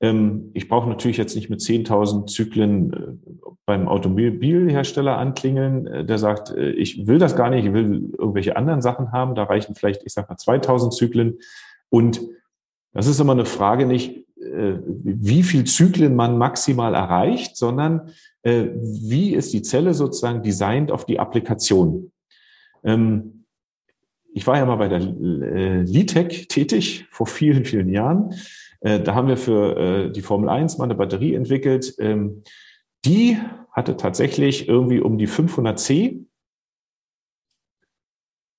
Ähm, 0.00 0.50
ich 0.52 0.68
brauche 0.68 0.88
natürlich 0.88 1.16
jetzt 1.16 1.34
nicht 1.34 1.48
mit 1.48 1.60
10.000 1.60 2.26
Zyklen 2.26 3.20
beim 3.64 3.88
Automobilhersteller 3.88 5.16
anklingeln, 5.16 6.06
der 6.06 6.18
sagt, 6.18 6.50
ich 6.50 7.06
will 7.06 7.20
das 7.20 7.36
gar 7.36 7.48
nicht, 7.48 7.64
ich 7.64 7.72
will 7.72 8.12
irgendwelche 8.18 8.56
anderen 8.56 8.82
Sachen 8.82 9.12
haben. 9.12 9.36
Da 9.36 9.44
reichen 9.44 9.76
vielleicht, 9.76 10.02
ich 10.04 10.12
sage 10.12 10.26
mal, 10.30 10.34
2.000 10.34 10.90
Zyklen. 10.90 11.38
Und 11.88 12.20
das 12.92 13.06
ist 13.06 13.20
immer 13.20 13.32
eine 13.32 13.44
Frage 13.44 13.86
nicht, 13.86 14.16
äh, 14.16 14.22
wie 14.44 15.42
viel 15.42 15.64
Zyklen 15.64 16.16
man 16.16 16.36
maximal 16.36 16.94
erreicht, 16.94 17.56
sondern 17.56 18.10
äh, 18.42 18.66
wie 18.74 19.34
ist 19.34 19.52
die 19.52 19.62
Zelle 19.62 19.94
sozusagen 19.94 20.42
designt 20.42 20.90
auf 20.90 21.06
die 21.06 21.18
Applikation. 21.18 22.12
Ähm, 22.84 23.44
ich 24.34 24.46
war 24.46 24.56
ja 24.56 24.64
mal 24.64 24.76
bei 24.76 24.88
der 24.88 25.00
äh, 25.00 25.82
Litec 25.82 26.48
tätig 26.48 27.06
vor 27.10 27.26
vielen, 27.26 27.64
vielen 27.64 27.88
Jahren. 27.90 28.34
Da 28.84 29.14
haben 29.14 29.28
wir 29.28 29.36
für 29.36 30.08
die 30.08 30.22
Formel 30.22 30.48
1 30.48 30.76
mal 30.78 30.86
eine 30.86 30.96
Batterie 30.96 31.34
entwickelt. 31.34 31.94
Ähm, 32.00 32.42
die 33.04 33.38
hatte 33.70 33.96
tatsächlich 33.96 34.68
irgendwie 34.68 35.00
um 35.00 35.18
die 35.18 35.28
500 35.28 35.78
C 35.78 36.24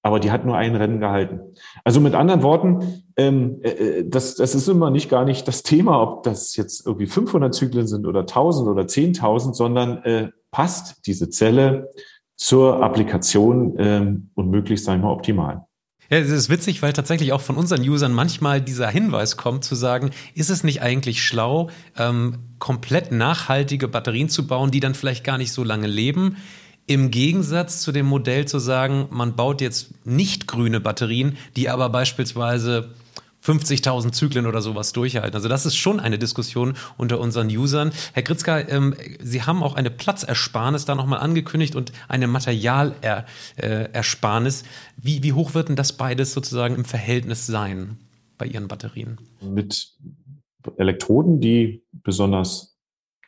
aber 0.04 0.20
die 0.20 0.32
hat 0.32 0.45
nur 0.45 0.58
ein 0.58 0.76
Rennen 0.76 0.99
gehalten. 0.99 1.39
Also 1.84 2.01
mit 2.01 2.14
anderen 2.14 2.43
Worten, 2.43 3.04
ähm, 3.16 3.60
äh, 3.64 3.70
äh, 3.70 4.10
das, 4.10 4.36
das 4.36 4.54
ist 4.54 4.68
immer 4.68 4.91
nicht 4.91 5.10
gar 5.10 5.26
nicht 5.26 5.47
das 5.47 5.64
Thema, 5.64 6.01
ob 6.01 6.24
das 6.24 6.56
jetzt 6.58 6.86
irgendwie 6.86 7.08
500 7.08 7.56
Zyklen 7.56 7.88
sind 7.88 8.06
oder 8.06 8.22
1000 8.22 8.68
oder 8.68 8.84
10.000, 8.84 9.54
sondern 9.54 10.04
äh, 10.04 10.30
passt 10.51 11.08
diese 11.08 11.30
Zelle 11.30 11.89
zur 12.36 12.84
Applikation 12.84 13.76
ähm, 13.78 14.30
und 14.36 14.49
möglichst, 14.49 14.86
sagen 14.86 15.01
wir 15.01 15.08
mal, 15.08 15.14
optimal. 15.14 15.66
Ja, 16.10 16.18
es 16.18 16.30
ist 16.30 16.49
witzig, 16.49 16.82
weil 16.82 16.91
tatsächlich 16.91 17.32
auch 17.32 17.41
von 17.41 17.56
unseren 17.56 17.82
Usern 17.82 18.12
manchmal 18.12 18.62
dieser 18.62 18.89
Hinweis 18.89 19.38
kommt, 19.38 19.64
zu 19.64 19.74
sagen, 19.74 20.12
ist 20.36 20.49
es 20.49 20.66
nicht 20.66 20.82
eigentlich 20.82 21.24
schlau, 21.24 21.70
ähm, 21.97 22.39
komplett 22.60 23.14
nachhaltige 23.14 23.88
Batterien 23.88 24.28
zu 24.28 24.45
bauen, 24.45 24.70
die 24.70 24.82
dann 24.82 24.95
vielleicht 24.95 25.24
gar 25.24 25.38
nicht 25.38 25.54
so 25.54 25.64
lange 25.64 25.88
leben? 25.88 26.36
Im 26.86 27.12
Gegensatz 27.12 27.82
zu 27.82 27.92
dem 27.92 28.06
Modell 28.06 28.46
zu 28.46 28.60
sagen, 28.60 29.08
man 29.10 29.36
baut 29.36 29.62
jetzt 29.62 30.06
nicht 30.06 30.48
grüne 30.48 30.82
Batterien, 30.82 31.38
die 31.56 31.70
aber 31.70 31.90
beispielsweise 31.90 32.94
50.000 33.44 34.14
Zyklen 34.14 34.48
oder 34.48 34.62
sowas 34.62 34.94
durchhalten. 34.94 35.36
Also 35.36 35.50
das 35.50 35.66
ist 35.66 35.76
schon 35.76 36.00
eine 36.00 36.18
Diskussion 36.18 36.78
unter 36.98 37.20
unseren 37.20 37.48
Usern. 37.48 37.92
Herr 38.14 38.24
Gritzka, 38.24 38.62
ähm, 38.62 38.96
Sie 39.22 39.44
haben 39.44 39.62
auch 39.64 39.76
eine 39.76 39.92
Platzersparnis 39.92 40.86
da 40.86 40.96
nochmal 40.96 41.20
angekündigt 41.20 41.76
und 41.76 41.92
eine 42.08 42.28
Materialersparnis. 42.28 44.64
Wie, 44.98 45.24
wie 45.24 45.34
hoch 45.34 45.54
wird 45.54 45.68
denn 45.70 45.76
das 45.76 45.94
beides 45.94 46.34
sozusagen 46.34 46.76
im 46.76 46.86
Verhältnis 46.86 47.46
sein 47.46 47.98
bei 48.38 48.46
Ihren 48.46 48.70
Batterien? 48.70 49.18
Mit 49.42 49.90
Elektroden, 50.78 51.42
die 51.42 51.84
besonders 51.92 52.72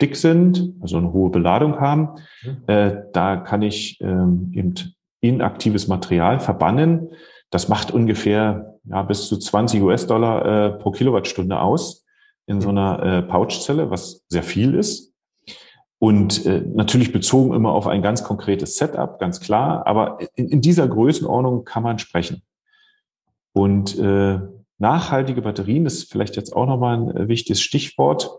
dick 0.02 0.16
sind, 0.16 0.74
also 0.82 0.98
eine 0.98 1.14
hohe 1.14 1.30
Beladung 1.30 1.80
haben. 1.80 2.10
Mhm. 2.44 2.64
Äh, 2.68 3.04
da 3.14 3.38
kann 3.38 3.62
ich 3.62 4.00
ähm, 4.02 4.52
eben 4.54 4.74
inaktives 5.22 5.88
Material 5.88 6.40
verbannen. 6.40 7.10
Das 7.50 7.70
macht 7.70 7.92
ungefähr 7.92 8.76
ja, 8.84 9.04
bis 9.04 9.28
zu 9.28 9.38
20 9.38 9.82
US-Dollar 9.82 10.46
äh, 10.46 10.70
pro 10.78 10.92
Kilowattstunde 10.92 11.60
aus 11.60 12.06
in 12.48 12.62
so 12.62 12.70
einer 12.70 13.02
äh, 13.02 13.22
Pouchzelle, 13.24 13.90
was 13.90 14.24
sehr 14.28 14.44
viel 14.44 14.76
ist. 14.76 15.14
Und 15.98 16.46
äh, 16.46 16.62
natürlich 16.62 17.12
bezogen 17.12 17.54
immer 17.54 17.72
auf 17.72 17.88
ein 17.88 18.02
ganz 18.02 18.24
konkretes 18.24 18.76
Setup, 18.76 19.18
ganz 19.20 19.40
klar. 19.40 19.88
Aber 19.88 20.20
in, 20.36 20.50
in 20.50 20.62
dieser 20.62 20.88
Größenordnung 20.88 21.64
kann 21.64 21.84
man 21.84 22.00
sprechen. 22.00 22.44
Und 23.54 23.98
äh, 23.98 24.40
nachhaltige 24.78 25.42
Batterien 25.42 25.86
ist 25.86 26.12
vielleicht 26.12 26.36
jetzt 26.36 26.54
auch 26.54 26.68
nochmal 26.68 26.98
ein 26.98 27.16
äh, 27.16 27.28
wichtiges 27.28 27.62
Stichwort. 27.62 28.30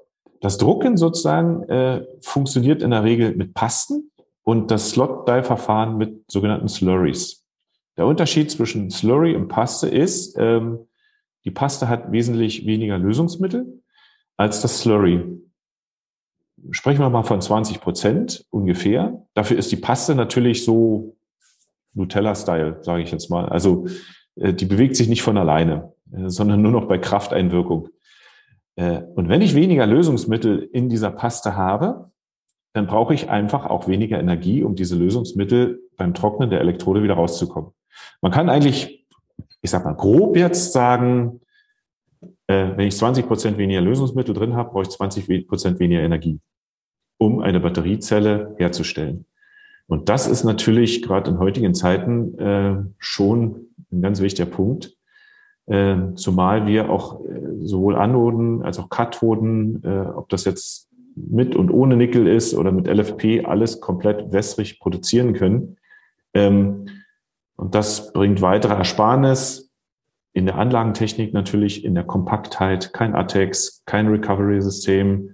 Das 0.47 0.59
Drucken 0.59 0.97
sozusagen 0.97 1.65
äh, 1.65 2.07
funktioniert 2.21 2.81
in 2.81 2.93
der 2.93 3.03
Regel 3.03 3.35
mit 3.35 3.53
Pasten 3.53 4.13
und 4.45 4.71
das 4.71 4.91
Slot-Die-Verfahren 4.91 5.99
mit 5.99 6.31
sogenannten 6.31 6.69
Slurries. 6.69 7.45
Der 7.97 8.07
Unterschied 8.07 8.49
zwischen 8.53 8.89
Slurry 8.89 9.35
und 9.35 9.49
Paste 9.49 9.89
ist, 9.89 10.37
ähm, 10.39 10.87
die 11.45 11.51
Paste 11.51 11.89
hat 11.89 12.13
wesentlich 12.13 12.65
weniger 12.65 12.97
Lösungsmittel 12.97 13.83
als 14.37 14.61
das 14.63 14.83
Slurry. 14.83 15.25
Sprechen 16.71 17.01
wir 17.01 17.11
mal 17.11 17.25
von 17.25 17.41
20 17.41 17.81
Prozent 17.81 18.47
ungefähr. 18.51 19.27
Dafür 19.35 19.59
ist 19.59 19.73
die 19.73 19.77
Paste 19.77 20.15
natürlich 20.15 20.65
so 20.65 21.17
Nutella-Style, 21.95 22.85
sage 22.85 23.03
ich 23.03 23.11
jetzt 23.11 23.31
mal. 23.31 23.49
Also 23.49 23.89
äh, 24.37 24.55
die 24.55 24.67
bewegt 24.67 24.95
sich 24.95 25.09
nicht 25.09 25.23
von 25.23 25.39
alleine, 25.39 25.93
äh, 26.13 26.29
sondern 26.29 26.63
nur 26.63 26.71
noch 26.71 26.87
bei 26.87 26.99
Krafteinwirkung. 26.99 27.89
Äh, 28.77 29.03
und 29.15 29.29
wenn 29.29 29.43
ich 29.43 29.55
weniger 29.55 29.87
Lösungsmittel 29.87 30.69
in 30.73 30.89
dieser 30.89 31.11
Paste 31.11 31.57
habe, 31.57 32.11
dann 32.73 32.87
brauche 32.87 33.15
ich 33.15 33.31
einfach 33.31 33.67
auch 33.67 33.89
weniger 33.89 34.21
Energie, 34.21 34.63
um 34.63 34.75
diese 34.75 34.97
Lösungsmittel 34.97 35.81
beim 35.97 36.15
Trocknen 36.15 36.51
der 36.51 36.61
Elektrode 36.61 37.03
wieder 37.03 37.15
rauszukommen. 37.15 37.71
Man 38.21 38.33
kann 38.33 38.51
eigentlich, 38.51 39.07
ich 39.63 39.71
sag 39.71 39.85
mal, 39.85 39.95
grob 39.95 40.37
jetzt 40.37 40.73
sagen, 40.73 41.41
wenn 42.49 42.81
ich 42.81 42.97
20 42.97 43.27
Prozent 43.27 43.59
weniger 43.59 43.81
Lösungsmittel 43.81 44.35
drin 44.35 44.55
habe, 44.55 44.71
brauche 44.71 44.83
ich 44.83 44.91
20 44.91 45.49
Prozent 45.49 45.81
weniger 45.81 46.03
Energie, 46.03 46.41
um 47.19 47.41
eine 47.41 47.61
Batteriezelle 47.61 48.55
herzustellen. 48.59 49.27
Und 49.89 50.09
das 50.09 50.27
ist 50.27 50.45
natürlich 50.45 51.03
gerade 51.03 51.31
in 51.31 51.39
heutigen 51.39 51.75
Zeiten 51.75 52.39
äh, 52.39 52.77
schon 52.99 53.69
ein 53.93 54.03
ganz 54.03 54.21
wichtiger 54.21 54.51
Punkt, 54.51 54.87
äh, 54.87 54.96
zumal 56.15 56.67
wir 56.67 56.91
auch 56.91 57.25
äh, 57.25 57.41
sowohl 57.63 57.97
Anoden 57.97 58.63
als 58.63 58.79
auch 58.79 58.89
Kathoden, 58.89 59.83
äh, 59.85 60.07
ob 60.15 60.29
das 60.29 60.45
jetzt 60.45 60.89
mit 61.17 61.57
und 61.57 61.71
ohne 61.71 61.97
Nickel 61.97 62.27
ist 62.27 62.55
oder 62.55 62.71
mit 62.71 62.87
LFP, 62.87 63.45
alles 63.45 63.81
komplett 63.81 64.33
wässrig 64.33 64.79
produzieren 64.79 65.33
können. 65.33 65.77
Ähm, 66.35 66.87
und 67.57 67.75
das 67.75 68.13
bringt 68.13 68.43
weitere 68.43 68.75
Ersparnis 68.75 69.73
in 70.35 70.45
der 70.45 70.57
Anlagentechnik 70.57 71.33
natürlich, 71.33 71.85
in 71.85 71.95
der 71.95 72.05
Kompaktheit, 72.05 72.93
kein 72.93 73.15
ATEX, 73.15 73.83
kein 73.87 74.07
Recovery-System, 74.09 75.31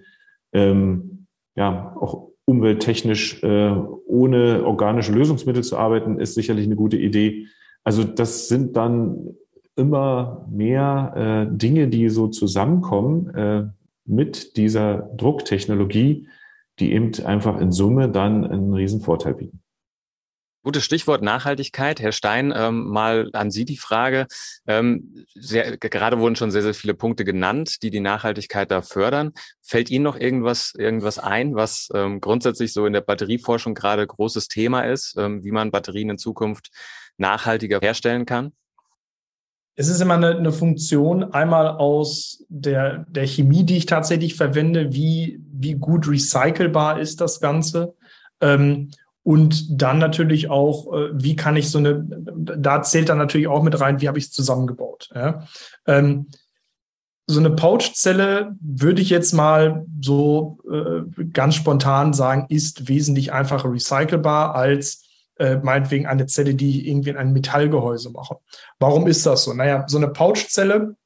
ähm, 0.53 1.27
ja, 1.57 1.97
auch 2.01 2.29
umwelttechnisch 2.45 3.43
äh, 3.43 3.75
ohne 4.07 4.65
organische 4.65 5.13
Lösungsmittel 5.13 5.65
zu 5.65 5.77
arbeiten, 5.77 6.21
ist 6.21 6.35
sicherlich 6.35 6.67
eine 6.67 6.77
gute 6.77 6.97
Idee. 6.97 7.49
Also 7.83 8.05
das 8.05 8.49
sind 8.49 8.77
dann 8.77 9.35
immer 9.77 10.47
mehr 10.51 11.49
äh, 11.51 11.57
Dinge, 11.57 11.89
die 11.89 12.09
so 12.09 12.29
zusammenkommen 12.29 13.35
äh, 13.35 13.65
mit 14.05 14.57
dieser 14.57 15.11
Drucktechnologie, 15.17 16.29
die 16.79 16.93
eben 16.93 17.13
einfach 17.25 17.61
in 17.61 17.73
Summe 17.73 18.09
dann 18.09 18.45
einen 18.45 18.75
riesen 18.75 19.01
Vorteil 19.01 19.35
bieten. 19.35 19.63
Gutes 20.65 20.85
Stichwort 20.85 21.23
Nachhaltigkeit. 21.23 22.01
Herr 22.01 22.13
Stein, 22.13 22.53
ähm, 22.57 22.85
mal 22.87 23.31
an 23.33 23.51
Sie 23.51 23.65
die 23.65 23.77
Frage. 23.77 24.29
Ähm, 24.65 25.27
sehr, 25.35 25.77
gerade 25.77 26.21
wurden 26.21 26.37
schon 26.37 26.53
sehr, 26.53 26.63
sehr 26.63 26.75
viele 26.75 26.95
Punkte 26.95 27.25
genannt, 27.25 27.83
die 27.83 27.91
die 27.91 27.99
Nachhaltigkeit 27.99 28.71
da 28.71 28.81
fördern. 28.81 29.33
Fällt 29.61 29.91
Ihnen 29.91 30.05
noch 30.05 30.17
irgendwas, 30.17 30.73
irgendwas 30.79 31.19
ein, 31.19 31.57
was 31.57 31.89
ähm, 31.95 32.21
grundsätzlich 32.21 32.73
so 32.73 32.87
in 32.87 32.93
der 32.93 33.01
Batterieforschung 33.01 33.75
gerade 33.75 34.07
großes 34.07 34.47
Thema 34.47 34.83
ist, 34.83 35.17
ähm, 35.19 35.43
wie 35.43 35.51
man 35.51 35.73
Batterien 35.73 36.11
in 36.11 36.19
Zukunft 36.19 36.71
nachhaltiger 37.17 37.81
herstellen 37.81 38.25
kann? 38.25 38.53
Es 39.75 39.89
ist 39.89 40.01
immer 40.01 40.15
eine, 40.15 40.37
eine, 40.37 40.53
Funktion 40.53 41.33
einmal 41.33 41.69
aus 41.69 42.45
der, 42.49 43.07
der 43.09 43.27
Chemie, 43.27 43.65
die 43.65 43.79
ich 43.79 43.87
tatsächlich 43.87 44.35
verwende, 44.35 44.93
wie, 44.93 45.41
wie 45.51 45.75
gut 45.75 46.09
recycelbar 46.09 47.01
ist 47.01 47.21
das 47.21 47.41
Ganze. 47.41 47.95
Ähm, 48.41 48.91
und 49.23 49.81
dann 49.81 49.99
natürlich 49.99 50.51
auch, 50.51 50.93
äh, 50.93 51.11
wie 51.13 51.37
kann 51.37 51.57
ich 51.57 51.71
so 51.71 51.79
eine, 51.79 52.05
da 52.07 52.83
zählt 52.83 53.09
dann 53.09 53.19
natürlich 53.19 53.47
auch 53.47 53.63
mit 53.63 53.81
rein, 53.81 54.01
wie 54.01 54.09
habe 54.09 54.19
ich 54.19 54.27
es 54.27 54.33
zusammengebaut. 54.33 55.09
Ja? 55.15 55.47
Ähm, 55.87 56.27
so 57.27 57.39
eine 57.39 57.51
Pouchzelle 57.51 58.57
würde 58.61 59.01
ich 59.01 59.11
jetzt 59.11 59.33
mal 59.33 59.87
so 60.03 60.59
äh, 60.71 61.25
ganz 61.33 61.55
spontan 61.55 62.13
sagen, 62.13 62.47
ist 62.49 62.89
wesentlich 62.89 63.33
einfacher 63.33 63.73
recycelbar 63.73 64.55
als 64.55 65.02
äh, 65.39 65.57
meinetwegen 65.57 66.07
eine 66.07 66.27
Zelle, 66.27 66.55
die 66.55 66.89
irgendwie 66.89 67.11
in 67.11 67.17
ein 67.17 67.33
Metallgehäuse 67.33 68.11
mache. 68.11 68.39
Warum 68.79 69.07
ist 69.07 69.27
das 69.27 69.45
so? 69.45 69.55
Naja, 69.55 69.85
so 69.89 69.99
eine 69.99 70.09
Pouchzelle 70.09 70.97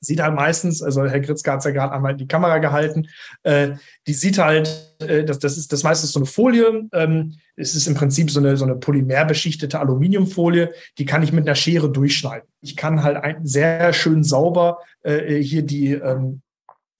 sieht 0.00 0.20
halt 0.20 0.34
meistens, 0.34 0.82
also 0.82 1.04
Herr 1.06 1.20
Gritzke 1.20 1.50
hat 1.50 1.60
es 1.60 1.64
ja 1.64 1.70
gerade 1.70 1.92
einmal 1.92 2.12
in 2.12 2.18
die 2.18 2.28
Kamera 2.28 2.58
gehalten, 2.58 3.08
äh, 3.42 3.72
die 4.06 4.12
sieht 4.12 4.38
halt, 4.38 4.96
äh, 5.00 5.24
das, 5.24 5.38
das 5.38 5.56
ist 5.56 5.72
das 5.72 5.82
meistens 5.82 6.12
so 6.12 6.20
eine 6.20 6.26
Folie, 6.26 6.88
ähm, 6.92 7.38
es 7.56 7.74
ist 7.74 7.86
im 7.86 7.94
Prinzip 7.94 8.30
so 8.30 8.40
eine, 8.40 8.56
so 8.56 8.64
eine 8.64 8.76
polymerbeschichtete 8.76 9.80
Aluminiumfolie, 9.80 10.72
die 10.98 11.06
kann 11.06 11.22
ich 11.22 11.32
mit 11.32 11.46
einer 11.46 11.54
Schere 11.54 11.90
durchschneiden. 11.90 12.48
Ich 12.60 12.76
kann 12.76 13.02
halt 13.02 13.16
ein, 13.16 13.46
sehr 13.46 13.92
schön 13.92 14.22
sauber 14.22 14.78
äh, 15.02 15.36
hier 15.42 15.62
die, 15.62 15.92
ähm, 15.92 16.42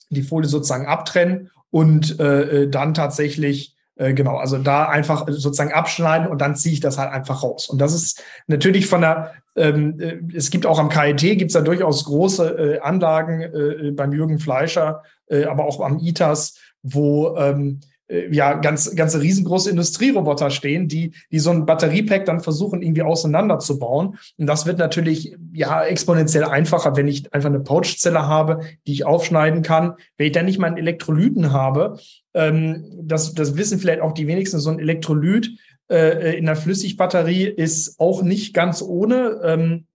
die 0.09 0.23
Folie 0.23 0.49
sozusagen 0.49 0.87
abtrennen 0.87 1.51
und 1.71 2.19
äh, 2.21 2.63
äh 2.63 2.71
dann 2.71 2.95
tatsächlich 2.95 3.76
äh, 3.97 4.12
genau, 4.12 4.36
also 4.36 4.59
da 4.59 4.88
einfach 4.88 5.26
sozusagen 5.28 5.72
abschneiden 5.72 6.28
und 6.28 6.40
dann 6.40 6.55
ziehe 6.55 6.74
ich 6.74 6.80
das 6.80 6.99
halt 6.99 7.11
einfach 7.11 7.42
raus. 7.42 7.68
Und 7.68 7.80
das 7.80 7.94
ist 7.94 8.22
natürlich 8.47 8.86
von 8.86 9.01
der, 9.01 9.32
ähm, 9.57 9.99
äh, 9.99 10.18
es 10.34 10.51
gibt 10.51 10.66
auch 10.66 10.78
am 10.78 10.88
KIT, 10.88 11.20
gibt 11.38 11.51
es 11.51 11.55
da 11.55 11.62
durchaus 11.62 12.05
große 12.05 12.76
äh, 12.76 12.80
Anlagen 12.80 13.40
äh, 13.40 13.90
beim 13.92 14.12
Jürgen 14.12 14.38
Fleischer, 14.38 15.03
äh, 15.28 15.44
aber 15.44 15.64
auch 15.64 15.80
am 15.80 15.99
ITAS, 15.99 16.59
wo 16.82 17.36
ähm, 17.36 17.80
äh, 17.80 17.95
ja 18.09 18.55
ganz 18.55 18.95
ganze 18.95 19.21
riesengroße 19.21 19.71
Industrieroboter 19.71 20.51
stehen, 20.51 20.89
die 20.89 21.13
die 21.33 21.39
so 21.39 21.51
ein 21.51 21.67
Batteriepack 21.67 22.25
dann 22.25 22.41
versuchen 22.41 22.83
irgendwie 22.83 23.03
auseinanderzubauen 23.03 24.19
und 24.37 24.47
das 24.47 24.67
wird 24.67 24.79
natürlich 24.79 25.37
ja 25.53 25.85
exponentiell 25.85 26.45
einfacher, 26.45 26.97
wenn 26.97 27.09
ich 27.09 27.33
einfach 27.35 27.49
eine 27.49 27.61
Pouchzelle 27.61 28.27
habe, 28.27 28.61
die 28.87 28.93
ich 28.93 29.07
aufschneiden 29.07 29.63
kann. 29.63 29.95
Wenn 30.17 30.27
ich 30.27 30.33
dann 30.33 30.45
nicht 30.45 30.59
mal 30.59 30.69
einen 30.69 30.77
Elektrolyten 30.77 31.53
habe, 31.53 31.99
ähm, 32.35 32.85
das 33.03 33.35
das 33.35 33.57
wissen 33.57 33.79
vielleicht 33.79 34.01
auch 34.01 34.13
die 34.13 34.27
wenigsten, 34.27 34.61
so 34.61 34.71
ein 34.71 34.79
Elektrolyt 34.79 35.59
äh, 35.91 36.37
in 36.39 36.47
der 36.47 36.57
Flüssigbatterie 36.57 37.45
ist 37.45 37.99
auch 37.99 38.23
nicht 38.23 38.55
ganz 38.55 38.83
ohne. 38.83 39.41
Ähm, 39.43 39.87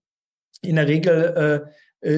in 0.64 0.76
der 0.76 0.86
Regel 0.86 1.34
äh, 1.36 1.54
äh, 1.54 1.60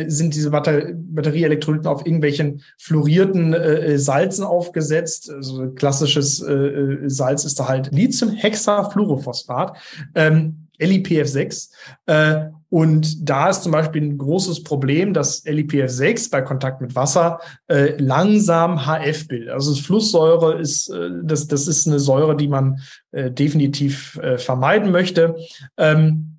sind 0.07 0.35
diese 0.35 0.51
Batterieelektrolyten 0.51 1.87
auf 1.87 2.07
irgendwelchen 2.07 2.62
fluorierten 2.78 3.53
äh, 3.53 3.93
äh, 3.93 3.99
Salzen 3.99 4.45
aufgesetzt. 4.45 5.30
Also 5.30 5.70
klassisches 5.72 6.43
äh, 6.43 6.53
äh 6.53 7.11
Salz 7.11 7.45
ist 7.45 7.61
da 7.61 7.68
halt 7.68 7.93
Lithiumhexafluorophosphat, 7.93 9.76
ähm, 10.14 10.68
LiPF6. 10.80 11.70
Äh, 12.07 12.49
und 12.70 13.28
da 13.28 13.51
ist 13.51 13.62
zum 13.62 13.70
Beispiel 13.70 14.03
ein 14.03 14.18
großes 14.18 14.64
Problem, 14.64 15.14
dass 15.14 15.45
LiPF6 15.47 16.30
bei 16.30 16.43
Kontakt 16.43 16.80
mit 16.80 16.97
Wasser 16.97 17.39
äh, 17.68 17.97
langsam 17.99 18.85
HF 18.85 19.28
bildet. 19.28 19.51
Also 19.51 19.74
Flusssäure 19.74 20.59
ist, 20.59 20.89
äh, 20.89 21.11
das, 21.22 21.47
das 21.47 21.68
ist 21.68 21.87
eine 21.87 22.01
Säure, 22.01 22.37
die 22.37 22.49
man 22.49 22.80
äh, 23.12 23.30
definitiv 23.30 24.18
äh, 24.18 24.39
vermeiden 24.39 24.91
möchte. 24.91 25.37
Ähm, 25.76 26.34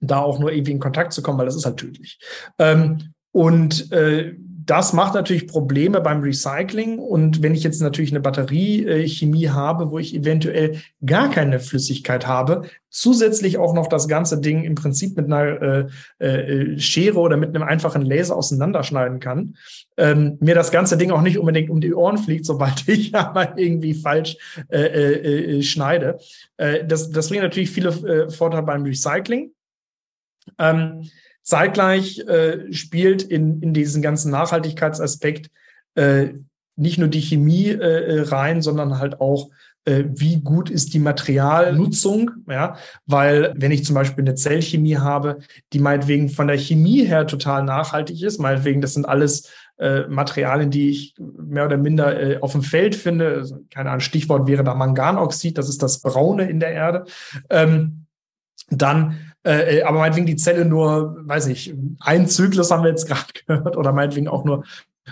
da 0.00 0.20
auch 0.20 0.38
nur 0.38 0.52
irgendwie 0.52 0.72
in 0.72 0.80
Kontakt 0.80 1.12
zu 1.12 1.22
kommen, 1.22 1.38
weil 1.38 1.46
das 1.46 1.56
ist 1.56 1.66
halt 1.66 1.76
tödlich. 1.76 2.18
Ähm, 2.58 3.12
und 3.32 3.92
äh, 3.92 4.34
das 4.70 4.92
macht 4.92 5.14
natürlich 5.14 5.48
Probleme 5.48 6.00
beim 6.00 6.20
Recycling. 6.20 6.98
Und 6.98 7.42
wenn 7.42 7.54
ich 7.54 7.64
jetzt 7.64 7.82
natürlich 7.82 8.12
eine 8.12 8.20
Batteriechemie 8.20 9.48
habe, 9.48 9.90
wo 9.90 9.98
ich 9.98 10.14
eventuell 10.14 10.80
gar 11.04 11.28
keine 11.30 11.58
Flüssigkeit 11.58 12.28
habe, 12.28 12.62
zusätzlich 12.88 13.58
auch 13.58 13.74
noch 13.74 13.88
das 13.88 14.06
ganze 14.06 14.40
Ding 14.40 14.62
im 14.62 14.76
Prinzip 14.76 15.16
mit 15.16 15.26
einer 15.26 15.88
äh, 16.20 16.24
äh, 16.24 16.78
Schere 16.78 17.18
oder 17.18 17.36
mit 17.36 17.48
einem 17.48 17.66
einfachen 17.66 18.02
Laser 18.02 18.36
auseinanderschneiden 18.36 19.18
kann, 19.18 19.56
ähm, 19.96 20.36
mir 20.40 20.54
das 20.54 20.70
ganze 20.70 20.96
Ding 20.96 21.10
auch 21.10 21.22
nicht 21.22 21.38
unbedingt 21.38 21.70
um 21.70 21.80
die 21.80 21.92
Ohren 21.92 22.18
fliegt, 22.18 22.46
sobald 22.46 22.86
ich 22.88 23.12
aber 23.14 23.58
irgendwie 23.58 23.94
falsch 23.94 24.36
äh, 24.68 24.82
äh, 24.82 25.58
äh 25.58 25.62
schneide. 25.62 26.18
Äh, 26.58 26.84
das, 26.86 27.10
das 27.10 27.28
bringt 27.28 27.42
natürlich 27.42 27.70
viele 27.70 27.88
äh, 27.88 28.30
Vorteile 28.30 28.62
beim 28.62 28.84
Recycling. 28.84 29.50
Ähm, 30.58 31.08
zeitgleich 31.42 32.20
äh, 32.20 32.72
spielt 32.72 33.22
in, 33.22 33.60
in 33.62 33.74
diesen 33.74 34.02
ganzen 34.02 34.30
Nachhaltigkeitsaspekt 34.30 35.50
äh, 35.94 36.28
nicht 36.76 36.98
nur 36.98 37.08
die 37.08 37.20
Chemie 37.20 37.68
äh, 37.68 38.22
rein, 38.22 38.62
sondern 38.62 38.98
halt 38.98 39.20
auch 39.20 39.50
äh, 39.84 40.04
wie 40.08 40.40
gut 40.40 40.70
ist 40.70 40.92
die 40.94 40.98
Materialnutzung, 40.98 42.30
ja, 42.48 42.76
weil 43.06 43.54
wenn 43.56 43.72
ich 43.72 43.84
zum 43.84 43.94
Beispiel 43.94 44.24
eine 44.24 44.34
Zellchemie 44.34 44.96
habe, 44.96 45.38
die 45.72 45.78
meinetwegen 45.78 46.28
von 46.28 46.48
der 46.48 46.58
Chemie 46.58 47.04
her 47.04 47.26
total 47.26 47.64
nachhaltig 47.64 48.22
ist, 48.22 48.38
meinetwegen, 48.38 48.80
das 48.80 48.94
sind 48.94 49.08
alles 49.08 49.50
äh, 49.78 50.06
Materialien, 50.06 50.70
die 50.70 50.90
ich 50.90 51.14
mehr 51.18 51.64
oder 51.64 51.78
minder 51.78 52.20
äh, 52.20 52.38
auf 52.40 52.52
dem 52.52 52.62
Feld 52.62 52.94
finde. 52.94 53.36
Also, 53.36 53.60
keine 53.70 53.90
Ahnung, 53.90 54.00
Stichwort 54.00 54.46
wäre 54.46 54.64
da 54.64 54.74
Manganoxid, 54.74 55.56
das 55.56 55.68
ist 55.68 55.82
das 55.82 56.02
Braune 56.02 56.48
in 56.48 56.60
der 56.60 56.72
Erde. 56.72 57.04
Ähm, 57.48 58.04
dann 58.68 59.29
äh, 59.44 59.78
äh, 59.78 59.82
aber 59.82 59.98
meinetwegen 59.98 60.26
die 60.26 60.36
Zelle 60.36 60.64
nur, 60.64 61.16
weiß 61.26 61.46
ich, 61.46 61.74
ein 62.00 62.28
Zyklus 62.28 62.70
haben 62.70 62.82
wir 62.82 62.90
jetzt 62.90 63.06
gerade 63.08 63.32
gehört 63.46 63.76
oder 63.76 63.92
meinetwegen 63.92 64.28
auch 64.28 64.44
nur 64.44 64.64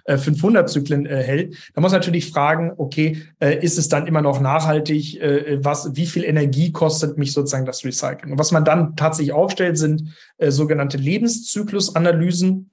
500 0.06 0.62
äh, 0.62 0.66
Zyklen 0.72 1.06
äh, 1.06 1.22
hält, 1.22 1.56
da 1.74 1.80
muss 1.80 1.92
man 1.92 2.00
natürlich 2.00 2.30
fragen, 2.30 2.72
okay, 2.76 3.22
äh, 3.40 3.58
ist 3.64 3.78
es 3.78 3.88
dann 3.88 4.06
immer 4.06 4.22
noch 4.22 4.40
nachhaltig? 4.40 5.20
Äh, 5.20 5.64
was, 5.64 5.96
wie 5.96 6.06
viel 6.06 6.24
Energie 6.24 6.72
kostet 6.72 7.18
mich 7.18 7.32
sozusagen 7.32 7.66
das 7.66 7.84
Recycling? 7.84 8.32
Und 8.32 8.38
was 8.38 8.52
man 8.52 8.64
dann 8.64 8.96
tatsächlich 8.96 9.32
aufstellt, 9.32 9.78
sind 9.78 10.14
äh, 10.36 10.50
sogenannte 10.50 10.98
Lebenszyklusanalysen. 10.98 12.70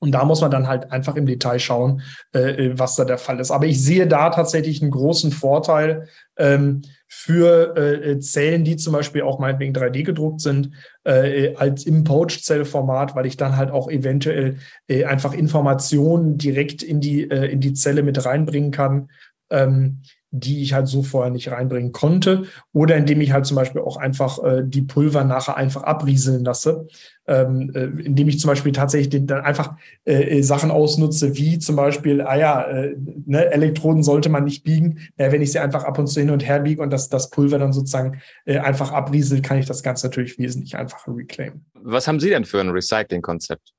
Und 0.00 0.10
da 0.10 0.24
muss 0.24 0.40
man 0.40 0.50
dann 0.50 0.66
halt 0.66 0.90
einfach 0.90 1.14
im 1.14 1.26
Detail 1.26 1.60
schauen, 1.60 2.02
äh, 2.32 2.70
was 2.72 2.96
da 2.96 3.04
der 3.04 3.18
Fall 3.18 3.38
ist. 3.38 3.52
Aber 3.52 3.66
ich 3.66 3.80
sehe 3.80 4.08
da 4.08 4.30
tatsächlich 4.30 4.82
einen 4.82 4.90
großen 4.90 5.30
Vorteil, 5.30 6.08
ähm, 6.36 6.82
für 7.14 7.76
äh, 7.76 8.18
Zellen, 8.20 8.64
die 8.64 8.76
zum 8.76 8.94
Beispiel 8.94 9.20
auch 9.20 9.38
meinetwegen 9.38 9.74
3D 9.74 10.02
gedruckt 10.02 10.40
sind, 10.40 10.70
äh, 11.04 11.54
als 11.56 11.84
im 11.84 12.04
Pouch-Zellformat, 12.04 13.14
weil 13.14 13.26
ich 13.26 13.36
dann 13.36 13.58
halt 13.58 13.70
auch 13.70 13.90
eventuell 13.90 14.56
äh, 14.88 15.04
einfach 15.04 15.34
Informationen 15.34 16.38
direkt 16.38 16.82
in 16.82 17.00
die, 17.00 17.30
äh, 17.30 17.52
in 17.52 17.60
die 17.60 17.74
Zelle 17.74 18.02
mit 18.02 18.24
reinbringen 18.24 18.70
kann, 18.70 19.10
ähm, 19.50 20.00
die 20.30 20.62
ich 20.62 20.72
halt 20.72 20.88
so 20.88 21.02
vorher 21.02 21.30
nicht 21.30 21.50
reinbringen 21.50 21.92
konnte. 21.92 22.44
Oder 22.72 22.96
indem 22.96 23.20
ich 23.20 23.32
halt 23.32 23.44
zum 23.44 23.56
Beispiel 23.56 23.82
auch 23.82 23.98
einfach 23.98 24.42
äh, 24.42 24.62
die 24.64 24.82
Pulver 24.82 25.22
nachher 25.22 25.58
einfach 25.58 25.82
abrieseln 25.82 26.44
lasse. 26.44 26.88
Ähm, 27.26 27.70
äh, 27.74 27.84
indem 28.02 28.28
ich 28.28 28.40
zum 28.40 28.48
Beispiel 28.48 28.72
tatsächlich 28.72 29.10
den, 29.10 29.28
dann 29.28 29.42
einfach 29.42 29.76
äh, 30.04 30.38
äh 30.38 30.42
Sachen 30.42 30.72
ausnutze, 30.72 31.36
wie 31.36 31.60
zum 31.60 31.76
Beispiel, 31.76 32.20
ah 32.20 32.36
ja, 32.36 32.62
äh, 32.62 32.96
ne, 33.26 33.52
Elektroden 33.52 34.02
sollte 34.02 34.28
man 34.28 34.44
nicht 34.44 34.64
biegen. 34.64 34.98
Ja, 35.18 35.30
wenn 35.30 35.40
ich 35.40 35.52
sie 35.52 35.60
einfach 35.60 35.84
ab 35.84 35.98
und 35.98 36.08
zu 36.08 36.18
hin 36.18 36.30
und 36.30 36.46
her 36.46 36.60
biege 36.60 36.82
und 36.82 36.90
das, 36.90 37.08
das 37.08 37.30
Pulver 37.30 37.58
dann 37.58 37.72
sozusagen 37.72 38.20
äh, 38.44 38.58
einfach 38.58 38.90
abrieselt, 38.90 39.44
kann 39.44 39.58
ich 39.58 39.66
das 39.66 39.84
Ganze 39.84 40.08
natürlich 40.08 40.38
wesentlich 40.38 40.76
einfacher 40.76 41.16
reclaimen. 41.16 41.64
Was 41.74 42.08
haben 42.08 42.18
Sie 42.18 42.28
denn 42.28 42.44
für 42.44 42.60
ein 42.60 42.70
Recycling-Konzept? 42.70 43.72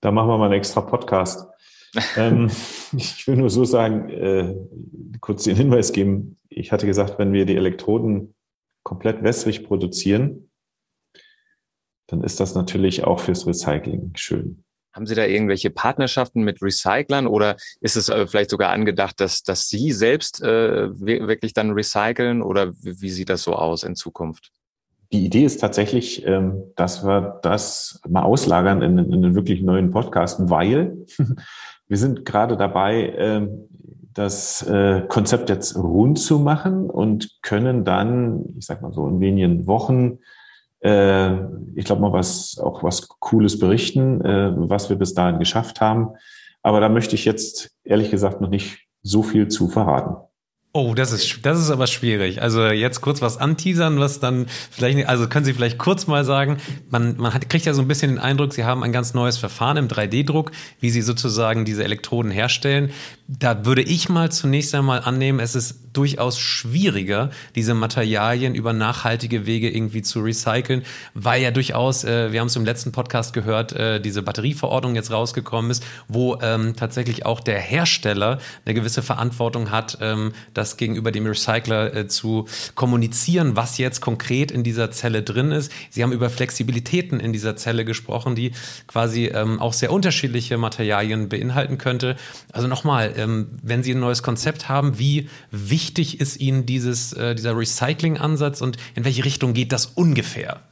Da 0.00 0.10
machen 0.10 0.28
wir 0.28 0.38
mal 0.38 0.46
einen 0.46 0.54
extra 0.54 0.80
Podcast 0.80 1.46
ähm, 2.16 2.50
ich 2.96 3.26
will 3.26 3.36
nur 3.36 3.50
so 3.50 3.64
sagen, 3.64 4.08
äh, 4.10 4.54
kurz 5.20 5.44
den 5.44 5.56
Hinweis 5.56 5.92
geben. 5.92 6.38
Ich 6.48 6.72
hatte 6.72 6.86
gesagt, 6.86 7.18
wenn 7.18 7.32
wir 7.32 7.46
die 7.46 7.56
Elektroden 7.56 8.34
komplett 8.82 9.22
wässrig 9.22 9.64
produzieren, 9.64 10.47
dann 12.08 12.22
ist 12.22 12.40
das 12.40 12.54
natürlich 12.54 13.04
auch 13.04 13.20
fürs 13.20 13.46
Recycling 13.46 14.12
schön. 14.14 14.64
Haben 14.92 15.06
Sie 15.06 15.14
da 15.14 15.24
irgendwelche 15.24 15.70
Partnerschaften 15.70 16.42
mit 16.42 16.60
Recyclern 16.60 17.26
oder 17.26 17.56
ist 17.80 17.96
es 17.96 18.08
äh, 18.08 18.26
vielleicht 18.26 18.50
sogar 18.50 18.70
angedacht, 18.70 19.20
dass, 19.20 19.42
dass 19.42 19.68
Sie 19.68 19.92
selbst 19.92 20.42
äh, 20.42 20.88
wirklich 21.00 21.52
dann 21.52 21.70
recyceln 21.70 22.42
oder 22.42 22.72
wie, 22.82 23.00
wie 23.00 23.10
sieht 23.10 23.28
das 23.28 23.42
so 23.42 23.54
aus 23.54 23.84
in 23.84 23.94
Zukunft? 23.94 24.50
Die 25.12 25.24
Idee 25.24 25.44
ist 25.44 25.58
tatsächlich, 25.58 26.26
ähm, 26.26 26.64
dass 26.74 27.04
wir 27.04 27.38
das 27.42 28.00
mal 28.08 28.22
auslagern 28.22 28.82
in, 28.82 28.98
in 28.98 29.14
einen 29.14 29.34
wirklich 29.34 29.62
neuen 29.62 29.90
Podcast, 29.90 30.50
weil 30.50 31.06
Wir 31.88 31.96
sind 31.96 32.26
gerade 32.26 32.56
dabei, 32.58 33.14
ähm, 33.16 33.68
das 34.12 34.62
äh, 34.62 35.02
Konzept 35.08 35.48
jetzt 35.48 35.76
rund 35.76 36.18
zu 36.18 36.38
machen 36.38 36.90
und 36.90 37.40
können 37.42 37.84
dann, 37.84 38.44
ich 38.58 38.66
sag 38.66 38.82
mal 38.82 38.92
so 38.92 39.06
in 39.08 39.20
wenigen 39.20 39.66
Wochen, 39.66 40.18
äh, 40.80 41.34
ich 41.74 41.84
glaube 41.84 42.02
mal 42.02 42.12
was 42.12 42.58
auch 42.58 42.82
was 42.82 43.08
Cooles 43.08 43.58
berichten, 43.58 44.20
äh, 44.20 44.52
was 44.56 44.88
wir 44.90 44.96
bis 44.96 45.14
dahin 45.14 45.38
geschafft 45.38 45.80
haben. 45.80 46.10
Aber 46.62 46.80
da 46.80 46.88
möchte 46.88 47.14
ich 47.14 47.24
jetzt 47.24 47.70
ehrlich 47.84 48.10
gesagt 48.10 48.40
noch 48.40 48.50
nicht 48.50 48.86
so 49.02 49.22
viel 49.22 49.48
zu 49.48 49.68
verraten. 49.68 50.16
Oh, 50.74 50.92
das 50.94 51.12
ist, 51.12 51.46
das 51.46 51.58
ist 51.58 51.70
aber 51.70 51.86
schwierig. 51.86 52.42
Also 52.42 52.66
jetzt 52.66 53.00
kurz 53.00 53.22
was 53.22 53.38
anteasern, 53.38 53.98
was 54.00 54.20
dann 54.20 54.46
vielleicht, 54.70 55.08
also 55.08 55.26
können 55.26 55.46
Sie 55.46 55.54
vielleicht 55.54 55.78
kurz 55.78 56.06
mal 56.06 56.26
sagen, 56.26 56.58
man, 56.90 57.16
man 57.16 57.32
hat, 57.32 57.48
kriegt 57.48 57.64
ja 57.64 57.72
so 57.72 57.80
ein 57.80 57.88
bisschen 57.88 58.10
den 58.10 58.18
Eindruck, 58.18 58.52
Sie 58.52 58.64
haben 58.64 58.84
ein 58.84 58.92
ganz 58.92 59.14
neues 59.14 59.38
Verfahren 59.38 59.78
im 59.78 59.88
3D-Druck, 59.88 60.52
wie 60.78 60.90
Sie 60.90 61.00
sozusagen 61.00 61.64
diese 61.64 61.84
Elektroden 61.84 62.30
herstellen. 62.30 62.90
Da 63.28 63.64
würde 63.64 63.80
ich 63.80 64.10
mal 64.10 64.30
zunächst 64.30 64.74
einmal 64.74 65.00
annehmen, 65.00 65.40
es 65.40 65.54
ist 65.54 65.88
durchaus 65.92 66.38
schwieriger, 66.38 67.30
diese 67.54 67.74
Materialien 67.74 68.54
über 68.54 68.72
nachhaltige 68.72 69.46
Wege 69.46 69.68
irgendwie 69.70 70.02
zu 70.02 70.20
recyceln, 70.20 70.82
weil 71.14 71.42
ja 71.42 71.50
durchaus, 71.50 72.04
äh, 72.04 72.30
wir 72.30 72.40
haben 72.40 72.46
es 72.46 72.56
im 72.56 72.64
letzten 72.64 72.92
Podcast 72.92 73.32
gehört, 73.32 73.72
äh, 73.72 74.00
diese 74.00 74.22
Batterieverordnung 74.22 74.94
jetzt 74.94 75.10
rausgekommen 75.10 75.70
ist, 75.70 75.84
wo 76.06 76.38
ähm, 76.40 76.76
tatsächlich 76.76 77.26
auch 77.26 77.40
der 77.40 77.58
Hersteller 77.58 78.38
eine 78.64 78.74
gewisse 78.74 79.02
Verantwortung 79.02 79.70
hat, 79.70 79.98
ähm, 80.00 80.32
das 80.58 80.76
gegenüber 80.76 81.10
dem 81.12 81.24
Recycler 81.24 81.94
äh, 81.94 82.08
zu 82.08 82.46
kommunizieren, 82.74 83.56
was 83.56 83.78
jetzt 83.78 84.00
konkret 84.00 84.50
in 84.50 84.62
dieser 84.62 84.90
Zelle 84.90 85.22
drin 85.22 85.52
ist. 85.52 85.72
Sie 85.90 86.02
haben 86.02 86.12
über 86.12 86.28
Flexibilitäten 86.28 87.20
in 87.20 87.32
dieser 87.32 87.56
Zelle 87.56 87.84
gesprochen, 87.84 88.34
die 88.34 88.52
quasi 88.86 89.26
ähm, 89.26 89.60
auch 89.60 89.72
sehr 89.72 89.92
unterschiedliche 89.92 90.58
Materialien 90.58 91.28
beinhalten 91.28 91.78
könnte. 91.78 92.16
Also 92.52 92.68
nochmal, 92.68 93.14
ähm, 93.16 93.46
wenn 93.62 93.82
Sie 93.82 93.92
ein 93.92 94.00
neues 94.00 94.22
Konzept 94.22 94.68
haben, 94.68 94.98
wie 94.98 95.28
wichtig 95.50 96.20
ist 96.20 96.40
Ihnen 96.40 96.66
dieses, 96.66 97.12
äh, 97.12 97.34
dieser 97.34 97.56
Recycling-Ansatz 97.56 98.60
und 98.60 98.76
in 98.94 99.04
welche 99.04 99.24
Richtung 99.24 99.54
geht 99.54 99.72
das 99.72 99.86
ungefähr? 99.86 100.67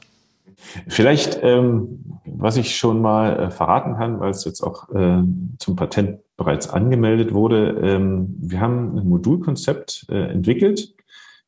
Vielleicht, 0.87 1.39
ähm, 1.43 2.03
was 2.25 2.57
ich 2.57 2.75
schon 2.75 3.01
mal 3.01 3.39
äh, 3.39 3.51
verraten 3.51 3.95
kann, 3.95 4.19
weil 4.19 4.31
es 4.31 4.45
jetzt 4.45 4.61
auch 4.61 4.89
äh, 4.93 5.23
zum 5.59 5.75
Patent 5.75 6.19
bereits 6.35 6.69
angemeldet 6.69 7.33
wurde, 7.33 7.79
ähm, 7.81 8.35
wir 8.39 8.61
haben 8.61 8.97
ein 8.97 9.07
Modulkonzept 9.07 10.05
äh, 10.09 10.31
entwickelt 10.31 10.93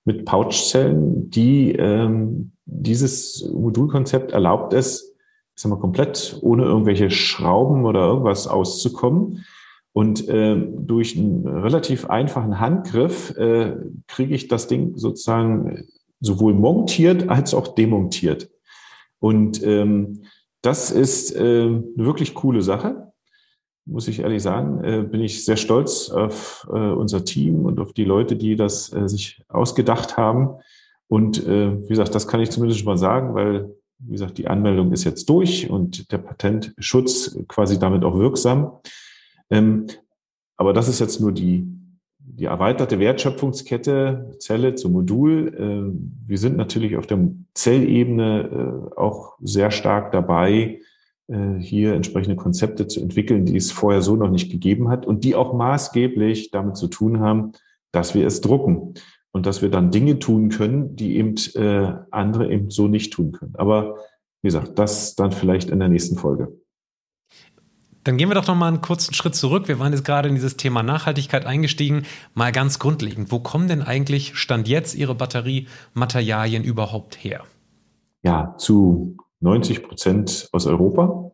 mit 0.05 0.25
Pouchzellen, 0.25 1.29
die 1.29 1.73
ähm, 1.73 2.51
dieses 2.65 3.47
Modulkonzept 3.53 4.31
erlaubt 4.31 4.73
es, 4.73 5.13
ich 5.55 5.61
sag 5.61 5.69
mal, 5.69 5.79
komplett 5.79 6.37
ohne 6.41 6.63
irgendwelche 6.63 7.11
Schrauben 7.11 7.85
oder 7.85 8.07
irgendwas 8.07 8.47
auszukommen. 8.47 9.45
Und 9.91 10.29
äh, 10.29 10.55
durch 10.55 11.17
einen 11.17 11.45
relativ 11.45 12.09
einfachen 12.09 12.59
Handgriff 12.59 13.35
äh, 13.37 13.75
kriege 14.07 14.33
ich 14.35 14.47
das 14.47 14.67
Ding 14.67 14.97
sozusagen 14.97 15.85
sowohl 16.21 16.53
montiert 16.53 17.29
als 17.29 17.53
auch 17.53 17.69
demontiert. 17.69 18.49
Und 19.19 19.63
ähm, 19.63 20.23
das 20.61 20.91
ist 20.91 21.35
äh, 21.35 21.39
eine 21.39 21.93
wirklich 21.95 22.33
coole 22.33 22.61
Sache, 22.61 23.11
muss 23.85 24.07
ich 24.07 24.19
ehrlich 24.19 24.43
sagen. 24.43 24.83
Äh, 24.83 25.03
bin 25.03 25.21
ich 25.21 25.45
sehr 25.45 25.57
stolz 25.57 26.09
auf 26.09 26.67
äh, 26.71 26.91
unser 26.91 27.23
Team 27.25 27.65
und 27.65 27.79
auf 27.79 27.93
die 27.93 28.05
Leute, 28.05 28.35
die 28.35 28.55
das 28.55 28.93
äh, 28.93 29.07
sich 29.07 29.43
ausgedacht 29.47 30.17
haben. 30.17 30.55
Und 31.07 31.45
äh, 31.45 31.81
wie 31.83 31.89
gesagt, 31.89 32.13
das 32.13 32.27
kann 32.27 32.39
ich 32.39 32.51
zumindest 32.51 32.81
schon 32.81 32.87
mal 32.87 32.97
sagen, 32.97 33.33
weil, 33.33 33.75
wie 33.99 34.11
gesagt, 34.11 34.37
die 34.37 34.47
Anmeldung 34.47 34.91
ist 34.91 35.03
jetzt 35.03 35.29
durch 35.29 35.69
und 35.69 36.11
der 36.11 36.19
Patentschutz 36.19 37.37
quasi 37.47 37.79
damit 37.79 38.03
auch 38.03 38.17
wirksam. 38.17 38.71
Ähm, 39.49 39.87
aber 40.55 40.73
das 40.73 40.87
ist 40.87 40.99
jetzt 40.99 41.19
nur 41.19 41.31
die, 41.31 41.65
die 42.35 42.45
erweiterte 42.45 42.99
Wertschöpfungskette, 42.99 44.35
Zelle 44.39 44.75
zum 44.75 44.93
Modul. 44.93 45.55
Ähm, 45.57 46.17
wir 46.25 46.37
sind 46.37 46.57
natürlich 46.57 46.95
auf 46.95 47.07
der 47.07 47.19
Zellebene 47.53 48.89
äh, 48.95 48.99
auch 48.99 49.37
sehr 49.41 49.71
stark 49.71 50.11
dabei, 50.11 50.79
äh, 51.27 51.55
hier 51.59 51.93
entsprechende 51.93 52.35
Konzepte 52.35 52.87
zu 52.87 53.01
entwickeln, 53.01 53.45
die 53.45 53.57
es 53.57 53.71
vorher 53.71 54.01
so 54.01 54.15
noch 54.15 54.29
nicht 54.29 54.51
gegeben 54.51 54.89
hat 54.89 55.05
und 55.05 55.23
die 55.23 55.35
auch 55.35 55.53
maßgeblich 55.53 56.51
damit 56.51 56.77
zu 56.77 56.87
tun 56.87 57.19
haben, 57.19 57.53
dass 57.91 58.13
wir 58.13 58.25
es 58.27 58.41
drucken 58.41 58.93
und 59.31 59.45
dass 59.45 59.61
wir 59.61 59.69
dann 59.69 59.91
Dinge 59.91 60.19
tun 60.19 60.49
können, 60.49 60.95
die 60.95 61.17
eben 61.17 61.35
äh, 61.55 61.93
andere 62.11 62.51
eben 62.51 62.69
so 62.69 62.87
nicht 62.87 63.13
tun 63.13 63.31
können. 63.31 63.55
Aber 63.57 63.97
wie 64.41 64.47
gesagt, 64.47 64.77
das 64.77 65.15
dann 65.15 65.31
vielleicht 65.31 65.69
in 65.69 65.79
der 65.79 65.89
nächsten 65.89 66.15
Folge. 66.15 66.53
Dann 68.03 68.17
gehen 68.17 68.29
wir 68.29 68.35
doch 68.35 68.47
noch 68.47 68.55
mal 68.55 68.67
einen 68.67 68.81
kurzen 68.81 69.13
Schritt 69.13 69.35
zurück. 69.35 69.67
Wir 69.67 69.79
waren 69.79 69.91
jetzt 69.91 70.05
gerade 70.05 70.29
in 70.29 70.35
dieses 70.35 70.55
Thema 70.55 70.83
Nachhaltigkeit 70.83 71.45
eingestiegen. 71.45 72.03
Mal 72.33 72.51
ganz 72.51 72.79
grundlegend, 72.79 73.31
wo 73.31 73.39
kommen 73.39 73.67
denn 73.67 73.81
eigentlich 73.81 74.35
Stand 74.35 74.67
jetzt 74.67 74.95
Ihre 74.95 75.15
Batteriematerialien 75.15 76.63
überhaupt 76.63 77.21
her? 77.23 77.43
Ja, 78.23 78.55
zu 78.57 79.17
90 79.41 79.83
Prozent 79.83 80.49
aus 80.51 80.65
Europa. 80.65 81.31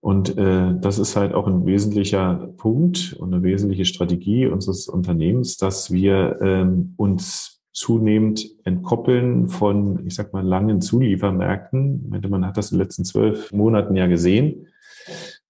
Und 0.00 0.36
äh, 0.36 0.74
das 0.78 0.98
ist 0.98 1.16
halt 1.16 1.32
auch 1.32 1.46
ein 1.46 1.64
wesentlicher 1.64 2.52
Punkt 2.56 3.16
und 3.18 3.32
eine 3.32 3.42
wesentliche 3.42 3.86
Strategie 3.86 4.46
unseres 4.46 4.88
Unternehmens, 4.88 5.56
dass 5.56 5.90
wir 5.90 6.38
ähm, 6.42 6.94
uns 6.96 7.62
zunehmend 7.72 8.46
entkoppeln 8.64 9.48
von, 9.48 10.06
ich 10.06 10.14
sag 10.14 10.32
mal, 10.32 10.46
langen 10.46 10.80
Zuliefermärkten. 10.80 12.08
Man 12.28 12.46
hat 12.46 12.56
das 12.56 12.70
in 12.70 12.78
den 12.78 12.84
letzten 12.84 13.04
zwölf 13.04 13.50
Monaten 13.52 13.96
ja 13.96 14.06
gesehen 14.06 14.66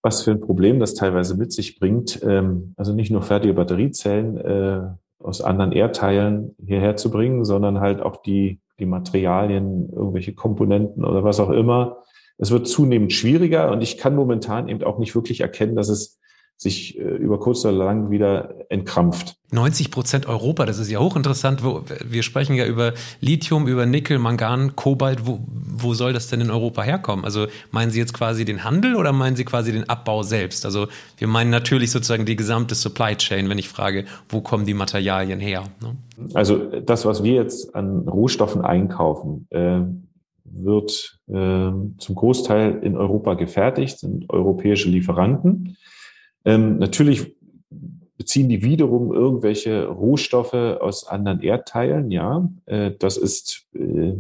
was 0.05 0.23
für 0.23 0.33
ein 0.33 0.41
Problem 0.41 0.81
das 0.81 0.95
teilweise 0.95 1.35
mit 1.35 1.51
sich 1.51 1.81
bringt. 1.81 2.21
Ähm, 2.23 2.75
also 2.77 2.93
nicht 2.93 3.11
nur 3.11 3.23
fertige 3.23 3.55
Batteriezellen 3.55 4.37
äh, 4.37 4.81
aus 5.19 5.41
anderen 5.41 5.73
Erdteilen 5.73 6.55
hierher 6.65 6.97
zu 6.97 7.11
bringen, 7.11 7.47
sondern 7.47 7.81
halt 7.81 8.03
auch 8.03 8.21
die, 8.23 8.61
die 8.79 8.85
Materialien, 8.85 9.89
irgendwelche 9.91 10.35
Komponenten 10.35 11.07
oder 11.07 11.25
was 11.25 11.41
auch 11.41 11.49
immer. 11.49 12.03
Es 12.37 12.51
wird 12.51 12.69
zunehmend 12.69 13.15
schwieriger 13.15 13.73
und 13.73 13.81
ich 13.81 13.97
kann 13.97 14.15
momentan 14.15 14.69
eben 14.69 14.85
auch 14.85 14.99
nicht 14.99 15.15
wirklich 15.15 15.41
erkennen, 15.41 15.75
dass 15.75 15.89
es 15.89 16.21
sich 16.65 16.99
äh, 16.99 17.03
über 17.03 17.39
kurz 17.39 17.65
oder 17.65 17.75
lang 17.75 18.11
wieder 18.11 18.55
entkrampft. 18.71 19.37
90 19.53 19.93
Prozent 19.93 20.27
Europa, 20.27 20.67
das 20.67 20.79
ist 20.79 20.91
ja 20.91 20.99
hochinteressant. 20.99 21.63
Wir 21.63 22.23
sprechen 22.25 22.57
ja 22.57 22.67
über 22.67 22.95
Lithium, 23.21 23.69
über 23.69 23.87
Nickel, 23.87 24.19
Mangan, 24.19 24.75
Kobalt. 24.75 25.27
Wo, 25.27 25.39
wo 25.47 25.95
soll 25.95 26.13
das 26.13 26.27
denn 26.27 26.41
in 26.41 26.51
Europa 26.51 26.83
herkommen? 26.83 27.25
Also 27.25 27.47
meinen 27.71 27.91
Sie 27.93 28.01
jetzt 28.01 28.15
quasi 28.15 28.45
den 28.45 28.65
Handel 28.65 28.97
oder 28.97 29.13
meinen 29.13 29.37
Sie 29.37 29.45
quasi 29.45 29.71
den 29.71 29.89
Abbau 29.89 30.25
selbst? 30.25 30.65
Also 30.65 30.89
wir 31.19 31.29
meinen 31.29 31.51
natürlich 31.51 31.93
sozusagen 31.93 32.27
die 32.27 32.35
gesamte 32.35 32.75
Supply 32.75 33.15
Chain, 33.15 33.49
wenn 33.49 33.59
ich 33.59 33.69
frage, 33.69 34.07
wo 34.29 34.41
kommen 34.41 34.67
die 34.67 34.75
Materialien 34.75 35.39
her? 35.39 35.65
Ne? 35.81 35.97
Also 36.35 36.57
das, 36.57 37.05
was 37.05 37.23
wir 37.23 37.35
jetzt 37.35 37.77
an 37.77 38.09
Rohstoffen 38.09 38.63
einkaufen, 38.63 39.47
äh, 39.51 39.83
wird 40.45 41.19
äh, 41.29 41.71
zum 41.99 42.15
Großteil 42.15 42.81
in 42.83 42.97
Europa 42.97 43.35
gefertigt, 43.35 43.99
sind 43.99 44.31
europäische 44.31 44.89
Lieferanten. 44.89 45.77
Ähm, 46.45 46.79
natürlich 46.79 47.37
beziehen 48.17 48.49
die 48.49 48.63
wiederum 48.63 49.13
irgendwelche 49.13 49.87
Rohstoffe 49.87 50.55
aus 50.55 51.07
anderen 51.07 51.41
Erdteilen. 51.41 52.11
Ja, 52.11 52.49
äh, 52.67 52.93
das 52.99 53.17
ist 53.17 53.67
äh, 53.75 54.15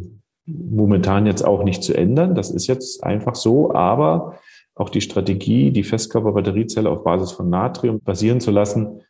momentan 0.46 1.26
jetzt 1.26 1.42
auch 1.42 1.64
nicht 1.64 1.82
zu 1.82 1.94
ändern. 1.94 2.34
Das 2.34 2.50
ist 2.50 2.66
jetzt 2.66 3.04
einfach 3.04 3.34
so. 3.34 3.72
Aber 3.72 4.38
auch 4.74 4.90
die 4.90 5.00
Strategie, 5.00 5.70
die 5.70 5.84
Festkörperbatteriezelle 5.84 6.90
auf 6.90 7.04
Basis 7.04 7.32
von 7.32 7.48
Natrium 7.48 8.00
basieren 8.00 8.40
zu 8.40 8.50
lassen, 8.50 9.00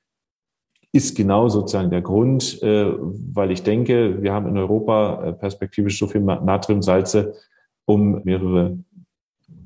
ist 0.92 1.16
genau 1.16 1.48
sozusagen 1.48 1.90
der 1.90 2.02
Grund, 2.02 2.62
äh, 2.62 2.92
weil 2.98 3.50
ich 3.50 3.62
denke, 3.62 4.22
wir 4.22 4.32
haben 4.32 4.46
in 4.46 4.56
Europa 4.56 5.24
äh, 5.24 5.32
perspektivisch 5.32 5.98
so 5.98 6.06
viel 6.06 6.20
Natriumsalze, 6.20 7.34
um 7.84 8.22
mehrere 8.24 8.78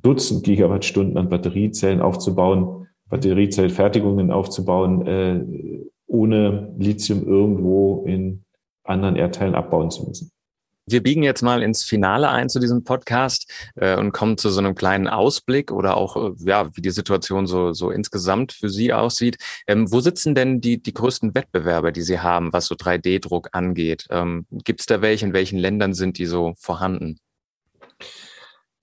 Dutzend 0.03 0.45
Gigawattstunden 0.45 1.19
an 1.19 1.29
Batteriezellen 1.29 2.01
aufzubauen, 2.01 2.78
Batteriezellfertigungen 3.09 4.31
aufzubauen, 4.31 5.07
äh, 5.07 5.87
ohne 6.07 6.75
Lithium 6.79 7.27
irgendwo 7.27 8.05
in 8.07 8.45
anderen 8.85 9.17
Erdteilen 9.17 9.55
abbauen 9.55 9.91
zu 9.91 10.07
müssen. 10.07 10.31
Wir 10.91 11.03
biegen 11.03 11.23
jetzt 11.23 11.43
mal 11.43 11.63
ins 11.63 11.85
Finale 11.85 12.31
ein 12.31 12.49
zu 12.49 12.61
diesem 12.61 12.83
Podcast 12.83 13.51
äh, 13.75 13.99
und 13.99 14.13
kommen 14.13 14.39
zu 14.39 14.49
so 14.49 14.59
einem 14.59 14.75
kleinen 14.75 15.07
Ausblick 15.07 15.71
oder 15.71 15.99
auch, 15.99 16.17
äh, 16.17 16.31
ja, 16.39 16.75
wie 16.75 16.81
die 16.81 16.91
Situation 16.91 17.47
so, 17.47 17.75
so 17.75 17.91
insgesamt 17.91 18.53
für 18.53 18.71
Sie 18.71 18.95
aussieht. 18.95 19.37
Ähm, 19.67 19.93
wo 19.93 20.01
sitzen 20.01 20.35
denn 20.35 20.63
die, 20.63 20.83
die 20.83 20.95
größten 20.95 21.35
Wettbewerber, 21.35 21.93
die 21.93 22.01
Sie 22.01 22.21
haben, 22.21 22.55
was 22.55 22.67
so 22.67 22.75
3D-Druck 22.75 23.51
angeht? 23.53 24.07
Ähm, 24.09 24.47
Gibt 24.51 24.81
es 24.81 24.87
da 24.87 25.03
welche? 25.03 25.27
In 25.27 25.35
welchen 25.35 25.59
Ländern 25.59 25.93
sind 25.93 26.17
die 26.17 26.27
so 26.27 26.55
vorhanden? 26.57 27.19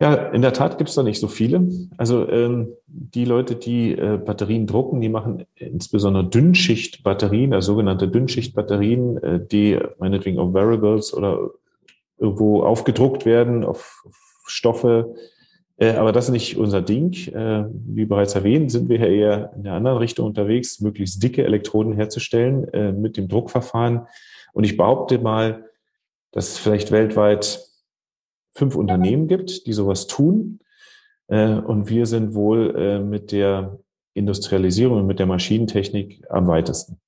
Ja, 0.01 0.13
in 0.13 0.41
der 0.41 0.51
Tat 0.51 0.77
gibt 0.77 0.89
es 0.89 0.95
da 0.95 1.03
nicht 1.03 1.21
so 1.21 1.29
viele. 1.29 1.69
Also 1.97 2.27
ähm, 2.27 2.73
die 2.85 3.23
Leute, 3.23 3.55
die 3.55 3.93
äh, 3.93 4.17
Batterien 4.17 4.67
drucken, 4.67 4.99
die 4.99 5.07
machen 5.07 5.45
insbesondere 5.55 6.25
Dünnschichtbatterien, 6.25 7.53
also 7.53 7.73
sogenannte 7.73 8.09
Dünnschichtbatterien, 8.09 9.17
äh, 9.23 9.39
die 9.45 9.79
meinetwegen 9.97 10.39
auf 10.39 10.53
Variables 10.53 11.13
oder 11.13 11.51
irgendwo 12.17 12.63
aufgedruckt 12.63 13.25
werden, 13.25 13.63
auf, 13.63 14.03
auf 14.05 14.43
Stoffe. 14.47 15.15
Äh, 15.77 15.93
aber 15.93 16.11
das 16.11 16.25
ist 16.25 16.31
nicht 16.31 16.57
unser 16.57 16.81
Ding. 16.81 17.13
Äh, 17.33 17.65
wie 17.71 18.05
bereits 18.05 18.35
erwähnt, 18.35 18.71
sind 18.71 18.89
wir 18.89 18.99
ja 18.99 19.07
eher 19.07 19.53
in 19.55 19.63
der 19.63 19.73
anderen 19.73 19.97
Richtung 19.97 20.25
unterwegs, 20.25 20.81
möglichst 20.81 21.23
dicke 21.23 21.45
Elektroden 21.45 21.93
herzustellen 21.93 22.67
äh, 22.73 22.91
mit 22.91 23.15
dem 23.15 23.29
Druckverfahren. 23.29 24.07
Und 24.51 24.65
ich 24.65 24.75
behaupte 24.75 25.19
mal, 25.19 25.69
dass 26.31 26.57
vielleicht 26.57 26.91
weltweit 26.91 27.64
fünf 28.55 28.75
Unternehmen 28.75 29.27
gibt, 29.27 29.67
die 29.67 29.73
sowas 29.73 30.07
tun. 30.07 30.59
Äh, 31.27 31.55
und 31.55 31.89
wir 31.89 32.05
sind 32.05 32.33
wohl 32.33 32.75
äh, 32.75 32.99
mit 32.99 33.31
der 33.31 33.79
Industrialisierung 34.13 34.99
und 34.99 35.07
mit 35.07 35.19
der 35.19 35.25
Maschinentechnik 35.25 36.23
am 36.29 36.47
weitesten. 36.47 36.99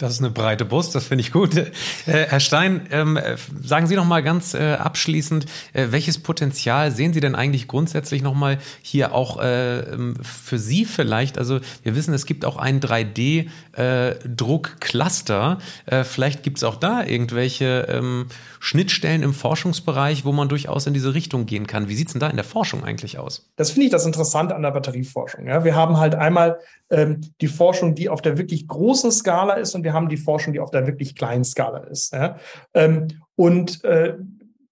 Das 0.00 0.14
ist 0.14 0.20
eine 0.20 0.30
breite 0.30 0.64
Brust, 0.64 0.94
das 0.94 1.04
finde 1.04 1.20
ich 1.20 1.30
gut. 1.30 1.54
Äh, 1.56 1.66
Herr 2.06 2.40
Stein, 2.40 2.86
ähm, 2.90 3.18
sagen 3.62 3.86
Sie 3.86 3.96
noch 3.96 4.06
mal 4.06 4.22
ganz 4.22 4.54
äh, 4.54 4.72
abschließend, 4.72 5.44
äh, 5.74 5.88
welches 5.90 6.18
Potenzial 6.18 6.90
sehen 6.90 7.12
Sie 7.12 7.20
denn 7.20 7.34
eigentlich 7.34 7.68
grundsätzlich 7.68 8.22
noch 8.22 8.32
mal 8.32 8.56
hier 8.80 9.14
auch 9.14 9.38
äh, 9.38 9.80
ähm, 9.80 10.16
für 10.22 10.58
Sie 10.58 10.86
vielleicht? 10.86 11.36
Also 11.36 11.60
wir 11.82 11.94
wissen, 11.94 12.14
es 12.14 12.24
gibt 12.24 12.46
auch 12.46 12.56
einen 12.56 12.80
3D-Druckcluster. 12.80 15.58
Äh, 15.84 16.04
vielleicht 16.04 16.42
gibt 16.42 16.56
es 16.56 16.64
auch 16.64 16.76
da 16.76 17.04
irgendwelche 17.04 17.86
ähm, 17.90 18.28
Schnittstellen 18.58 19.22
im 19.22 19.34
Forschungsbereich, 19.34 20.24
wo 20.24 20.32
man 20.32 20.48
durchaus 20.48 20.86
in 20.86 20.94
diese 20.94 21.12
Richtung 21.12 21.44
gehen 21.44 21.66
kann. 21.66 21.90
Wie 21.90 21.94
sieht 21.94 22.06
es 22.06 22.14
denn 22.14 22.20
da 22.20 22.28
in 22.28 22.36
der 22.36 22.46
Forschung 22.46 22.84
eigentlich 22.84 23.18
aus? 23.18 23.50
Das 23.56 23.70
finde 23.70 23.84
ich 23.86 23.92
das 23.92 24.06
Interessante 24.06 24.56
an 24.56 24.62
der 24.62 24.70
Batterieforschung. 24.70 25.46
Ja, 25.46 25.62
wir 25.62 25.74
haben 25.74 25.98
halt 25.98 26.14
einmal 26.14 26.58
ähm, 26.90 27.20
die 27.40 27.48
Forschung, 27.48 27.94
die 27.94 28.08
auf 28.08 28.22
der 28.22 28.38
wirklich 28.38 28.66
großen 28.68 29.10
Skala 29.10 29.54
ist 29.54 29.74
und 29.74 29.84
wir 29.84 29.92
haben 29.92 30.08
die 30.08 30.16
Forschung, 30.16 30.52
die 30.52 30.60
auf 30.60 30.70
der 30.70 30.86
wirklich 30.86 31.14
kleinen 31.14 31.44
Skala 31.44 31.78
ist. 31.84 32.12
Ja? 32.12 32.36
Ähm, 32.74 33.08
und 33.36 33.84
äh, 33.84 34.14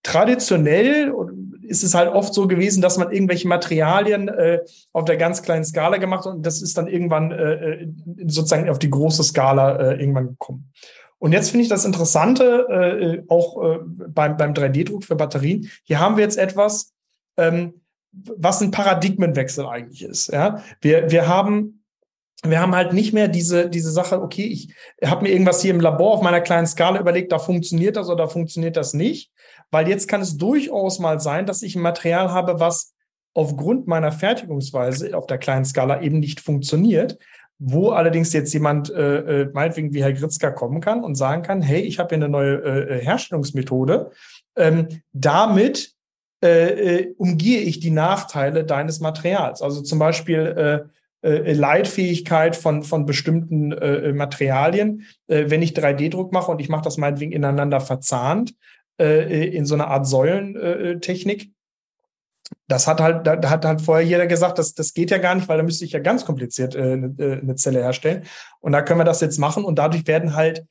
traditionell 0.03 1.13
ist 1.63 1.85
es 1.85 1.95
halt 1.95 2.13
oft 2.13 2.35
so 2.35 2.47
gewesen, 2.47 2.81
dass 2.83 2.99
man 2.99 3.13
irgendwelche 3.13 3.47
Materialien 3.47 4.29
äh, 4.29 4.61
auf 4.93 5.05
der 5.05 5.17
ganz 5.17 5.43
kleinen 5.43 5.65
Skala 5.65 5.99
gemacht 5.99 6.25
hat 6.25 6.35
und 6.35 6.47
das 6.47 6.63
ist 6.63 6.77
dann 6.79 6.89
irgendwann 6.89 7.31
äh, 7.31 7.53
äh 7.55 7.89
sozusagen 8.27 8.69
auf 8.69 8.79
die 8.79 8.91
große 8.91 9.23
Skala 9.23 9.77
äh, 9.77 10.01
irgendwann 10.01 10.29
gekommen. 10.29 10.73
Und 11.19 11.33
jetzt 11.33 11.51
finde 11.51 11.65
ich 11.65 11.69
das 11.69 11.85
Interessante, 11.85 12.67
äh, 12.71 13.23
auch 13.29 13.63
äh, 13.63 13.79
beim, 13.83 14.37
beim 14.37 14.53
3D-Druck 14.53 15.05
für 15.05 15.17
Batterien. 15.17 15.69
Hier 15.83 15.99
haben 15.99 16.17
wir 16.17 16.23
jetzt 16.23 16.39
etwas, 16.39 16.93
ähm, 17.37 17.81
was 18.13 18.61
ein 18.61 18.71
Paradigmenwechsel 18.71 19.67
eigentlich 19.67 20.05
ist. 20.05 20.33
Ja? 20.33 20.63
Wir, 20.81 21.11
wir 21.11 21.27
haben 21.27 21.78
wir 22.45 22.61
haben 22.61 22.75
halt 22.75 22.93
nicht 22.93 23.13
mehr 23.13 23.29
diese, 23.29 23.69
diese 23.69 23.91
Sache, 23.91 24.21
okay, 24.23 24.47
ich 24.47 24.75
habe 25.05 25.23
mir 25.23 25.31
irgendwas 25.31 25.61
hier 25.61 25.73
im 25.75 25.81
Labor 25.81 26.15
auf 26.15 26.23
meiner 26.23 26.41
kleinen 26.41 26.67
Skala 26.67 27.01
überlegt, 27.01 27.33
da 27.33 27.39
funktioniert 27.39 27.97
das 27.97 28.09
oder 28.09 28.29
funktioniert 28.29 28.77
das 28.77 28.95
nicht. 28.95 29.33
Weil 29.71 29.89
jetzt 29.89 30.09
kann 30.09 30.21
es 30.21 30.37
durchaus 30.37 30.99
mal 30.99 31.21
sein, 31.21 31.47
dass 31.47 31.63
ich 31.63 31.75
ein 31.75 31.83
Material 31.83 32.31
habe, 32.31 32.61
was 32.61 32.95
aufgrund 33.35 33.87
meiner 33.87 34.13
Fertigungsweise 34.13 35.17
auf 35.17 35.27
der 35.27 35.39
kleinen 35.39 35.65
Skala 35.65 36.01
eben 36.01 36.21
nicht 36.21 36.41
funktioniert 36.41 37.19
wo 37.59 37.91
allerdings 37.91 38.33
jetzt 38.33 38.53
jemand, 38.55 38.91
äh, 38.91 39.43
äh, 39.43 39.51
meinetwegen 39.53 39.93
wie 39.93 40.03
Herr 40.03 40.13
Gritzka, 40.13 40.51
kommen 40.51 40.81
kann 40.81 41.03
und 41.03 41.17
sagen 41.17 41.43
kann, 41.43 41.61
hey, 41.61 41.81
ich 41.81 41.99
habe 41.99 42.11
hier 42.11 42.25
eine 42.25 42.29
neue 42.29 42.55
äh, 42.63 42.99
äh, 42.99 43.05
Herstellungsmethode. 43.05 44.13
Ähm, 44.57 44.89
damit 45.13 45.93
äh, 46.43 46.99
äh, 46.99 47.15
umgehe 47.17 47.61
ich 47.61 47.81
die 47.81 47.91
Nachteile 47.91 48.65
deines 48.65 49.01
Materials. 49.01 49.61
Also 49.61 49.83
zum 49.83 49.99
Beispiel 49.99 50.89
äh, 51.21 51.31
äh, 51.31 51.53
Leitfähigkeit 51.53 52.55
von, 52.55 52.85
von 52.85 53.05
bestimmten 53.05 53.73
äh, 53.73 54.13
Materialien. 54.13 55.05
Äh, 55.27 55.47
wenn 55.49 55.63
ich 55.63 55.73
3D-Druck 55.73 56.33
mache 56.33 56.53
und 56.53 56.61
ich 56.61 56.69
mache 56.69 56.85
das 56.85 56.97
meinetwegen 56.97 57.33
ineinander 57.33 57.81
verzahnt, 57.81 58.55
äh, 59.01 59.49
in 59.49 59.67
so 59.67 59.75
einer 59.75 59.89
Art 59.89 60.07
Säulentechnik, 60.07 61.51
das 62.69 62.87
hat 62.87 63.01
halt, 63.01 63.27
da 63.27 63.51
hat 63.51 63.65
halt 63.65 63.81
vorher 63.81 64.07
jeder 64.07 64.27
gesagt, 64.27 64.59
das, 64.59 64.75
das 64.75 64.95
geht 64.95 65.11
ja 65.11 65.19
gar 65.19 65.35
nicht, 65.35 65.49
weil 65.49 65.57
da 65.57 65.65
müsste 65.65 65.85
ich 65.85 65.93
ja 65.93 65.99
ganz 65.99 66.25
kompliziert 66.25 66.75
äh, 66.75 66.93
eine, 66.93 67.15
äh, 67.19 67.55
Zelle 67.57 67.81
herstellen. 67.81 68.23
Und 68.61 68.73
da 68.73 68.83
können 68.83 69.01
wir 69.01 69.05
das 69.05 69.21
jetzt 69.21 69.39
machen 69.39 69.65
und 69.65 69.79
dadurch 69.79 70.07
werden 70.07 70.35
halt, 70.35 70.65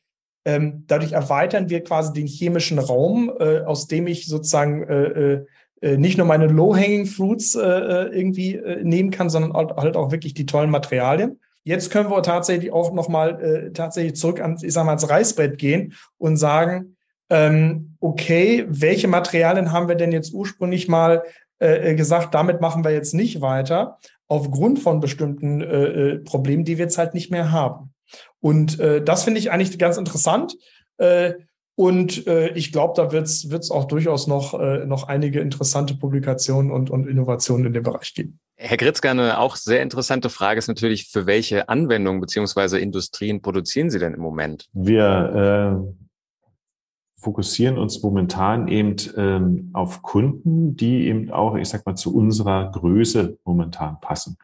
ähm, 0.46 0.86
dadurch 0.88 1.12
erweitern 1.12 1.70
wir 1.70 1.84
quasi 1.84 2.14
den 2.14 2.26
chemischen 2.26 2.80
Raum, 2.80 3.32
äh, 3.40 3.60
aus 3.60 3.88
dem 3.88 4.08
ich 4.08 4.28
sozusagen 4.28 4.84
äh, 4.84 5.04
äh, 5.04 5.46
nicht 5.82 6.18
nur 6.18 6.26
meine 6.26 6.48
Low-Hanging 6.48 7.06
Fruits 7.06 7.56
äh, 7.56 7.62
äh 7.62 8.20
irgendwie 8.20 8.56
äh, 8.56 8.84
nehmen 8.84 9.12
kann, 9.12 9.30
sondern 9.30 9.54
halt 9.54 9.96
auch 9.96 10.12
wirklich 10.12 10.34
die 10.34 10.46
tollen 10.46 10.72
Materialien. 10.72 11.40
Jetzt 11.64 11.92
können 11.92 12.10
wir 12.10 12.24
tatsächlich 12.24 12.72
auch 12.72 12.94
nochmal 12.94 13.42
äh, 13.42 13.74
tatsächlich 13.74 14.16
zurück 14.16 14.40
an, 14.42 14.58
ich 14.62 14.74
sag 14.74 14.86
mal, 14.86 14.92
ans 14.92 15.10
Reißbrett 15.10 15.58
gehen 15.58 15.94
und 16.18 16.38
sagen, 16.38 16.96
ähm, 17.30 17.98
okay, 18.00 18.66
welche 18.70 19.08
Materialien 19.08 19.72
haben 19.72 19.88
wir 19.88 19.96
denn 19.96 20.12
jetzt 20.12 20.34
ursprünglich 20.34 20.88
mal 20.88 21.24
äh, 21.60 21.92
äh, 21.92 21.96
gesagt, 21.96 22.34
damit 22.34 22.62
machen 22.62 22.84
wir 22.84 22.92
jetzt 22.92 23.14
nicht 23.14 23.42
weiter, 23.42 23.98
aufgrund 24.28 24.80
von 24.80 25.00
bestimmten 25.00 25.62
äh, 25.62 25.66
äh, 25.66 26.20
Problemen, 26.20 26.64
die 26.66 26.78
wir 26.78 26.86
jetzt 26.86 26.98
halt 26.98 27.14
nicht 27.14 27.32
mehr 27.32 27.52
haben. 27.52 27.94
Und 28.40 28.80
äh, 28.80 29.04
das 29.04 29.24
finde 29.24 29.40
ich 29.40 29.52
eigentlich 29.52 29.78
ganz 29.80 29.98
interessant. 29.98 30.56
Äh, 30.98 31.34
und 31.78 32.26
äh, 32.26 32.50
ich 32.54 32.72
glaube, 32.72 32.94
da 32.96 33.12
wird 33.12 33.28
es 33.28 33.72
auch 33.72 33.86
durchaus 33.86 34.26
noch, 34.26 34.60
äh, 34.60 34.84
noch 34.88 35.08
einige 35.08 35.42
interessante 35.42 35.94
Publikationen 35.94 36.72
und, 36.72 36.90
und 36.90 37.08
Innovationen 37.08 37.68
in 37.68 37.74
dem 37.74 37.84
Bereich 37.84 38.16
geben. 38.16 38.40
Herr 38.56 38.78
Gritzka, 38.78 39.12
eine 39.12 39.40
auch 39.40 39.56
sehr 39.56 39.84
interessante 39.84 40.32
Frage 40.32 40.58
ist 40.58 40.68
natürlich, 40.68 41.08
für 41.08 41.28
welche 41.28 41.70
Anwendungen 41.70 42.20
beziehungsweise 42.20 42.80
Industrien 42.80 43.44
produzieren 43.44 43.92
Sie 43.92 44.00
denn 44.00 44.16
im 44.16 44.22
Moment? 44.22 44.68
Wir 44.74 45.86
äh, 45.86 47.22
fokussieren 47.22 47.78
uns 47.78 48.02
momentan 48.02 48.68
eben 48.68 48.96
ähm, 49.16 49.70
auf 49.74 50.02
Kunden, 50.02 50.76
die 50.76 51.06
eben 51.06 51.30
auch, 51.30 51.58
ich 51.58 51.70
sag 51.70 51.86
mal, 51.86 51.94
zu 51.94 52.16
unserer 52.16 52.72
Größe 52.72 53.38
momentan 53.46 54.00
passen. 54.02 54.38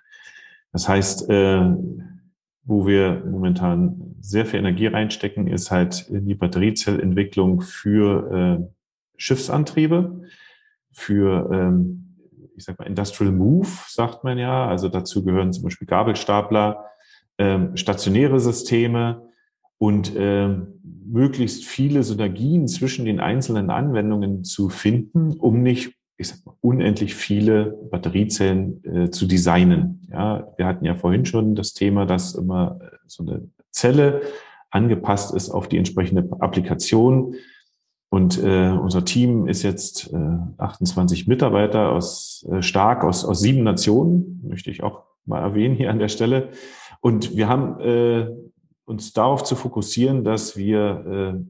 Das 0.72 0.88
heißt, 0.88 1.28
äh, 1.32 1.62
wo 2.66 2.88
wir 2.88 3.24
momentan 3.30 4.16
sehr 4.22 4.46
viel 4.46 4.60
Energie 4.60 4.88
reinstecken, 4.88 5.48
ist 5.48 5.70
halt 5.70 6.08
die 6.10 6.36
Batteriezellentwicklung 6.36 7.62
für 7.62 8.60
äh, 8.62 8.66
Schiffsantriebe, 9.18 10.22
für, 10.92 11.50
ähm, 11.52 12.16
ich 12.56 12.64
sag 12.64 12.80
mal, 12.80 12.86
Industrial 12.86 13.32
Move, 13.32 13.68
sagt 13.88 14.24
man 14.24 14.38
ja. 14.38 14.68
Also 14.68 14.88
dazu 14.88 15.26
gehören 15.26 15.52
zum 15.52 15.64
Beispiel 15.64 15.88
Gabelstapler, 15.88 16.86
ähm, 17.38 17.76
stationäre 17.76 18.40
Systeme 18.40 19.30
und 19.78 20.14
ähm, 20.16 20.80
möglichst 21.06 21.66
viele 21.66 22.04
Synergien 22.04 22.68
zwischen 22.68 23.06
den 23.06 23.20
einzelnen 23.20 23.70
Anwendungen 23.70 24.44
zu 24.44 24.70
finden, 24.70 25.34
um 25.34 25.62
nicht 25.62 25.96
ich 26.18 26.28
sag 26.30 26.46
mal, 26.46 26.56
unendlich 26.62 27.16
viele 27.16 27.78
Batteriezellen 27.92 28.84
äh, 28.84 29.10
zu 29.10 29.26
designen. 29.26 30.08
Ja, 30.12 30.48
wir 30.58 30.66
hatten 30.66 30.86
ja 30.86 30.96
vorhin 30.96 31.26
schon 31.26 31.56
das 31.56 31.74
Thema, 31.74 32.06
dass 32.06 32.36
immer 32.36 32.80
äh, 32.82 32.96
so 33.08 33.24
eine 33.24 33.48
Zelle 33.72 34.22
angepasst 34.70 35.34
ist 35.34 35.50
auf 35.50 35.68
die 35.68 35.78
entsprechende 35.78 36.28
Applikation. 36.40 37.36
Und 38.10 38.42
äh, 38.44 38.70
unser 38.70 39.06
Team 39.06 39.48
ist 39.48 39.64
jetzt 39.64 40.14
äh, 40.14 40.38
28 40.58 41.28
Mitarbeiter 41.28 41.92
aus 41.92 42.46
äh, 42.52 42.62
stark 42.62 43.04
aus, 43.04 43.26
aus 43.26 43.40
sieben 43.40 43.64
Nationen, 43.64 44.42
möchte 44.48 44.70
ich 44.70 44.84
auch 44.84 45.04
mal 45.26 45.42
erwähnen 45.42 45.76
hier 45.76 45.90
an 45.90 46.00
der 46.00 46.10
Stelle. 46.10 46.50
Und 47.02 47.36
wir 47.36 47.50
haben 47.50 47.80
äh, 47.80 48.28
uns 48.86 49.14
darauf 49.14 49.44
zu 49.44 49.56
fokussieren, 49.56 50.24
dass 50.24 50.58
wir 50.58 51.36
äh, 51.36 51.50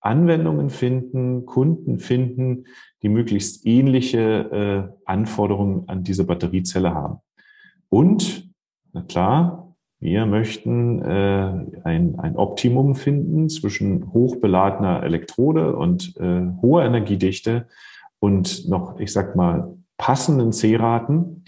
Anwendungen 0.00 0.70
finden, 0.70 1.46
Kunden 1.46 1.98
finden, 1.98 2.64
die 3.02 3.08
möglichst 3.08 3.66
ähnliche 3.66 4.90
äh, 4.90 4.92
Anforderungen 5.04 5.88
an 5.88 6.04
diese 6.04 6.24
Batteriezelle 6.24 6.94
haben. 6.94 7.18
Und, 7.88 8.50
na 8.92 9.02
klar, 9.02 9.74
wir 10.00 10.24
möchten 10.24 11.02
äh, 11.02 11.66
ein, 11.84 12.18
ein 12.18 12.36
Optimum 12.36 12.94
finden 12.94 13.48
zwischen 13.48 14.12
hochbeladener 14.12 15.02
Elektrode 15.02 15.76
und 15.76 16.16
äh, 16.16 16.46
hoher 16.62 16.84
Energiedichte 16.84 17.66
und 18.18 18.68
noch, 18.68 18.98
ich 18.98 19.12
sag 19.12 19.36
mal, 19.36 19.76
passenden 19.98 20.52
C-Raten, 20.52 21.44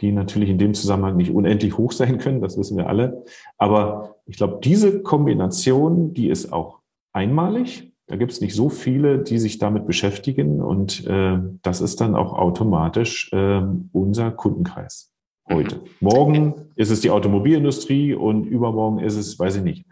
die 0.00 0.10
natürlich 0.10 0.48
in 0.48 0.58
dem 0.58 0.72
Zusammenhang 0.72 1.16
nicht 1.16 1.30
unendlich 1.30 1.76
hoch 1.76 1.92
sein 1.92 2.18
können, 2.18 2.40
das 2.40 2.56
wissen 2.58 2.78
wir 2.78 2.88
alle. 2.88 3.24
Aber 3.58 4.16
ich 4.26 4.36
glaube, 4.36 4.60
diese 4.64 5.02
Kombination, 5.02 6.14
die 6.14 6.28
ist 6.28 6.52
auch 6.52 6.80
einmalig. 7.12 7.91
Da 8.06 8.16
gibt 8.16 8.32
es 8.32 8.40
nicht 8.40 8.54
so 8.54 8.68
viele, 8.68 9.18
die 9.18 9.38
sich 9.38 9.58
damit 9.58 9.86
beschäftigen 9.86 10.60
und 10.60 11.06
äh, 11.06 11.38
das 11.62 11.80
ist 11.80 12.00
dann 12.00 12.14
auch 12.14 12.32
automatisch 12.34 13.32
äh, 13.32 13.62
unser 13.92 14.30
Kundenkreis 14.32 15.12
heute. 15.48 15.80
Morgen 16.00 16.72
ist 16.76 16.90
es 16.90 17.00
die 17.00 17.10
Automobilindustrie 17.10 18.14
und 18.14 18.44
übermorgen 18.44 19.00
ist 19.00 19.16
es, 19.16 19.38
weiß 19.38 19.56
ich 19.56 19.62
nicht, 19.62 19.86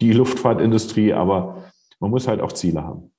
die 0.00 0.12
Luftfahrtindustrie, 0.12 1.12
aber 1.12 1.72
man 1.98 2.10
muss 2.10 2.28
halt 2.28 2.40
auch 2.40 2.52
Ziele 2.52 2.82
haben. 2.82 3.10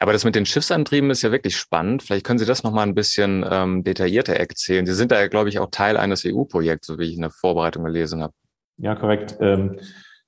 Aber 0.00 0.12
das 0.12 0.24
mit 0.24 0.34
den 0.34 0.46
Schiffsantrieben 0.46 1.10
ist 1.10 1.22
ja 1.22 1.30
wirklich 1.30 1.56
spannend. 1.56 2.02
Vielleicht 2.02 2.24
können 2.24 2.38
Sie 2.38 2.46
das 2.46 2.62
nochmal 2.62 2.86
ein 2.86 2.94
bisschen 2.94 3.44
ähm, 3.48 3.84
detaillierter 3.84 4.34
erzählen. 4.34 4.86
Sie 4.86 4.94
sind 4.94 5.12
da 5.12 5.20
ja, 5.20 5.28
glaube 5.28 5.48
ich, 5.48 5.58
auch 5.58 5.70
Teil 5.70 5.96
eines 5.96 6.24
EU-Projekts, 6.24 6.86
so 6.86 6.98
wie 6.98 7.04
ich 7.04 7.14
in 7.14 7.20
der 7.20 7.30
Vorbereitung 7.30 7.84
gelesen 7.84 8.22
habe. 8.22 8.32
Ja, 8.76 8.94
korrekt. 8.94 9.36
Ähm, 9.40 9.78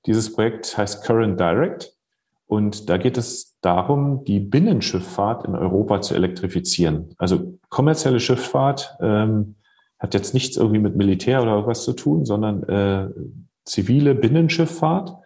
dieses 0.04 0.32
Projekt 0.32 0.76
heißt 0.76 1.04
Current 1.04 1.40
Direct 1.40 1.95
und 2.46 2.88
da 2.88 2.96
geht 2.96 3.18
es 3.18 3.56
darum, 3.60 4.24
die 4.24 4.38
Binnenschifffahrt 4.38 5.44
in 5.46 5.54
Europa 5.54 6.00
zu 6.00 6.14
elektrifizieren. 6.14 7.14
Also 7.18 7.58
kommerzielle 7.68 8.20
Schifffahrt 8.20 8.96
ähm, 9.00 9.56
hat 9.98 10.14
jetzt 10.14 10.32
nichts 10.32 10.56
irgendwie 10.56 10.78
mit 10.78 10.96
Militär 10.96 11.42
oder 11.42 11.66
was 11.66 11.82
zu 11.84 11.92
tun, 11.92 12.24
sondern 12.24 12.62
äh, 12.64 13.08
zivile 13.64 14.14
Binnenschifffahrt. 14.14 15.16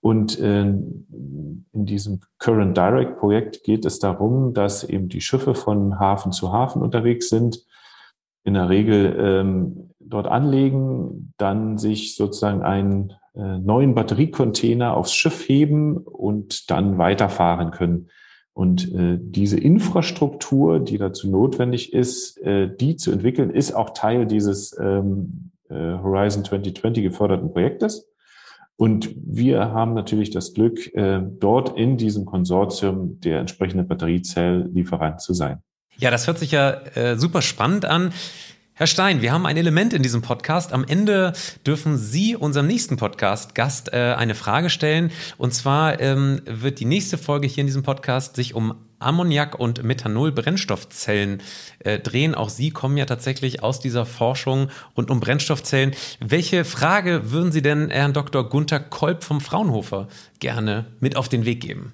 Und 0.00 0.38
äh, 0.40 0.62
in 0.62 1.64
diesem 1.72 2.20
Current 2.38 2.76
Direct 2.76 3.18
Projekt 3.18 3.62
geht 3.62 3.84
es 3.84 3.98
darum, 3.98 4.54
dass 4.54 4.82
eben 4.82 5.08
die 5.08 5.20
Schiffe 5.20 5.54
von 5.54 6.00
Hafen 6.00 6.32
zu 6.32 6.52
Hafen 6.52 6.82
unterwegs 6.82 7.28
sind, 7.28 7.64
in 8.44 8.54
der 8.54 8.68
Regel 8.68 9.14
ähm, 9.18 9.90
dort 10.00 10.26
anlegen, 10.26 11.32
dann 11.36 11.78
sich 11.78 12.16
sozusagen 12.16 12.62
äh, 12.62 13.14
neuen 13.34 13.94
Batteriecontainer 13.94 14.94
aufs 14.94 15.14
Schiff 15.14 15.48
heben 15.48 15.96
und 15.96 16.70
dann 16.70 16.98
weiterfahren 16.98 17.70
können. 17.70 18.08
Und 18.54 18.92
äh, 18.92 19.18
diese 19.18 19.58
Infrastruktur, 19.58 20.78
die 20.78 20.98
dazu 20.98 21.30
notwendig 21.30 21.92
ist, 21.92 22.38
äh, 22.42 22.68
die 22.68 22.96
zu 22.96 23.10
entwickeln, 23.10 23.50
ist 23.50 23.72
auch 23.72 23.90
Teil 23.90 24.26
dieses 24.26 24.76
ähm, 24.78 25.52
äh, 25.70 25.74
Horizon 25.74 26.44
2020 26.44 27.02
geförderten 27.02 27.50
Projektes. 27.50 28.06
Und 28.76 29.14
wir 29.16 29.70
haben 29.72 29.94
natürlich 29.94 30.30
das 30.30 30.52
Glück, 30.52 30.94
äh, 30.94 31.20
dort 31.22 31.78
in 31.78 31.96
diesem 31.96 32.26
Konsortium 32.26 33.20
der 33.20 33.40
entsprechende 33.40 33.84
Batteriezelllieferant 33.84 35.20
zu 35.20 35.32
sein. 35.32 35.62
Ja, 35.96 36.10
das 36.10 36.26
hört 36.26 36.38
sich 36.38 36.52
ja 36.52 36.72
äh, 36.94 37.16
super 37.16 37.42
spannend 37.42 37.84
an. 37.84 38.12
Herr 38.74 38.86
Stein, 38.86 39.20
wir 39.20 39.32
haben 39.32 39.44
ein 39.44 39.58
Element 39.58 39.92
in 39.92 40.02
diesem 40.02 40.22
Podcast. 40.22 40.72
Am 40.72 40.86
Ende 40.88 41.34
dürfen 41.66 41.98
Sie 41.98 42.36
unserem 42.36 42.66
nächsten 42.66 42.96
Podcast-Gast 42.96 43.92
äh, 43.92 44.14
eine 44.16 44.34
Frage 44.34 44.70
stellen. 44.70 45.10
Und 45.36 45.52
zwar 45.52 46.00
ähm, 46.00 46.40
wird 46.46 46.80
die 46.80 46.86
nächste 46.86 47.18
Folge 47.18 47.46
hier 47.46 47.60
in 47.60 47.66
diesem 47.66 47.82
Podcast 47.82 48.34
sich 48.34 48.54
um 48.54 48.74
Ammoniak- 48.98 49.56
und 49.56 49.82
Methanol-Brennstoffzellen 49.82 51.42
äh, 51.80 51.98
drehen. 51.98 52.34
Auch 52.34 52.48
Sie 52.48 52.70
kommen 52.70 52.96
ja 52.96 53.04
tatsächlich 53.04 53.62
aus 53.62 53.78
dieser 53.78 54.06
Forschung 54.06 54.70
und 54.94 55.10
um 55.10 55.20
Brennstoffzellen. 55.20 55.92
Welche 56.20 56.64
Frage 56.64 57.30
würden 57.30 57.52
Sie 57.52 57.60
denn 57.60 57.90
Herrn 57.90 58.14
Dr. 58.14 58.48
Gunther 58.48 58.80
Kolb 58.80 59.22
vom 59.22 59.42
Fraunhofer 59.42 60.08
gerne 60.40 60.86
mit 60.98 61.16
auf 61.16 61.28
den 61.28 61.44
Weg 61.44 61.60
geben? 61.60 61.92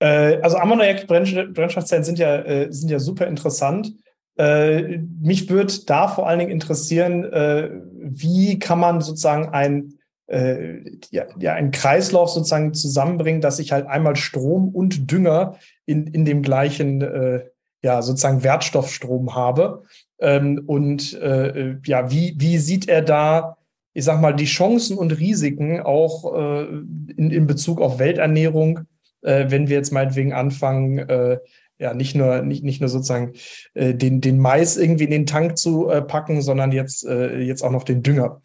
Äh, 0.00 0.36
also 0.42 0.58
Ammoniak-Brennstoffzellen 0.58 2.04
sind 2.04 2.18
ja, 2.18 2.36
äh, 2.42 2.70
sind 2.70 2.90
ja 2.90 2.98
super 2.98 3.26
interessant. 3.26 3.94
Äh, 4.36 4.98
mich 5.20 5.48
würde 5.48 5.72
da 5.86 6.08
vor 6.08 6.28
allen 6.28 6.40
Dingen 6.40 6.50
interessieren, 6.50 7.24
äh, 7.24 7.70
wie 8.00 8.58
kann 8.58 8.80
man 8.80 9.00
sozusagen 9.00 9.48
ein 9.50 9.94
äh, 10.26 10.80
ja, 11.10 11.26
ja, 11.38 11.52
einen 11.54 11.70
Kreislauf 11.70 12.30
sozusagen 12.30 12.72
zusammenbringen, 12.74 13.40
dass 13.40 13.58
ich 13.58 13.72
halt 13.72 13.86
einmal 13.86 14.16
Strom 14.16 14.70
und 14.70 15.10
Dünger 15.10 15.56
in, 15.86 16.06
in 16.06 16.24
dem 16.24 16.42
gleichen 16.42 17.02
äh, 17.02 17.44
ja, 17.82 18.00
sozusagen 18.00 18.42
Wertstoffstrom 18.42 19.34
habe. 19.34 19.82
Ähm, 20.18 20.62
und 20.66 21.12
äh, 21.20 21.76
ja, 21.84 22.10
wie, 22.10 22.34
wie 22.38 22.58
sieht 22.58 22.88
er 22.88 23.02
da, 23.02 23.58
ich 23.92 24.04
sag 24.04 24.20
mal, 24.20 24.34
die 24.34 24.46
Chancen 24.46 24.96
und 24.96 25.12
Risiken 25.12 25.80
auch 25.80 26.34
äh, 26.34 26.64
in, 26.64 27.30
in 27.30 27.46
Bezug 27.46 27.82
auf 27.82 27.98
Welternährung, 27.98 28.80
äh, 29.20 29.46
wenn 29.48 29.68
wir 29.68 29.76
jetzt 29.76 29.92
meinetwegen 29.92 30.32
anfangen, 30.32 30.98
äh, 30.98 31.38
ja 31.78 31.94
nicht 31.94 32.14
nur 32.14 32.42
nicht, 32.42 32.64
nicht 32.64 32.80
nur 32.80 32.88
sozusagen 32.88 33.32
äh, 33.74 33.94
den 33.94 34.20
den 34.20 34.38
Mais 34.38 34.76
irgendwie 34.76 35.04
in 35.04 35.10
den 35.10 35.26
Tank 35.26 35.58
zu 35.58 35.88
äh, 35.88 36.02
packen, 36.02 36.42
sondern 36.42 36.72
jetzt 36.72 37.06
äh, 37.06 37.38
jetzt 37.38 37.62
auch 37.62 37.70
noch 37.70 37.84
den 37.84 38.02
Dünger. 38.02 38.40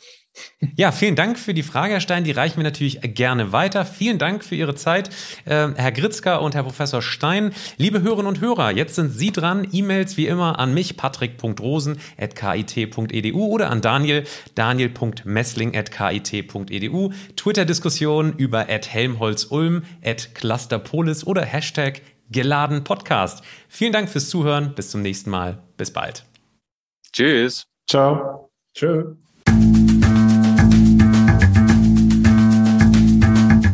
Ja, 0.76 0.92
vielen 0.92 1.16
Dank 1.16 1.40
für 1.40 1.54
die 1.54 1.64
Frage, 1.64 1.94
Herr 1.94 2.02
Stein. 2.02 2.24
Die 2.24 2.32
reichen 2.32 2.58
wir 2.58 2.64
natürlich 2.64 3.00
gerne 3.02 3.52
weiter. 3.52 3.84
Vielen 3.86 4.18
Dank 4.20 4.44
für 4.44 4.56
Ihre 4.56 4.74
Zeit, 4.76 5.10
äh, 5.46 5.70
Herr 5.76 5.92
Gritzka 5.92 6.38
und 6.38 6.56
Herr 6.56 6.64
Professor 6.64 7.02
Stein. 7.02 7.52
Liebe 7.78 8.02
Hörerinnen 8.02 8.28
und 8.28 8.40
Hörer, 8.42 8.72
jetzt 8.72 8.96
sind 8.96 9.12
Sie 9.12 9.32
dran. 9.32 9.68
E-Mails 9.72 10.18
wie 10.18 10.28
immer 10.28 10.60
an 10.60 10.74
mich, 10.74 10.98
patrick.rosen.kit.edu 10.98 13.46
oder 13.46 13.70
an 13.70 13.82
Daniel, 13.82 14.24
daniel.messling.kit.edu. 14.56 17.12
Twitter-Diskussionen 17.36 18.34
über 18.34 18.66
Helmholtz-Ulm, 18.66 19.84
Clusterpolis 20.34 21.24
oder 21.26 21.44
Hashtag 21.44 22.02
geladen 22.30 22.84
Podcast. 22.84 23.44
Vielen 23.68 23.94
Dank 23.94 24.10
fürs 24.10 24.30
Zuhören. 24.30 24.76
Bis 24.76 24.92
zum 24.92 25.02
nächsten 25.02 25.30
Mal. 25.30 25.64
Bis 25.78 25.92
bald. 25.92 26.26
Tschüss. 27.12 27.66
Ciao. 27.90 28.50
Tschö. 28.76 29.16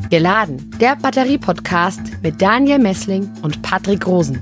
Geladen, 0.09 0.71
der 0.79 0.95
Batterie-Podcast 0.95 1.99
mit 2.21 2.41
Daniel 2.41 2.79
Messling 2.79 3.29
und 3.41 3.61
Patrick 3.61 4.07
Rosen. 4.07 4.41